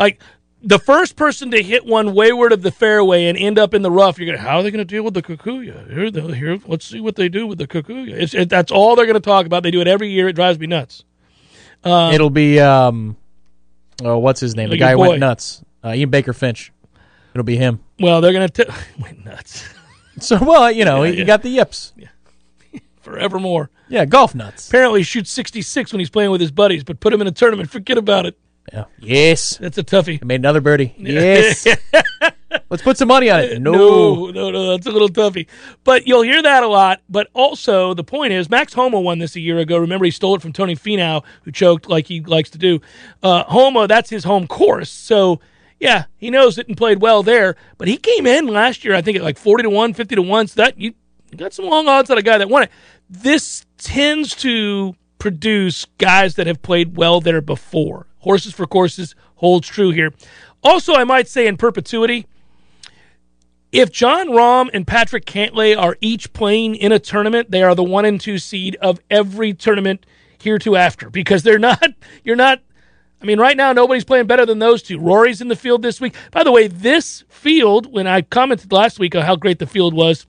Like 0.00 0.20
the 0.62 0.78
first 0.78 1.16
person 1.16 1.50
to 1.50 1.62
hit 1.62 1.84
one 1.84 2.14
wayward 2.14 2.52
of 2.52 2.62
the 2.62 2.70
fairway 2.70 3.26
and 3.26 3.36
end 3.38 3.58
up 3.58 3.74
in 3.74 3.82
the 3.82 3.90
rough, 3.90 4.18
you're 4.18 4.26
gonna. 4.26 4.38
How 4.46 4.58
are 4.58 4.62
they 4.62 4.70
gonna 4.70 4.84
deal 4.84 5.02
with 5.02 5.14
the 5.14 5.22
Kikuyu? 5.22 5.92
Here, 5.92 6.10
the, 6.10 6.34
here. 6.34 6.58
Let's 6.66 6.86
see 6.86 7.00
what 7.00 7.16
they 7.16 7.28
do 7.28 7.46
with 7.46 7.58
the. 7.58 7.84
It's, 7.88 8.34
it, 8.34 8.48
that's 8.48 8.72
all 8.72 8.96
they're 8.96 9.06
gonna 9.06 9.20
talk 9.20 9.46
about. 9.46 9.62
They 9.62 9.70
do 9.70 9.80
it 9.80 9.88
every 9.88 10.08
year. 10.08 10.28
It 10.28 10.32
drives 10.34 10.58
me 10.58 10.66
nuts. 10.66 11.04
It'll 11.84 12.30
be 12.30 12.58
um, 12.58 13.16
oh, 14.02 14.18
what's 14.18 14.40
his 14.40 14.56
name? 14.56 14.70
The 14.70 14.76
guy 14.76 14.94
boy. 14.94 15.10
went 15.10 15.20
nuts. 15.20 15.62
Uh, 15.84 15.92
Ian 15.94 16.10
Baker 16.10 16.32
Finch. 16.32 16.72
It'll 17.32 17.44
be 17.44 17.56
him. 17.56 17.80
Well, 18.00 18.20
they're 18.20 18.32
gonna. 18.32 18.48
T- 18.48 18.64
wait, 19.02 19.24
nuts. 19.24 19.68
So 20.18 20.42
well, 20.42 20.72
you 20.72 20.84
know, 20.84 21.02
Yeah, 21.02 21.12
he 21.12 21.18
yeah. 21.18 21.24
got 21.24 21.42
the 21.42 21.50
yips. 21.50 21.92
Yeah. 21.96 22.08
Forevermore. 23.02 23.70
Yeah, 23.88 24.04
golf 24.04 24.34
nuts. 24.34 24.68
Apparently, 24.68 25.00
he 25.00 25.04
shoots 25.04 25.30
66 25.30 25.92
when 25.92 26.00
he's 26.00 26.10
playing 26.10 26.30
with 26.30 26.40
his 26.40 26.50
buddies, 26.50 26.82
but 26.82 26.98
put 26.98 27.12
him 27.12 27.20
in 27.20 27.26
a 27.26 27.32
tournament. 27.32 27.70
Forget 27.70 27.98
about 27.98 28.26
it. 28.26 28.36
Yeah. 28.72 28.84
Yes. 28.98 29.56
That's 29.58 29.78
a 29.78 29.84
toughie. 29.84 30.18
I 30.20 30.24
made 30.24 30.40
another 30.40 30.60
birdie. 30.60 30.94
Yes. 30.98 31.66
Let's 32.70 32.82
put 32.82 32.96
some 32.96 33.08
money 33.08 33.30
on 33.30 33.40
it. 33.40 33.60
No. 33.60 33.72
No, 33.72 34.30
no, 34.30 34.50
no, 34.50 34.70
that's 34.70 34.86
a 34.86 34.90
little 34.90 35.08
toughy. 35.08 35.46
But 35.84 36.06
you'll 36.06 36.22
hear 36.22 36.42
that 36.42 36.62
a 36.62 36.68
lot. 36.68 37.00
But 37.08 37.28
also, 37.32 37.94
the 37.94 38.02
point 38.02 38.32
is, 38.32 38.48
Max 38.50 38.72
Homa 38.72 39.00
won 39.00 39.18
this 39.18 39.36
a 39.36 39.40
year 39.40 39.58
ago. 39.58 39.78
Remember, 39.78 40.04
he 40.04 40.10
stole 40.10 40.34
it 40.36 40.42
from 40.42 40.52
Tony 40.52 40.74
Finau, 40.74 41.22
who 41.42 41.52
choked 41.52 41.88
like 41.88 42.06
he 42.06 42.20
likes 42.22 42.50
to 42.50 42.58
do. 42.58 42.80
Uh, 43.22 43.44
Homa, 43.44 43.86
that's 43.86 44.10
his 44.10 44.24
home 44.24 44.46
course. 44.46 44.90
So, 44.90 45.40
yeah, 45.78 46.04
he 46.16 46.30
knows 46.30 46.58
it 46.58 46.66
and 46.68 46.76
played 46.76 47.00
well 47.00 47.22
there. 47.22 47.56
But 47.78 47.88
he 47.88 47.96
came 47.98 48.26
in 48.26 48.46
last 48.46 48.84
year, 48.84 48.94
I 48.94 49.02
think, 49.02 49.16
at 49.16 49.22
like 49.22 49.38
40 49.38 49.64
to 49.64 49.70
1, 49.70 49.94
50 49.94 50.16
to 50.16 50.22
1. 50.22 50.46
So 50.48 50.62
that 50.62 50.80
you, 50.80 50.94
you 51.30 51.38
got 51.38 51.52
some 51.52 51.66
long 51.66 51.88
odds 51.88 52.10
on 52.10 52.18
a 52.18 52.22
guy 52.22 52.38
that 52.38 52.48
won 52.48 52.64
it. 52.64 52.70
This 53.08 53.64
tends 53.78 54.34
to 54.36 54.96
produce 55.18 55.84
guys 55.98 56.34
that 56.36 56.46
have 56.46 56.62
played 56.62 56.96
well 56.96 57.20
there 57.20 57.40
before. 57.40 58.06
Horses 58.26 58.52
for 58.52 58.66
courses 58.66 59.14
holds 59.36 59.68
true 59.68 59.92
here. 59.92 60.12
Also, 60.60 60.94
I 60.94 61.04
might 61.04 61.28
say 61.28 61.46
in 61.46 61.56
perpetuity, 61.56 62.26
if 63.70 63.92
Jon 63.92 64.30
Rahm 64.30 64.68
and 64.74 64.84
Patrick 64.84 65.26
Cantlay 65.26 65.78
are 65.78 65.96
each 66.00 66.32
playing 66.32 66.74
in 66.74 66.90
a 66.90 66.98
tournament, 66.98 67.52
they 67.52 67.62
are 67.62 67.76
the 67.76 67.84
one 67.84 68.04
and 68.04 68.20
two 68.20 68.38
seed 68.38 68.74
of 68.82 68.98
every 69.08 69.54
tournament 69.54 70.06
hereafter 70.42 71.08
because 71.08 71.44
they're 71.44 71.60
not, 71.60 71.94
you're 72.24 72.34
not, 72.34 72.62
I 73.22 73.26
mean, 73.26 73.38
right 73.38 73.56
now, 73.56 73.72
nobody's 73.72 74.04
playing 74.04 74.26
better 74.26 74.44
than 74.44 74.58
those 74.58 74.82
two. 74.82 74.98
Rory's 74.98 75.40
in 75.40 75.46
the 75.46 75.54
field 75.54 75.82
this 75.82 76.00
week. 76.00 76.16
By 76.32 76.42
the 76.42 76.50
way, 76.50 76.66
this 76.66 77.22
field, 77.28 77.92
when 77.92 78.08
I 78.08 78.22
commented 78.22 78.72
last 78.72 78.98
week 78.98 79.14
on 79.14 79.22
how 79.22 79.36
great 79.36 79.60
the 79.60 79.68
field 79.68 79.94
was, 79.94 80.26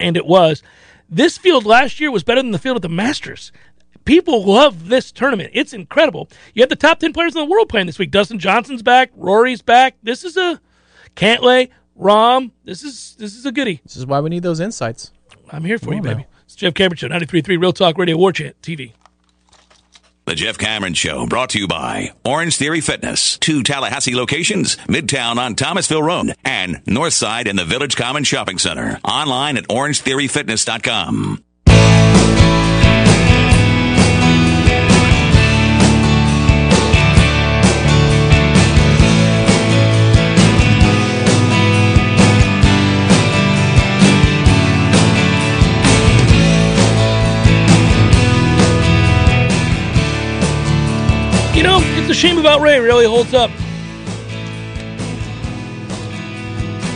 and 0.00 0.16
it 0.16 0.26
was, 0.26 0.64
this 1.08 1.38
field 1.38 1.64
last 1.64 2.00
year 2.00 2.10
was 2.10 2.24
better 2.24 2.42
than 2.42 2.50
the 2.50 2.58
field 2.58 2.74
at 2.74 2.82
the 2.82 2.88
Masters. 2.88 3.52
People 4.04 4.44
love 4.44 4.88
this 4.88 5.12
tournament. 5.12 5.50
It's 5.52 5.72
incredible. 5.72 6.28
You 6.54 6.62
have 6.62 6.68
the 6.70 6.76
top 6.76 6.98
10 7.00 7.12
players 7.12 7.34
in 7.34 7.40
the 7.40 7.50
world 7.50 7.68
playing 7.68 7.86
this 7.86 7.98
week. 7.98 8.10
Dustin 8.10 8.38
Johnson's 8.38 8.82
back. 8.82 9.10
Rory's 9.14 9.62
back. 9.62 9.96
This 10.02 10.24
is 10.24 10.36
a 10.36 10.60
Cantlay, 11.16 11.70
Rahm. 11.98 12.50
This 12.64 12.82
is 12.82 13.14
this 13.18 13.34
is 13.36 13.44
a 13.46 13.52
goodie. 13.52 13.80
This 13.84 13.96
is 13.96 14.06
why 14.06 14.20
we 14.20 14.30
need 14.30 14.42
those 14.42 14.60
insights. 14.60 15.12
I'm 15.50 15.64
here 15.64 15.78
for 15.78 15.92
you, 15.92 15.98
on 15.98 16.04
now. 16.04 16.14
baby. 16.14 16.26
It's 16.44 16.54
Jeff 16.54 16.74
Cameron 16.74 16.96
Show, 16.96 17.08
93.3 17.08 17.60
Real 17.60 17.72
Talk 17.72 17.98
Radio, 17.98 18.16
War 18.16 18.32
Chant 18.32 18.60
TV. 18.62 18.92
The 20.26 20.34
Jeff 20.36 20.58
Cameron 20.58 20.94
Show 20.94 21.26
brought 21.26 21.50
to 21.50 21.58
you 21.58 21.66
by 21.66 22.12
Orange 22.24 22.56
Theory 22.56 22.80
Fitness. 22.80 23.36
Two 23.38 23.62
Tallahassee 23.64 24.14
locations, 24.14 24.76
Midtown 24.86 25.38
on 25.38 25.56
Thomasville 25.56 26.02
Road 26.02 26.34
and 26.44 26.84
Northside 26.84 27.46
in 27.48 27.56
the 27.56 27.64
Village 27.64 27.96
Common 27.96 28.22
Shopping 28.22 28.58
Center. 28.58 29.00
Online 29.04 29.56
at 29.56 29.66
orangetheoryfitness.com. 29.68 31.42
shame 52.20 52.38
about 52.38 52.60
Ray. 52.60 52.78
Really 52.78 53.06
holds 53.06 53.32
up. 53.32 53.50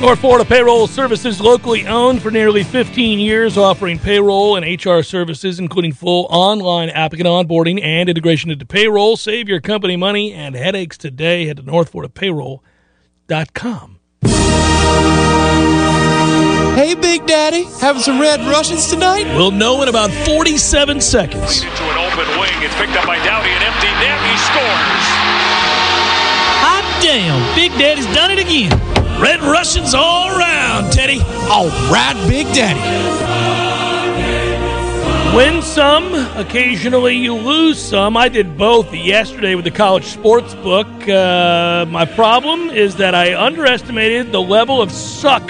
North 0.02 0.18
Florida 0.18 0.44
Payroll 0.44 0.86
Services, 0.86 1.40
locally 1.40 1.86
owned 1.86 2.20
for 2.20 2.30
nearly 2.30 2.62
15 2.62 3.18
years, 3.18 3.56
offering 3.56 3.98
payroll 3.98 4.56
and 4.56 4.84
HR 4.84 5.00
services, 5.00 5.58
including 5.58 5.94
full 5.94 6.26
online 6.28 6.90
applicant 6.90 7.26
onboarding 7.26 7.82
and 7.82 8.10
integration 8.10 8.50
into 8.50 8.66
payroll. 8.66 9.16
Save 9.16 9.48
your 9.48 9.62
company 9.62 9.96
money 9.96 10.34
and 10.34 10.54
headaches 10.54 10.98
today. 10.98 11.46
Head 11.46 11.56
to 11.56 11.62
northfloridapayroll.com. 11.62 14.00
Hey, 16.74 16.96
Big 16.96 17.24
Daddy, 17.24 17.66
having 17.80 18.02
some 18.02 18.20
red 18.20 18.40
Russians 18.40 18.90
tonight? 18.90 19.32
We'll 19.36 19.52
know 19.52 19.80
in 19.84 19.88
about 19.88 20.10
47 20.26 21.00
seconds. 21.00 21.62
into 21.62 21.84
an 21.84 21.98
open 21.98 22.26
wing. 22.40 22.50
It's 22.66 22.74
picked 22.74 22.96
up 22.96 23.06
by 23.06 23.14
Dowdy, 23.18 23.48
an 23.50 23.62
empty 23.62 23.86
net. 24.02 24.18
He 24.26 24.36
scores. 24.42 25.04
Hot 26.66 27.00
damn, 27.00 27.54
Big 27.54 27.70
Daddy's 27.78 28.06
done 28.06 28.32
it 28.32 28.40
again. 28.40 28.72
Red 29.22 29.40
Russians 29.42 29.94
all 29.94 30.36
around, 30.36 30.90
Teddy. 30.92 31.20
All 31.48 31.68
right, 31.92 32.16
Big 32.28 32.48
Daddy. 32.48 32.80
win 35.36 35.62
some, 35.62 36.12
occasionally 36.36 37.14
you 37.14 37.34
lose 37.34 37.80
some. 37.80 38.16
I 38.16 38.28
did 38.28 38.58
both 38.58 38.92
yesterday 38.92 39.54
with 39.54 39.64
the 39.64 39.70
college 39.70 40.06
sports 40.06 40.56
book. 40.56 40.88
Uh, 41.08 41.86
my 41.88 42.04
problem 42.04 42.70
is 42.70 42.96
that 42.96 43.14
I 43.14 43.40
underestimated 43.40 44.32
the 44.32 44.42
level 44.42 44.82
of 44.82 44.90
suck 44.90 45.48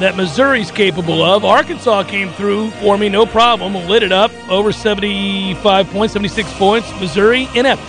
that 0.00 0.16
Missouri's 0.16 0.70
capable 0.70 1.22
of. 1.22 1.44
Arkansas 1.44 2.04
came 2.04 2.30
through 2.32 2.70
for 2.72 2.98
me, 2.98 3.08
no 3.08 3.24
problem, 3.24 3.74
lit 3.88 4.02
it 4.02 4.12
up 4.12 4.30
over 4.50 4.72
75 4.72 5.90
points, 5.90 6.12
76 6.12 6.52
points. 6.54 6.90
Missouri 7.00 7.48
inept. 7.54 7.82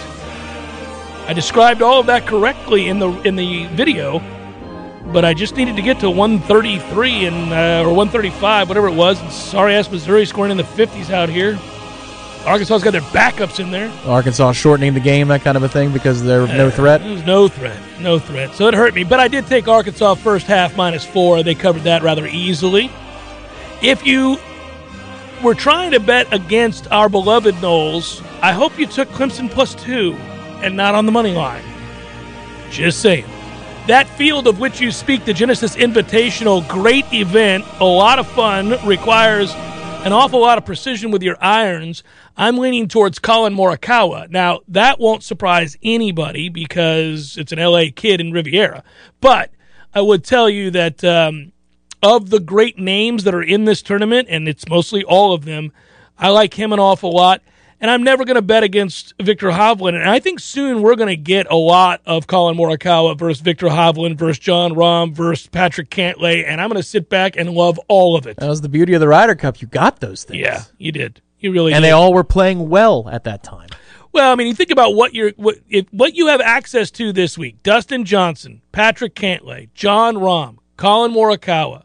I 1.28 1.34
described 1.34 1.82
all 1.82 2.00
of 2.00 2.06
that 2.06 2.26
correctly 2.26 2.88
in 2.88 3.00
the 3.00 3.10
in 3.24 3.36
the 3.36 3.66
video, 3.68 4.20
but 5.12 5.26
I 5.26 5.34
just 5.34 5.58
needed 5.58 5.76
to 5.76 5.82
get 5.82 6.00
to 6.00 6.10
133 6.10 7.26
and 7.26 7.52
uh, 7.52 7.88
or 7.88 7.94
135, 7.94 8.70
whatever 8.70 8.88
it 8.88 8.96
was. 8.96 9.20
Sorry 9.34 9.76
ass 9.76 9.92
Missouri 9.92 10.26
scoring 10.26 10.52
in 10.52 10.58
the 10.58 10.64
50s 10.64 11.10
out 11.10 11.28
here. 11.28 11.60
Arkansas's 12.48 12.82
got 12.84 12.92
their 12.92 13.02
backups 13.02 13.60
in 13.60 13.72
there. 13.72 13.92
Arkansas 14.06 14.54
shortening 14.54 14.94
the 14.94 15.02
game, 15.02 15.28
that 15.28 15.42
kind 15.42 15.58
of 15.58 15.64
a 15.64 15.70
thing, 15.70 15.92
because 15.92 16.24
they're 16.24 16.48
no 16.48 16.70
threat. 16.70 17.02
There's 17.02 17.26
no 17.26 17.50
threat, 17.50 17.78
no 18.00 18.20
threat. 18.20 18.56
So 18.56 18.68
it 18.68 18.74
hurt 18.74 18.94
me, 18.94 19.04
but 19.04 19.20
I 19.20 19.28
did 19.28 19.48
take 19.48 19.68
Arkansas 19.68 20.16
first 20.16 20.48
half 20.48 20.78
minus 20.78 21.06
four. 21.06 21.44
They 21.44 21.56
covered 21.56 21.84
that 21.84 22.04
rather 22.04 22.26
easily. 22.26 22.90
If 23.82 24.06
you 24.06 24.38
were 25.44 25.56
trying 25.56 25.92
to 25.92 26.00
bet 26.00 26.34
against 26.34 26.90
our 26.90 27.10
beloved 27.10 27.56
Noles, 27.56 28.24
I 28.42 28.54
hope 28.54 28.80
you 28.80 28.88
took 28.88 29.10
Clemson 29.10 29.52
plus 29.52 29.76
two 29.76 30.14
and 30.64 30.76
not 30.78 30.96
on 30.96 31.06
the 31.06 31.12
money 31.12 31.34
line. 31.34 31.64
Just 32.72 33.02
saying. 33.02 33.26
That 33.88 34.08
field 34.18 34.48
of 34.48 34.60
which 34.60 34.82
you 34.82 34.92
speak, 34.92 35.26
the 35.26 35.34
Genesis 35.34 35.76
Invitational, 35.76 36.68
great 36.68 37.06
event, 37.14 37.66
a 37.80 37.86
lot 37.86 38.20
of 38.20 38.28
fun, 38.28 38.76
requires 38.86 39.54
an 40.08 40.14
awful 40.14 40.40
lot 40.40 40.58
of 40.58 40.66
precision 40.66 41.12
with 41.12 41.22
your 41.22 41.38
irons. 41.42 42.02
I'm 42.38 42.58
leaning 42.58 42.88
towards 42.88 43.20
Collin 43.20 43.54
Morikawa. 43.54 44.30
Now, 44.30 44.62
that 44.70 45.02
won't 45.02 45.22
surprise 45.22 45.76
anybody 45.84 46.48
because 46.48 47.36
it's 47.38 47.52
an 47.52 47.60
LA 47.60 47.88
kid 47.94 48.22
in 48.22 48.32
Riviera. 48.32 48.86
But 49.20 49.52
I 49.94 50.00
would 50.00 50.24
tell 50.24 50.50
you 50.50 50.72
that 50.72 51.04
um, 51.04 51.52
of 52.02 52.30
the 52.30 52.40
great 52.40 52.80
names 52.80 53.26
that 53.26 53.36
are 53.36 53.44
in 53.44 53.66
this 53.66 53.82
tournament, 53.82 54.30
and 54.32 54.48
it's 54.48 54.70
mostly 54.70 55.04
all 55.04 55.34
of 55.34 55.44
them, 55.44 55.74
I 56.18 56.30
like 56.30 56.54
him 56.54 56.72
an 56.72 56.80
awful 56.80 57.12
lot. 57.12 57.42
And 57.80 57.92
I'm 57.92 58.04
never 58.04 58.26
going 58.26 58.36
to 58.36 58.42
bet 58.42 58.64
against 58.64 59.14
Viktor 59.22 59.50
Hovland. 59.50 59.96
And 59.96 60.10
I 60.10 60.20
think 60.20 60.40
soon 60.40 60.82
we're 60.82 60.96
going 60.96 61.10
to 61.10 61.18
get 61.18 61.46
a 61.52 61.56
lot 61.56 62.02
of 62.08 62.26
Collin 62.26 62.58
Morikawa 62.58 63.18
versus 63.18 63.40
Viktor 63.40 63.68
Hovland 63.68 64.18
versus 64.18 64.40
Jon 64.40 64.72
Rahm 64.74 65.14
versus 65.14 65.48
Patrick 65.48 65.90
Cantlay. 65.90 66.44
And 66.44 66.60
I'm 66.60 66.70
going 66.70 66.82
to 66.82 66.88
sit 66.88 67.08
back 67.08 67.38
and 67.38 67.52
love 67.52 67.80
all 67.88 68.16
of 68.16 68.26
it. 68.26 68.38
That 68.38 68.50
was 68.50 68.62
the 68.62 68.70
beauty 68.70 68.94
of 68.94 69.00
the 69.00 69.08
Ryder 69.08 69.36
Cup. 69.36 69.62
You 69.62 69.68
got 69.68 70.00
those 70.00 70.24
things. 70.24 70.40
Yeah, 70.40 70.64
you 70.80 70.92
did. 70.92 71.22
You 71.40 71.52
really 71.52 71.72
and 71.74 71.84
did. 71.84 71.88
they 71.88 71.92
all 71.92 72.14
were 72.14 72.24
playing 72.24 72.70
well 72.70 73.08
at 73.10 73.26
that 73.26 73.44
time. 73.44 73.70
Well, 74.12 74.32
I 74.32 74.36
mean, 74.36 74.48
you 74.48 74.56
think 74.56 74.72
about 74.72 74.96
what 74.96 75.14
you're 75.14 75.32
what 75.36 75.58
if 75.70 75.86
what 75.92 76.16
you 76.16 76.28
have 76.28 76.42
access 76.42 76.90
to 76.92 77.14
this 77.14 77.38
week: 77.38 77.62
Dustin 77.62 78.04
Johnson, 78.06 78.64
Patrick 78.72 79.14
Cantlay, 79.14 79.70
Jon 79.76 80.16
Rahm, 80.16 80.58
Collin 80.78 81.12
Morikawa, 81.12 81.84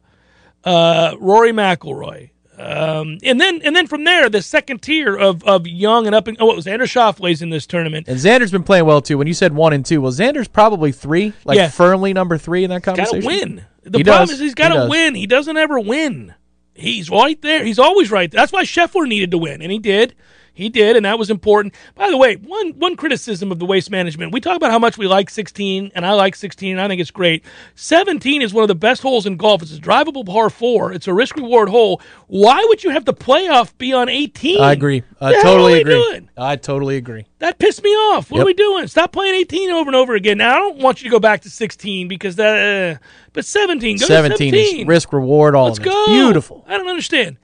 uh, 0.64 1.14
Rory 1.20 1.52
McIlroy, 1.52 2.30
um, 2.62 3.18
and 3.22 3.40
then 3.40 3.60
and 3.64 3.74
then 3.74 3.86
from 3.86 4.04
there, 4.04 4.28
the 4.28 4.42
second 4.42 4.82
tier 4.82 5.16
of 5.16 5.42
of 5.44 5.66
young 5.66 6.06
and 6.06 6.14
up 6.14 6.28
and 6.28 6.36
oh, 6.40 6.50
it 6.50 6.56
was 6.56 6.66
Xander 6.66 6.82
Schauffele's 6.88 7.42
in 7.42 7.50
this 7.50 7.66
tournament. 7.66 8.08
And 8.08 8.18
Xander's 8.18 8.50
been 8.52 8.62
playing 8.62 8.84
well 8.86 9.02
too. 9.02 9.18
When 9.18 9.26
you 9.26 9.34
said 9.34 9.52
one 9.54 9.72
and 9.72 9.84
two, 9.84 10.00
well, 10.00 10.12
Xander's 10.12 10.48
probably 10.48 10.92
three, 10.92 11.32
like 11.44 11.56
Yeah. 11.56 11.68
firmly 11.68 12.12
number 12.12 12.38
three 12.38 12.64
in 12.64 12.70
that 12.70 12.82
conversation. 12.82 13.20
Got 13.20 13.28
to 13.30 13.36
win. 13.46 13.64
The 13.84 13.98
He 13.98 14.04
problem 14.04 14.28
does. 14.28 14.34
is 14.36 14.40
he's 14.40 14.54
got 14.54 14.68
to 14.68 14.74
does. 14.74 14.90
win. 14.90 15.14
He 15.14 15.26
doesn't 15.26 15.56
ever 15.56 15.80
win. 15.80 16.34
He's 16.74 17.10
right 17.10 17.40
there. 17.42 17.64
He's 17.64 17.78
always 17.78 18.10
right. 18.10 18.30
there. 18.30 18.40
That's 18.40 18.52
why 18.52 18.62
Scheffler 18.64 19.06
needed 19.06 19.30
to 19.32 19.38
win, 19.38 19.60
and 19.60 19.70
he 19.72 19.78
did. 19.78 20.14
He 20.54 20.68
did, 20.68 20.96
and 20.96 21.04
that 21.06 21.18
was 21.18 21.30
important. 21.30 21.74
By 21.94 22.10
the 22.10 22.16
way, 22.18 22.34
one 22.36 22.72
one 22.72 22.94
criticism 22.96 23.50
of 23.50 23.58
the 23.58 23.64
waste 23.64 23.90
management. 23.90 24.32
We 24.32 24.40
talk 24.40 24.56
about 24.56 24.70
how 24.70 24.78
much 24.78 24.98
we 24.98 25.06
like 25.06 25.30
16, 25.30 25.92
and 25.94 26.04
I 26.04 26.12
like 26.12 26.34
16, 26.36 26.72
and 26.72 26.80
I 26.80 26.88
think 26.88 27.00
it's 27.00 27.10
great. 27.10 27.42
17 27.74 28.42
is 28.42 28.52
one 28.52 28.62
of 28.62 28.68
the 28.68 28.74
best 28.74 29.00
holes 29.02 29.24
in 29.24 29.36
golf. 29.38 29.62
It's 29.62 29.74
a 29.74 29.80
drivable 29.80 30.26
par 30.26 30.50
four. 30.50 30.92
It's 30.92 31.08
a 31.08 31.14
risk 31.14 31.36
reward 31.36 31.68
hole. 31.70 32.00
Why 32.26 32.62
would 32.68 32.84
you 32.84 32.90
have 32.90 33.04
the 33.06 33.14
playoff 33.14 33.76
be 33.78 33.92
on 33.94 34.08
18? 34.10 34.60
I 34.60 34.72
agree. 34.72 35.02
I 35.20 35.32
totally 35.42 35.72
are 35.72 35.76
we 35.76 35.80
agree. 35.80 35.94
doing? 35.94 36.28
I 36.36 36.56
totally 36.56 36.96
agree. 36.96 37.26
That 37.38 37.58
pissed 37.58 37.82
me 37.82 37.90
off. 37.90 38.30
What 38.30 38.38
Yep. 38.38 38.42
are 38.44 38.46
we 38.46 38.54
doing? 38.54 38.86
Stop 38.88 39.12
playing 39.12 39.34
18 39.36 39.70
over 39.70 39.88
and 39.88 39.96
over 39.96 40.14
again. 40.14 40.38
Now 40.38 40.54
I 40.54 40.58
don't 40.58 40.78
want 40.78 41.02
you 41.02 41.08
to 41.08 41.12
go 41.12 41.18
back 41.20 41.42
to 41.42 41.50
16 41.50 42.08
because 42.08 42.36
that. 42.36 42.96
Uh, 42.96 42.98
but 43.32 43.46
17, 43.46 43.96
go 43.96 44.00
to 44.00 44.06
17 44.06 44.54
is 44.54 44.86
risk 44.86 45.12
reward 45.12 45.54
all 45.54 45.66
Let's 45.66 45.78
go. 45.78 46.06
Beautiful. 46.08 46.64
I 46.68 46.76
don't 46.76 46.88
understand. 46.88 47.38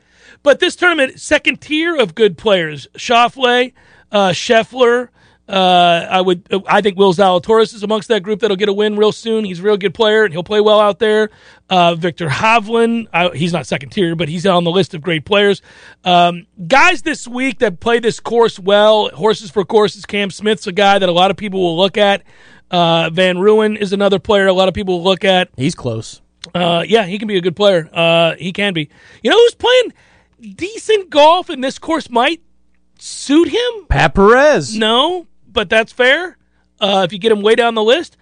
But 0.49 0.61
this 0.61 0.76
tournament, 0.76 1.20
second 1.20 1.61
tier 1.61 1.94
of 1.94 2.14
good 2.14 2.38
players: 2.38 2.86
Schauffele, 2.96 3.74
uh, 4.11 4.30
Scheffler. 4.30 5.11
Uh, 5.46 6.07
I 6.11 6.22
would. 6.22 6.42
I 6.66 6.80
think 6.80 6.96
Will 6.96 7.12
Zalatoris 7.12 7.74
is 7.74 7.82
amongst 7.82 8.09
that 8.09 8.22
group 8.22 8.40
that'll 8.40 8.57
get 8.57 8.70
a 8.70 8.72
win 8.72 8.96
real 8.96 9.12
soon. 9.12 9.44
He's 9.44 9.61
a 9.61 9.62
real 9.62 9.76
good 9.76 9.92
player 9.92 10.24
and 10.24 10.32
he'll 10.32 10.42
play 10.42 10.62
well 10.62 10.80
out 10.80 11.01
there. 11.01 11.28
Uh, 11.68 11.96
Viktor 11.96 12.28
Hovland. 12.28 13.09
I, 13.12 13.28
he's 13.36 13.53
not 13.53 13.66
second 13.66 13.90
tier, 13.90 14.16
but 14.16 14.30
he's 14.30 14.46
on 14.46 14.64
the 14.64 14.70
list 14.70 14.94
of 14.94 15.03
great 15.03 15.26
players. 15.26 15.61
Um, 16.03 16.46
guys 16.66 17.03
this 17.03 17.28
week 17.28 17.59
that 17.59 17.78
play 17.78 17.99
this 17.99 18.18
course 18.18 18.59
well. 18.59 19.11
Horses 19.11 19.51
for 19.51 19.66
courses. 19.66 20.07
Cam 20.07 20.30
Smith's 20.30 20.66
a 20.66 20.72
guy 20.72 20.99
that 20.99 21.11
a 21.11 21.12
lot 21.12 21.30
of 21.30 21.36
people 21.36 21.61
will 21.61 21.76
look 21.76 21.99
at. 21.99 22.22
Uh, 22.70 23.11
Van 23.11 23.36
Rooyen 23.36 23.76
is 23.76 23.92
another 23.92 24.18
player 24.18 24.46
a 24.46 24.55
lot 24.55 24.68
of 24.68 24.72
people 24.72 24.96
will 24.96 25.05
look 25.05 25.26
at. 25.26 25.51
He's 25.59 25.74
close. 25.74 26.22
Uh, 26.55 26.86
yeah, 26.88 27.05
he 27.05 27.18
can 27.18 27.28
be 27.28 27.36
a 27.36 27.42
good 27.42 27.55
player. 27.55 27.90
Uh, 27.92 28.34
he 28.36 28.51
can 28.51 28.72
be. 28.72 28.88
You 29.22 29.28
know 29.28 29.36
who's 29.36 29.55
playing 29.55 29.92
decent 30.41 31.11
golf 31.11 31.49
and 31.49 31.62
this 31.62 31.78
course 31.78 32.11
might 32.11 32.41
suit 32.99 33.49
him? 33.49 33.86
Pat 33.89 34.14
Perez. 34.14 34.76
No, 34.76 35.26
but 35.47 35.68
that's 35.68 35.93
fair. 35.93 36.36
Uh, 36.80 37.03
if 37.05 37.12
you 37.12 37.18
get 37.18 37.32
him 37.32 37.43
way 37.43 37.55
down 37.55 37.74
the 37.74 37.82
list, 37.82 38.16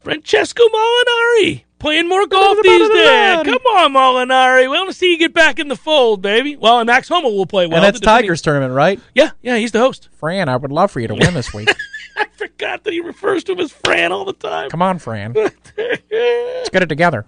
Francesco 0.00 0.62
Molinari 0.62 1.64
playing 1.78 2.08
more 2.08 2.26
golf 2.26 2.58
these 2.62 2.88
days. 2.90 3.42
Come 3.44 3.66
on, 3.74 3.92
Molinari. 3.92 4.62
We 4.62 4.68
want 4.68 4.90
to 4.90 4.96
see 4.96 5.12
you 5.12 5.18
get 5.18 5.34
back 5.34 5.58
in 5.58 5.68
the 5.68 5.76
fold, 5.76 6.22
baby. 6.22 6.56
Well, 6.56 6.78
and 6.78 6.86
Max 6.86 7.08
Homa 7.08 7.28
will 7.28 7.46
play 7.46 7.66
well. 7.66 7.76
and 7.76 7.84
that's 7.84 8.00
Tiger's 8.00 8.42
tournament, 8.42 8.74
right? 8.74 9.00
Yeah, 9.14 9.30
yeah, 9.42 9.56
he's 9.56 9.72
the 9.72 9.80
host. 9.80 10.08
Fran, 10.12 10.48
I 10.48 10.56
would 10.56 10.70
love 10.70 10.90
for 10.90 11.00
you 11.00 11.08
to 11.08 11.14
win 11.14 11.34
this 11.34 11.52
week. 11.52 11.68
I 12.16 12.26
forgot 12.36 12.84
that 12.84 12.92
he 12.92 13.00
refers 13.00 13.44
to 13.44 13.52
him 13.52 13.60
as 13.60 13.72
Fran 13.72 14.12
all 14.12 14.24
the 14.24 14.34
time. 14.34 14.70
Come 14.70 14.82
on, 14.82 14.98
Fran. 14.98 15.32
Let's 15.34 16.70
get 16.70 16.82
it 16.82 16.88
together. 16.88 17.26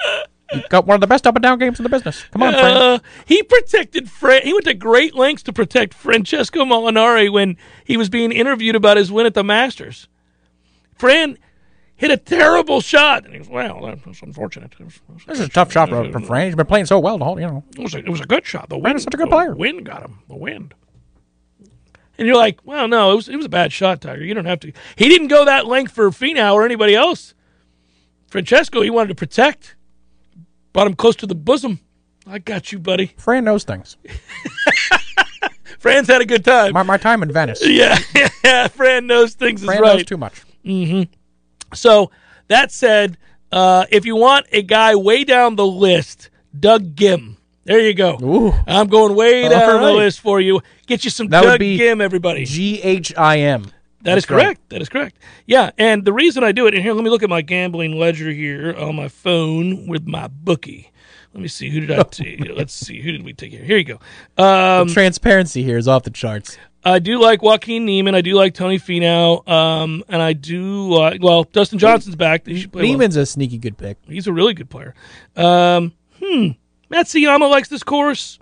You've 0.52 0.68
got 0.68 0.86
one 0.86 0.96
of 0.96 1.00
the 1.00 1.06
best 1.06 1.26
up 1.26 1.36
and 1.36 1.42
down 1.42 1.58
games 1.58 1.78
in 1.78 1.84
the 1.84 1.88
business. 1.88 2.24
Come 2.32 2.42
on, 2.42 2.52
Fran. 2.52 2.76
Uh, 2.76 2.98
he 3.24 3.42
protected 3.42 4.10
Fran. 4.10 4.42
He 4.42 4.52
went 4.52 4.64
to 4.64 4.74
great 4.74 5.14
lengths 5.14 5.42
to 5.44 5.52
protect 5.52 5.94
Francesco 5.94 6.64
Molinari 6.64 7.30
when 7.32 7.56
he 7.84 7.96
was 7.96 8.08
being 8.08 8.32
interviewed 8.32 8.74
about 8.74 8.96
his 8.96 9.12
win 9.12 9.26
at 9.26 9.34
the 9.34 9.44
Masters. 9.44 10.08
Fran 10.98 11.38
hit 11.94 12.10
a 12.10 12.16
terrible 12.16 12.80
shot, 12.80 13.24
and 13.24 13.32
he 13.32 13.38
goes, 13.38 13.48
"Well, 13.48 13.82
that 13.86 14.04
was 14.06 14.20
unfortunate. 14.22 14.72
It 14.78 14.84
was, 14.84 14.96
it 14.96 15.02
was- 15.14 15.24
This 15.26 15.40
is 15.40 15.46
a 15.46 15.50
tough 15.50 15.70
shot 15.72 15.88
for, 15.88 16.10
for 16.10 16.20
Fran. 16.20 16.46
He's 16.46 16.56
been 16.56 16.66
playing 16.66 16.86
so 16.86 16.98
well 16.98 17.16
the 17.18 17.24
whole, 17.24 17.38
you 17.38 17.46
know. 17.46 17.62
it 17.76 17.78
was 17.78 17.94
a, 17.94 17.98
it 17.98 18.08
was 18.08 18.20
a 18.20 18.26
good 18.26 18.44
shot. 18.44 18.68
The 18.68 18.74
Fran 18.76 18.82
wind, 18.82 18.96
is 18.96 19.02
such 19.04 19.14
a 19.14 19.16
good 19.18 19.26
the 19.28 19.30
player. 19.30 19.54
wind 19.54 19.84
got 19.86 20.02
him. 20.02 20.18
The 20.28 20.36
wind." 20.36 20.74
And 22.18 22.26
you're 22.26 22.36
like, 22.36 22.58
"Well, 22.64 22.86
no, 22.88 23.12
it 23.12 23.16
was 23.16 23.28
it 23.28 23.36
was 23.36 23.46
a 23.46 23.50
bad 23.50 23.72
shot, 23.72 24.00
Tiger. 24.02 24.22
You 24.24 24.34
don't 24.34 24.44
have 24.46 24.60
to." 24.60 24.72
He 24.96 25.08
didn't 25.08 25.28
go 25.28 25.44
that 25.44 25.66
length 25.66 25.92
for 25.92 26.10
Finau 26.10 26.54
or 26.54 26.64
anybody 26.64 26.94
else. 26.94 27.34
Francesco, 28.28 28.82
he 28.82 28.90
wanted 28.90 29.08
to 29.08 29.14
protect. 29.14 29.76
Brought 30.72 30.86
him 30.86 30.94
close 30.94 31.16
to 31.16 31.26
the 31.26 31.34
bosom. 31.34 31.80
I 32.26 32.38
got 32.38 32.70
you, 32.70 32.78
buddy. 32.78 33.12
Fran 33.16 33.44
knows 33.44 33.64
things. 33.64 33.96
Fran's 35.78 36.08
had 36.08 36.20
a 36.20 36.26
good 36.26 36.44
time. 36.44 36.72
My, 36.72 36.82
my 36.82 36.98
time 36.98 37.22
in 37.22 37.32
Venice. 37.32 37.60
Yeah, 37.66 37.98
yeah. 38.44 38.68
Fran 38.68 39.06
knows 39.06 39.34
things 39.34 39.64
Fran 39.64 39.78
is 39.78 39.80
right. 39.80 39.96
knows 39.96 40.04
too 40.04 40.16
much. 40.16 40.42
Mm-hmm. 40.64 41.12
So 41.74 42.10
that 42.48 42.70
said, 42.70 43.16
uh, 43.50 43.86
if 43.90 44.04
you 44.04 44.16
want 44.16 44.46
a 44.52 44.62
guy 44.62 44.94
way 44.94 45.24
down 45.24 45.56
the 45.56 45.66
list, 45.66 46.30
Doug 46.58 46.94
Ghim. 46.94 47.36
There 47.64 47.80
you 47.80 47.94
go. 47.94 48.18
Ooh. 48.22 48.52
I'm 48.66 48.88
going 48.88 49.14
way 49.14 49.48
down 49.48 49.82
the 49.82 49.92
list 49.92 50.20
for 50.20 50.40
you. 50.40 50.60
Get 50.86 51.04
you 51.04 51.10
some 51.10 51.28
That 51.28 51.42
would 51.44 51.50
Doug 51.50 51.60
be 51.60 51.78
Ghim, 51.78 52.02
everybody. 52.02 52.44
G 52.44 52.80
H 52.82 53.14
I 53.16 53.38
M. 53.38 53.70
That 54.02 54.16
is 54.16 54.24
That's 54.24 54.30
right. 54.30 54.44
correct. 54.44 54.68
That 54.70 54.82
is 54.82 54.88
correct. 54.88 55.18
Yeah, 55.46 55.70
and 55.76 56.04
the 56.04 56.12
reason 56.12 56.42
I 56.42 56.52
do 56.52 56.66
it, 56.66 56.74
and 56.74 56.82
here, 56.82 56.94
let 56.94 57.04
me 57.04 57.10
look 57.10 57.22
at 57.22 57.28
my 57.28 57.42
gambling 57.42 57.98
ledger 57.98 58.30
here 58.30 58.74
on 58.74 58.96
my 58.96 59.08
phone 59.08 59.86
with 59.86 60.06
my 60.06 60.28
bookie. 60.28 60.90
Let 61.34 61.42
me 61.42 61.48
see. 61.48 61.70
Who 61.70 61.80
did 61.80 61.90
I 61.92 62.02
take? 62.10 62.40
Let's 62.54 62.72
see. 62.72 63.00
Who 63.02 63.12
did 63.12 63.24
we 63.24 63.32
take 63.32 63.52
here? 63.52 63.62
Here 63.62 63.76
you 63.76 63.84
go. 63.84 64.42
Um, 64.42 64.88
Transparency 64.88 65.62
here 65.62 65.78
is 65.78 65.86
off 65.86 66.02
the 66.02 66.10
charts. 66.10 66.56
I 66.82 66.98
do 66.98 67.20
like 67.20 67.42
Joaquin 67.42 67.84
Niemann. 67.84 68.14
I 68.14 68.22
do 68.22 68.32
like 68.32 68.54
Tony 68.54 68.78
Finau. 68.78 69.46
Um, 69.48 70.02
and 70.08 70.22
I 70.22 70.32
do 70.32 70.88
like, 70.88 71.22
well, 71.22 71.44
Dustin 71.44 71.78
Johnson's 71.78 72.16
back. 72.16 72.44
Play 72.44 72.66
well. 72.72 72.82
Niemann's 72.82 73.16
a 73.16 73.26
sneaky 73.26 73.58
good 73.58 73.76
pick. 73.76 73.98
He's 74.08 74.26
a 74.26 74.32
really 74.32 74.54
good 74.54 74.70
player. 74.70 74.94
Um, 75.36 75.92
hmm. 76.18 76.48
Matsuyama 76.90 77.50
likes 77.50 77.68
this 77.68 77.82
course. 77.82 78.38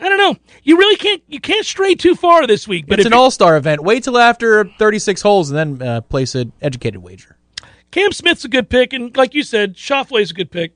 I 0.00 0.08
don't 0.08 0.18
know. 0.18 0.36
You 0.62 0.76
really 0.78 0.96
can't 0.96 1.22
you 1.26 1.40
can't 1.40 1.64
stray 1.64 1.94
too 1.94 2.14
far 2.14 2.46
this 2.46 2.68
week. 2.68 2.86
But 2.86 2.98
it's 2.98 3.06
an 3.06 3.12
all 3.12 3.30
star 3.30 3.56
event. 3.56 3.82
Wait 3.82 4.04
till 4.04 4.18
after 4.18 4.64
36 4.78 5.22
holes 5.22 5.50
and 5.50 5.78
then 5.80 5.88
uh, 5.88 6.00
place 6.02 6.34
an 6.34 6.52
educated 6.60 7.02
wager. 7.02 7.36
Cam 7.90 8.12
Smith's 8.12 8.44
a 8.44 8.48
good 8.48 8.68
pick, 8.68 8.92
and 8.92 9.16
like 9.16 9.32
you 9.32 9.42
said, 9.42 9.76
Schauffele's 9.76 10.30
a 10.32 10.34
good 10.34 10.50
pick. 10.50 10.72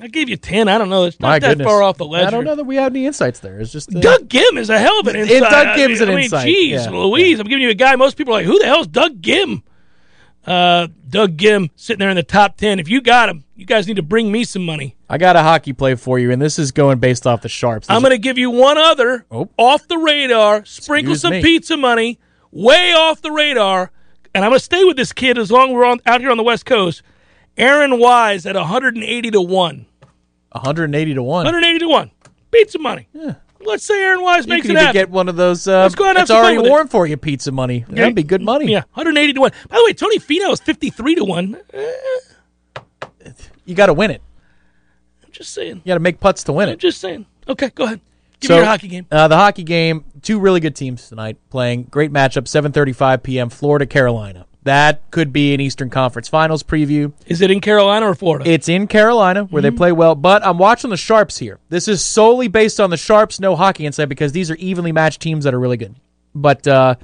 I 0.00 0.06
gave 0.06 0.28
you 0.28 0.36
ten. 0.36 0.68
I 0.68 0.78
don't 0.78 0.90
know. 0.90 1.04
It's 1.06 1.18
not 1.18 1.28
My 1.28 1.38
that 1.40 1.48
goodness. 1.48 1.64
far 1.66 1.82
off 1.82 1.96
the 1.96 2.04
ledger. 2.06 2.26
I 2.26 2.30
don't 2.30 2.44
know 2.44 2.54
that 2.54 2.64
we 2.64 2.76
have 2.76 2.92
any 2.92 3.06
insights 3.06 3.40
there. 3.40 3.58
It's 3.58 3.72
just 3.72 3.94
uh, 3.94 3.98
Doug 3.98 4.28
Ghim 4.28 4.56
is 4.58 4.70
a 4.70 4.78
hell 4.78 5.00
of 5.00 5.06
an 5.08 5.16
insight. 5.16 5.40
Doug 5.40 5.66
I 5.66 5.76
Ghim's 5.76 6.00
mean, 6.00 6.02
an 6.02 6.08
I 6.10 6.14
mean, 6.14 6.24
insight. 6.24 6.46
Geez, 6.46 6.84
Yeah, 6.84 6.90
Louise, 6.90 7.40
I'm 7.40 7.46
giving 7.48 7.62
you 7.64 7.70
a 7.70 7.74
guy. 7.74 7.96
Most 7.96 8.16
people 8.16 8.32
are 8.34 8.36
like, 8.38 8.46
"Who 8.46 8.58
the 8.60 8.66
hell's 8.66 8.86
Doug 8.86 9.20
Ghim?" 9.22 9.62
Uh, 10.46 10.88
Doug 11.08 11.36
Ghim 11.36 11.68
sitting 11.76 11.98
there 11.98 12.08
in 12.10 12.16
the 12.16 12.22
top 12.22 12.56
ten. 12.56 12.78
If 12.78 12.88
you 12.88 13.00
got 13.02 13.28
him, 13.28 13.44
you 13.54 13.66
guys 13.66 13.86
need 13.86 13.96
to 13.96 14.02
bring 14.02 14.32
me 14.32 14.44
some 14.44 14.64
money. 14.64 14.96
I 15.08 15.18
got 15.18 15.36
a 15.36 15.42
hockey 15.42 15.72
play 15.72 15.94
for 15.94 16.18
you, 16.18 16.30
and 16.30 16.40
this 16.40 16.58
is 16.58 16.72
going 16.72 16.98
based 17.00 17.26
off 17.26 17.42
the 17.42 17.48
sharps. 17.48 17.86
I'm 17.90 18.00
going 18.00 18.12
to 18.12 18.18
give 18.18 18.38
you 18.38 18.50
one 18.50 18.78
other 18.78 19.26
Oh. 19.30 19.48
off 19.58 19.86
the 19.88 19.98
radar. 19.98 20.64
Sprinkle 20.64 21.12
Excuse 21.12 21.20
some 21.22 21.32
me. 21.32 21.42
pizza 21.42 21.76
money, 21.76 22.18
way 22.50 22.92
off 22.92 23.20
the 23.20 23.30
radar, 23.30 23.90
and 24.34 24.44
I'm 24.44 24.50
going 24.50 24.58
to 24.58 24.64
stay 24.64 24.84
with 24.84 24.96
this 24.96 25.12
kid 25.12 25.36
as 25.38 25.50
long 25.50 25.70
as 25.70 25.74
we're 25.74 25.84
on, 25.84 26.00
out 26.06 26.20
here 26.20 26.30
on 26.30 26.36
the 26.36 26.42
West 26.42 26.64
Coast. 26.66 27.02
Aaron 27.56 27.98
Wise 27.98 28.46
at 28.46 28.54
180 28.54 29.30
to 29.32 29.40
one. 29.42 29.86
180 30.52 31.14
to 31.14 31.22
one. 31.22 31.44
180 31.44 31.78
to 31.80 31.88
one. 31.88 32.10
Pizza 32.50 32.78
money. 32.78 33.08
Let's 33.60 33.84
say 33.84 34.00
Aaron 34.00 34.22
Wise 34.22 34.46
You 34.46 34.50
makes 34.50 34.66
it 34.66 34.70
even 34.70 34.76
happen. 34.76 34.92
get 34.92 35.10
one 35.10 35.28
of 35.28 35.36
those. 35.36 35.66
Uh, 35.66 35.82
Let's 35.82 35.94
go 35.94 36.04
ahead 36.04 36.16
and 36.16 36.18
have 36.18 36.24
it's 36.24 36.28
some 36.28 36.36
fun 36.36 36.44
already 36.44 36.58
with 36.58 36.66
it. 36.66 36.70
warm 36.70 36.88
for 36.88 37.06
you. 37.06 37.16
Pizza 37.16 37.50
money. 37.52 37.84
That'd 37.88 38.14
be 38.14 38.22
good 38.22 38.40
money. 38.42 38.66
Yeah, 38.70 38.82
180 38.94 39.32
to 39.34 39.40
one. 39.40 39.50
By 39.68 39.76
the 39.76 39.84
way, 39.84 39.92
Tony 39.92 40.18
Finau 40.18 40.52
is 40.52 40.60
53 40.60 41.14
to 41.16 41.24
one. 41.24 41.60
Eh, 41.72 41.92
You 43.64 43.74
got 43.74 43.86
to 43.86 43.94
win 43.94 44.10
it. 44.10 44.22
I'm 45.24 45.32
just 45.32 45.52
saying. 45.52 45.76
You 45.76 45.82
got 45.90 45.94
to 45.94 46.00
make 46.00 46.20
putts 46.20 46.44
to 46.44 46.52
win 46.52 46.68
it. 46.68 46.72
I'm 46.72 46.74
it. 46.74 46.80
just 46.80 47.00
saying. 47.00 47.26
Okay, 47.48 47.70
go 47.74 47.84
ahead. 47.84 48.00
Give 48.40 48.50
me 48.50 48.56
your 48.56 48.64
hockey 48.66 48.86
game. 48.88 49.06
Uh, 49.10 49.26
the 49.26 49.36
hockey 49.36 49.64
game. 49.64 50.04
Two 50.22 50.38
really 50.38 50.60
good 50.60 50.76
teams 50.76 51.08
tonight 51.08 51.36
playing. 51.50 51.84
Great 51.84 52.12
matchup. 52.12 52.44
7:35 52.44 53.22
p.m. 53.24 53.48
Florida 53.50 53.84
Carolina. 53.86 54.46
That 54.68 55.10
could 55.10 55.32
be 55.32 55.54
an 55.54 55.60
Eastern 55.60 55.88
Conference 55.88 56.28
Finals 56.28 56.62
preview. 56.62 57.14
Is 57.26 57.40
it 57.40 57.50
in 57.50 57.62
Carolina 57.62 58.06
or 58.06 58.14
Florida? 58.14 58.46
It's 58.46 58.68
in 58.68 58.86
Carolina 58.86 59.44
where 59.44 59.62
Mm-hmm. 59.62 59.74
they 59.74 59.76
play 59.78 59.92
well, 59.92 60.14
but 60.14 60.44
I'm 60.44 60.58
watching 60.58 60.90
the 60.90 60.96
Sharps 60.98 61.38
here. 61.38 61.58
This 61.70 61.88
is 61.88 62.04
solely 62.04 62.48
based 62.48 62.78
on 62.78 62.90
the 62.90 62.98
Sharps, 62.98 63.40
no 63.40 63.56
hockey 63.56 63.86
insight, 63.86 64.10
because 64.10 64.32
these 64.32 64.50
are 64.50 64.56
evenly 64.56 64.92
matched 64.92 65.22
teams 65.22 65.44
that 65.44 65.54
are 65.54 65.58
really 65.58 65.78
good. 65.78 65.94
But 66.34 66.66
uh, 66.68 66.96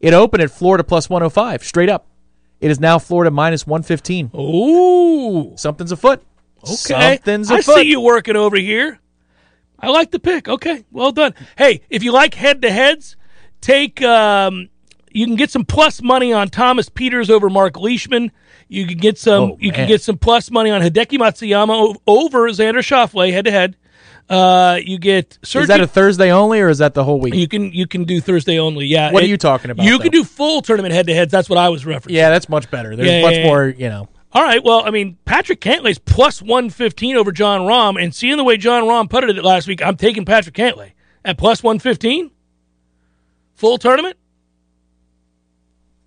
it 0.00 0.14
opened 0.14 0.42
at 0.42 0.50
Florida 0.50 0.82
plus 0.82 1.08
105, 1.08 1.62
straight 1.62 1.88
up. 1.88 2.08
It 2.60 2.70
is 2.72 2.80
now 2.80 2.98
Florida 2.98 3.30
minus 3.30 3.66
115. 3.68 4.32
Ooh. 4.34 5.52
Something's 5.56 5.92
afoot. 5.92 6.22
Okay. 6.64 7.16
Something's 7.16 7.50
I 7.52 7.60
see 7.60 7.82
you 7.82 8.00
working 8.00 8.34
over 8.36 8.56
here. 8.56 8.98
I 9.78 9.90
like 9.90 10.10
the 10.10 10.18
pick. 10.18 10.48
Okay. 10.48 10.84
Well 10.90 11.12
done. 11.12 11.34
Hey, 11.56 11.82
if 11.88 12.02
you 12.02 12.10
like 12.12 12.34
head 12.34 12.62
to 12.62 12.70
heads, 12.70 13.16
take 13.60 14.00
um 14.02 14.70
you 15.14 15.26
can 15.26 15.36
get 15.36 15.50
some 15.50 15.64
plus 15.64 16.02
money 16.02 16.32
on 16.32 16.48
Thomas 16.48 16.88
Pieters 16.88 17.30
over 17.30 17.48
Mark 17.50 17.76
Leishman. 17.78 18.32
You 18.68 18.86
can 18.86 18.98
get 18.98 19.18
some 19.18 19.52
Oh, 19.52 19.56
you 19.60 19.72
can 19.72 19.86
get 19.88 20.00
some 20.02 20.16
plus 20.18 20.50
money 20.50 20.70
on 20.70 20.80
Hideki 20.80 21.18
Matsuyama 21.18 21.96
over 22.06 22.48
Xander 22.50 22.78
Schauffele 22.78 23.32
head 23.32 23.44
to 23.46 23.50
head. 23.50 23.76
Uh 24.30 24.78
you 24.82 24.98
get 24.98 25.38
Sergey 25.42 25.62
Is 25.64 25.68
that 25.68 25.80
a 25.80 25.86
Thursday 25.86 26.30
only, 26.30 26.60
or 26.60 26.68
is 26.68 26.78
that 26.78 26.94
the 26.94 27.04
whole 27.04 27.20
week? 27.20 27.34
you 27.34 27.48
can 27.48 27.72
you 27.72 27.86
can 27.86 28.04
do 28.04 28.20
Thursday 28.20 28.58
only. 28.58 28.86
Yeah. 28.86 29.12
What 29.12 29.22
are 29.22 29.26
you 29.26 29.36
talking 29.36 29.70
about, 29.70 29.84
You 29.84 29.98
though? 29.98 30.04
can 30.04 30.12
do 30.12 30.24
full 30.24 30.62
tournament 30.62 30.94
head 30.94 31.06
to 31.08 31.14
heads. 31.14 31.30
That's 31.32 31.48
what 31.50 31.58
I 31.58 31.68
was 31.68 31.84
referencing. 31.84 32.10
yeah, 32.12 32.30
that's 32.30 32.48
much 32.48 32.70
better. 32.70 32.94
There's 32.96 33.08
Yeah, 33.08 33.22
much 33.22 33.34
yeah. 33.36 33.46
more, 33.46 33.66
you 33.66 33.88
know. 33.88 34.08
All 34.34 34.42
right. 34.42 34.64
Well, 34.64 34.82
I 34.86 34.90
mean, 34.90 35.18
Patrick 35.26 35.60
Cantlay's 35.60 35.98
plus 35.98 36.40
115 36.40 37.16
over 37.16 37.32
Jon 37.32 37.62
Rahm, 37.62 38.02
and 38.02 38.14
seeing 38.14 38.38
the 38.38 38.44
way 38.44 38.56
Jon 38.56 38.84
Rahm 38.84 39.10
putted 39.10 39.36
it 39.36 39.44
last 39.44 39.66
week, 39.68 39.82
I'm 39.84 39.96
taking 39.96 40.24
Patrick 40.24 40.54
Cantlay 40.54 40.92
at 41.24 41.36
plus 41.36 41.62
115. 41.62 42.30
Full 43.56 43.76
tournament? 43.76 44.16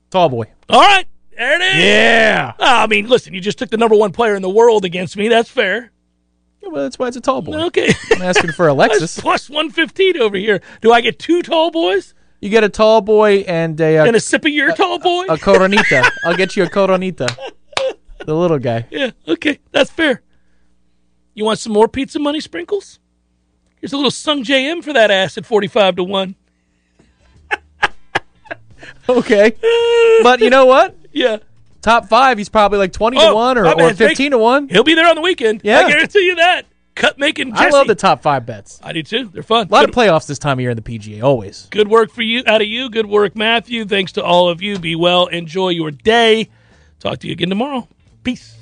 Tall 0.10 0.30
boy. 0.30 0.46
All 0.70 0.82
right. 0.82 1.06
There 1.38 1.62
it 1.62 1.76
is. 1.76 1.84
Yeah. 1.84 2.54
Ah, 2.60 2.84
I 2.84 2.88
mean, 2.88 3.08
listen, 3.08 3.34
you 3.34 3.42
just 3.42 3.58
took 3.58 3.70
the 3.70 3.78
number 3.78 3.96
one 3.96 4.12
player 4.14 4.36
in 4.36 4.42
the 4.42 4.50
world 4.50 4.86
against 4.86 5.18
me. 5.18 5.28
That's 5.28 5.50
fair. 5.50 5.92
Yeah, 6.64 6.70
well, 6.70 6.84
that's 6.84 6.98
why 6.98 7.10
it's 7.10 7.18
a 7.18 7.22
tall 7.22 7.42
boy. 7.42 7.66
Okay. 7.66 7.94
I'm 8.12 8.22
asking 8.22 8.54
for 8.54 8.68
Alexis. 8.68 9.20
plus 9.20 9.50
115 9.50 10.18
over 10.22 10.38
here. 10.38 10.62
Do 10.82 10.94
I 10.94 11.02
get 11.02 11.20
two 11.20 11.42
tall 11.42 11.72
boys 11.72 12.14
You 12.40 12.50
get 12.50 12.64
a 12.64 12.70
tall 12.70 13.02
boy 13.02 13.40
and 13.48 13.80
a, 13.82 13.98
uh, 13.98 14.06
and 14.06 14.16
a 14.16 14.20
sip 14.22 14.46
of 14.46 14.52
your 14.52 14.74
tall 14.74 15.00
boy? 15.00 15.26
a 15.26 15.36
coronita. 15.36 16.10
I'll 16.24 16.38
get 16.38 16.56
you 16.56 16.64
a 16.64 16.68
coronita. 16.68 17.36
The 18.26 18.34
little 18.34 18.58
guy. 18.58 18.88
Yeah, 18.90 19.12
okay, 19.28 19.60
that's 19.72 19.92
fair. 19.92 20.24
You 21.36 21.46
want 21.46 21.60
some 21.60 21.74
more 21.74 21.88
pizza 21.88 22.18
money 22.18 22.40
sprinkles? 22.40 23.00
Here's 23.80 23.94
a 23.94 23.98
little 23.98 24.10
Sungjae 24.10 24.72
Im 24.72 24.82
for 24.82 24.94
that 24.94 25.12
ass 25.12 25.38
at 25.38 25.46
45 25.46 25.98
to 25.98 26.04
1. 26.04 26.36
Okay. 29.10 29.54
But 30.24 30.40
you 30.40 30.50
know 30.50 30.66
what? 30.66 30.96
Yeah. 31.12 31.38
Top 31.82 32.08
five, 32.10 32.38
he's 32.38 32.50
probably 32.50 32.78
like 32.78 32.92
20 32.92 33.16
to 33.18 33.24
Oh, 33.24 33.36
1 33.36 33.58
or, 33.58 33.64
my 33.64 33.72
or 33.74 33.76
man, 33.78 33.96
15 33.96 34.16
thank- 34.18 34.32
to 34.32 34.38
1. 34.38 34.68
He'll 34.70 34.84
be 34.84 34.96
there 34.96 35.08
on 35.08 35.16
the 35.16 35.22
weekend. 35.22 35.62
Yeah. 35.64 35.80
I 35.80 35.88
guarantee 35.90 36.26
you 36.26 36.36
that. 36.36 36.66
Cut 36.96 37.18
making 37.18 37.54
Jesse. 37.54 37.66
I 37.66 37.70
love 37.70 37.88
the 37.88 37.96
top 37.96 38.22
five 38.22 38.46
bets. 38.46 38.82
I 38.84 38.92
do 38.92 39.02
too. 39.04 39.30
They're 39.34 39.44
fun. 39.44 39.68
A 39.68 39.72
lot 39.72 39.82
good, 39.86 39.90
of 39.92 39.96
playoffs 39.96 40.28
this 40.28 40.40
time 40.40 40.58
of 40.58 40.62
year 40.62 40.72
in 40.72 40.76
the 40.76 40.82
PGA, 40.82 41.24
always. 41.24 41.68
good 41.72 41.88
work 41.88 42.12
for 42.12 42.22
you 42.22 42.44
out 42.48 42.62
of 42.62 42.68
you. 42.68 42.90
Good 42.90 43.06
work, 43.06 43.36
Matthew. 43.36 43.86
Thanks 43.86 44.12
to 44.14 44.24
all 44.24 44.50
of 44.50 44.62
you. 44.62 44.78
Be 44.80 44.96
well. 44.96 45.28
Enjoy 45.28 45.70
your 45.70 45.92
day. 45.92 46.50
Talk 47.00 47.20
to 47.20 47.28
you 47.28 47.34
again 47.34 47.50
tomorrow. 47.50 47.88
Peace. 48.24 48.58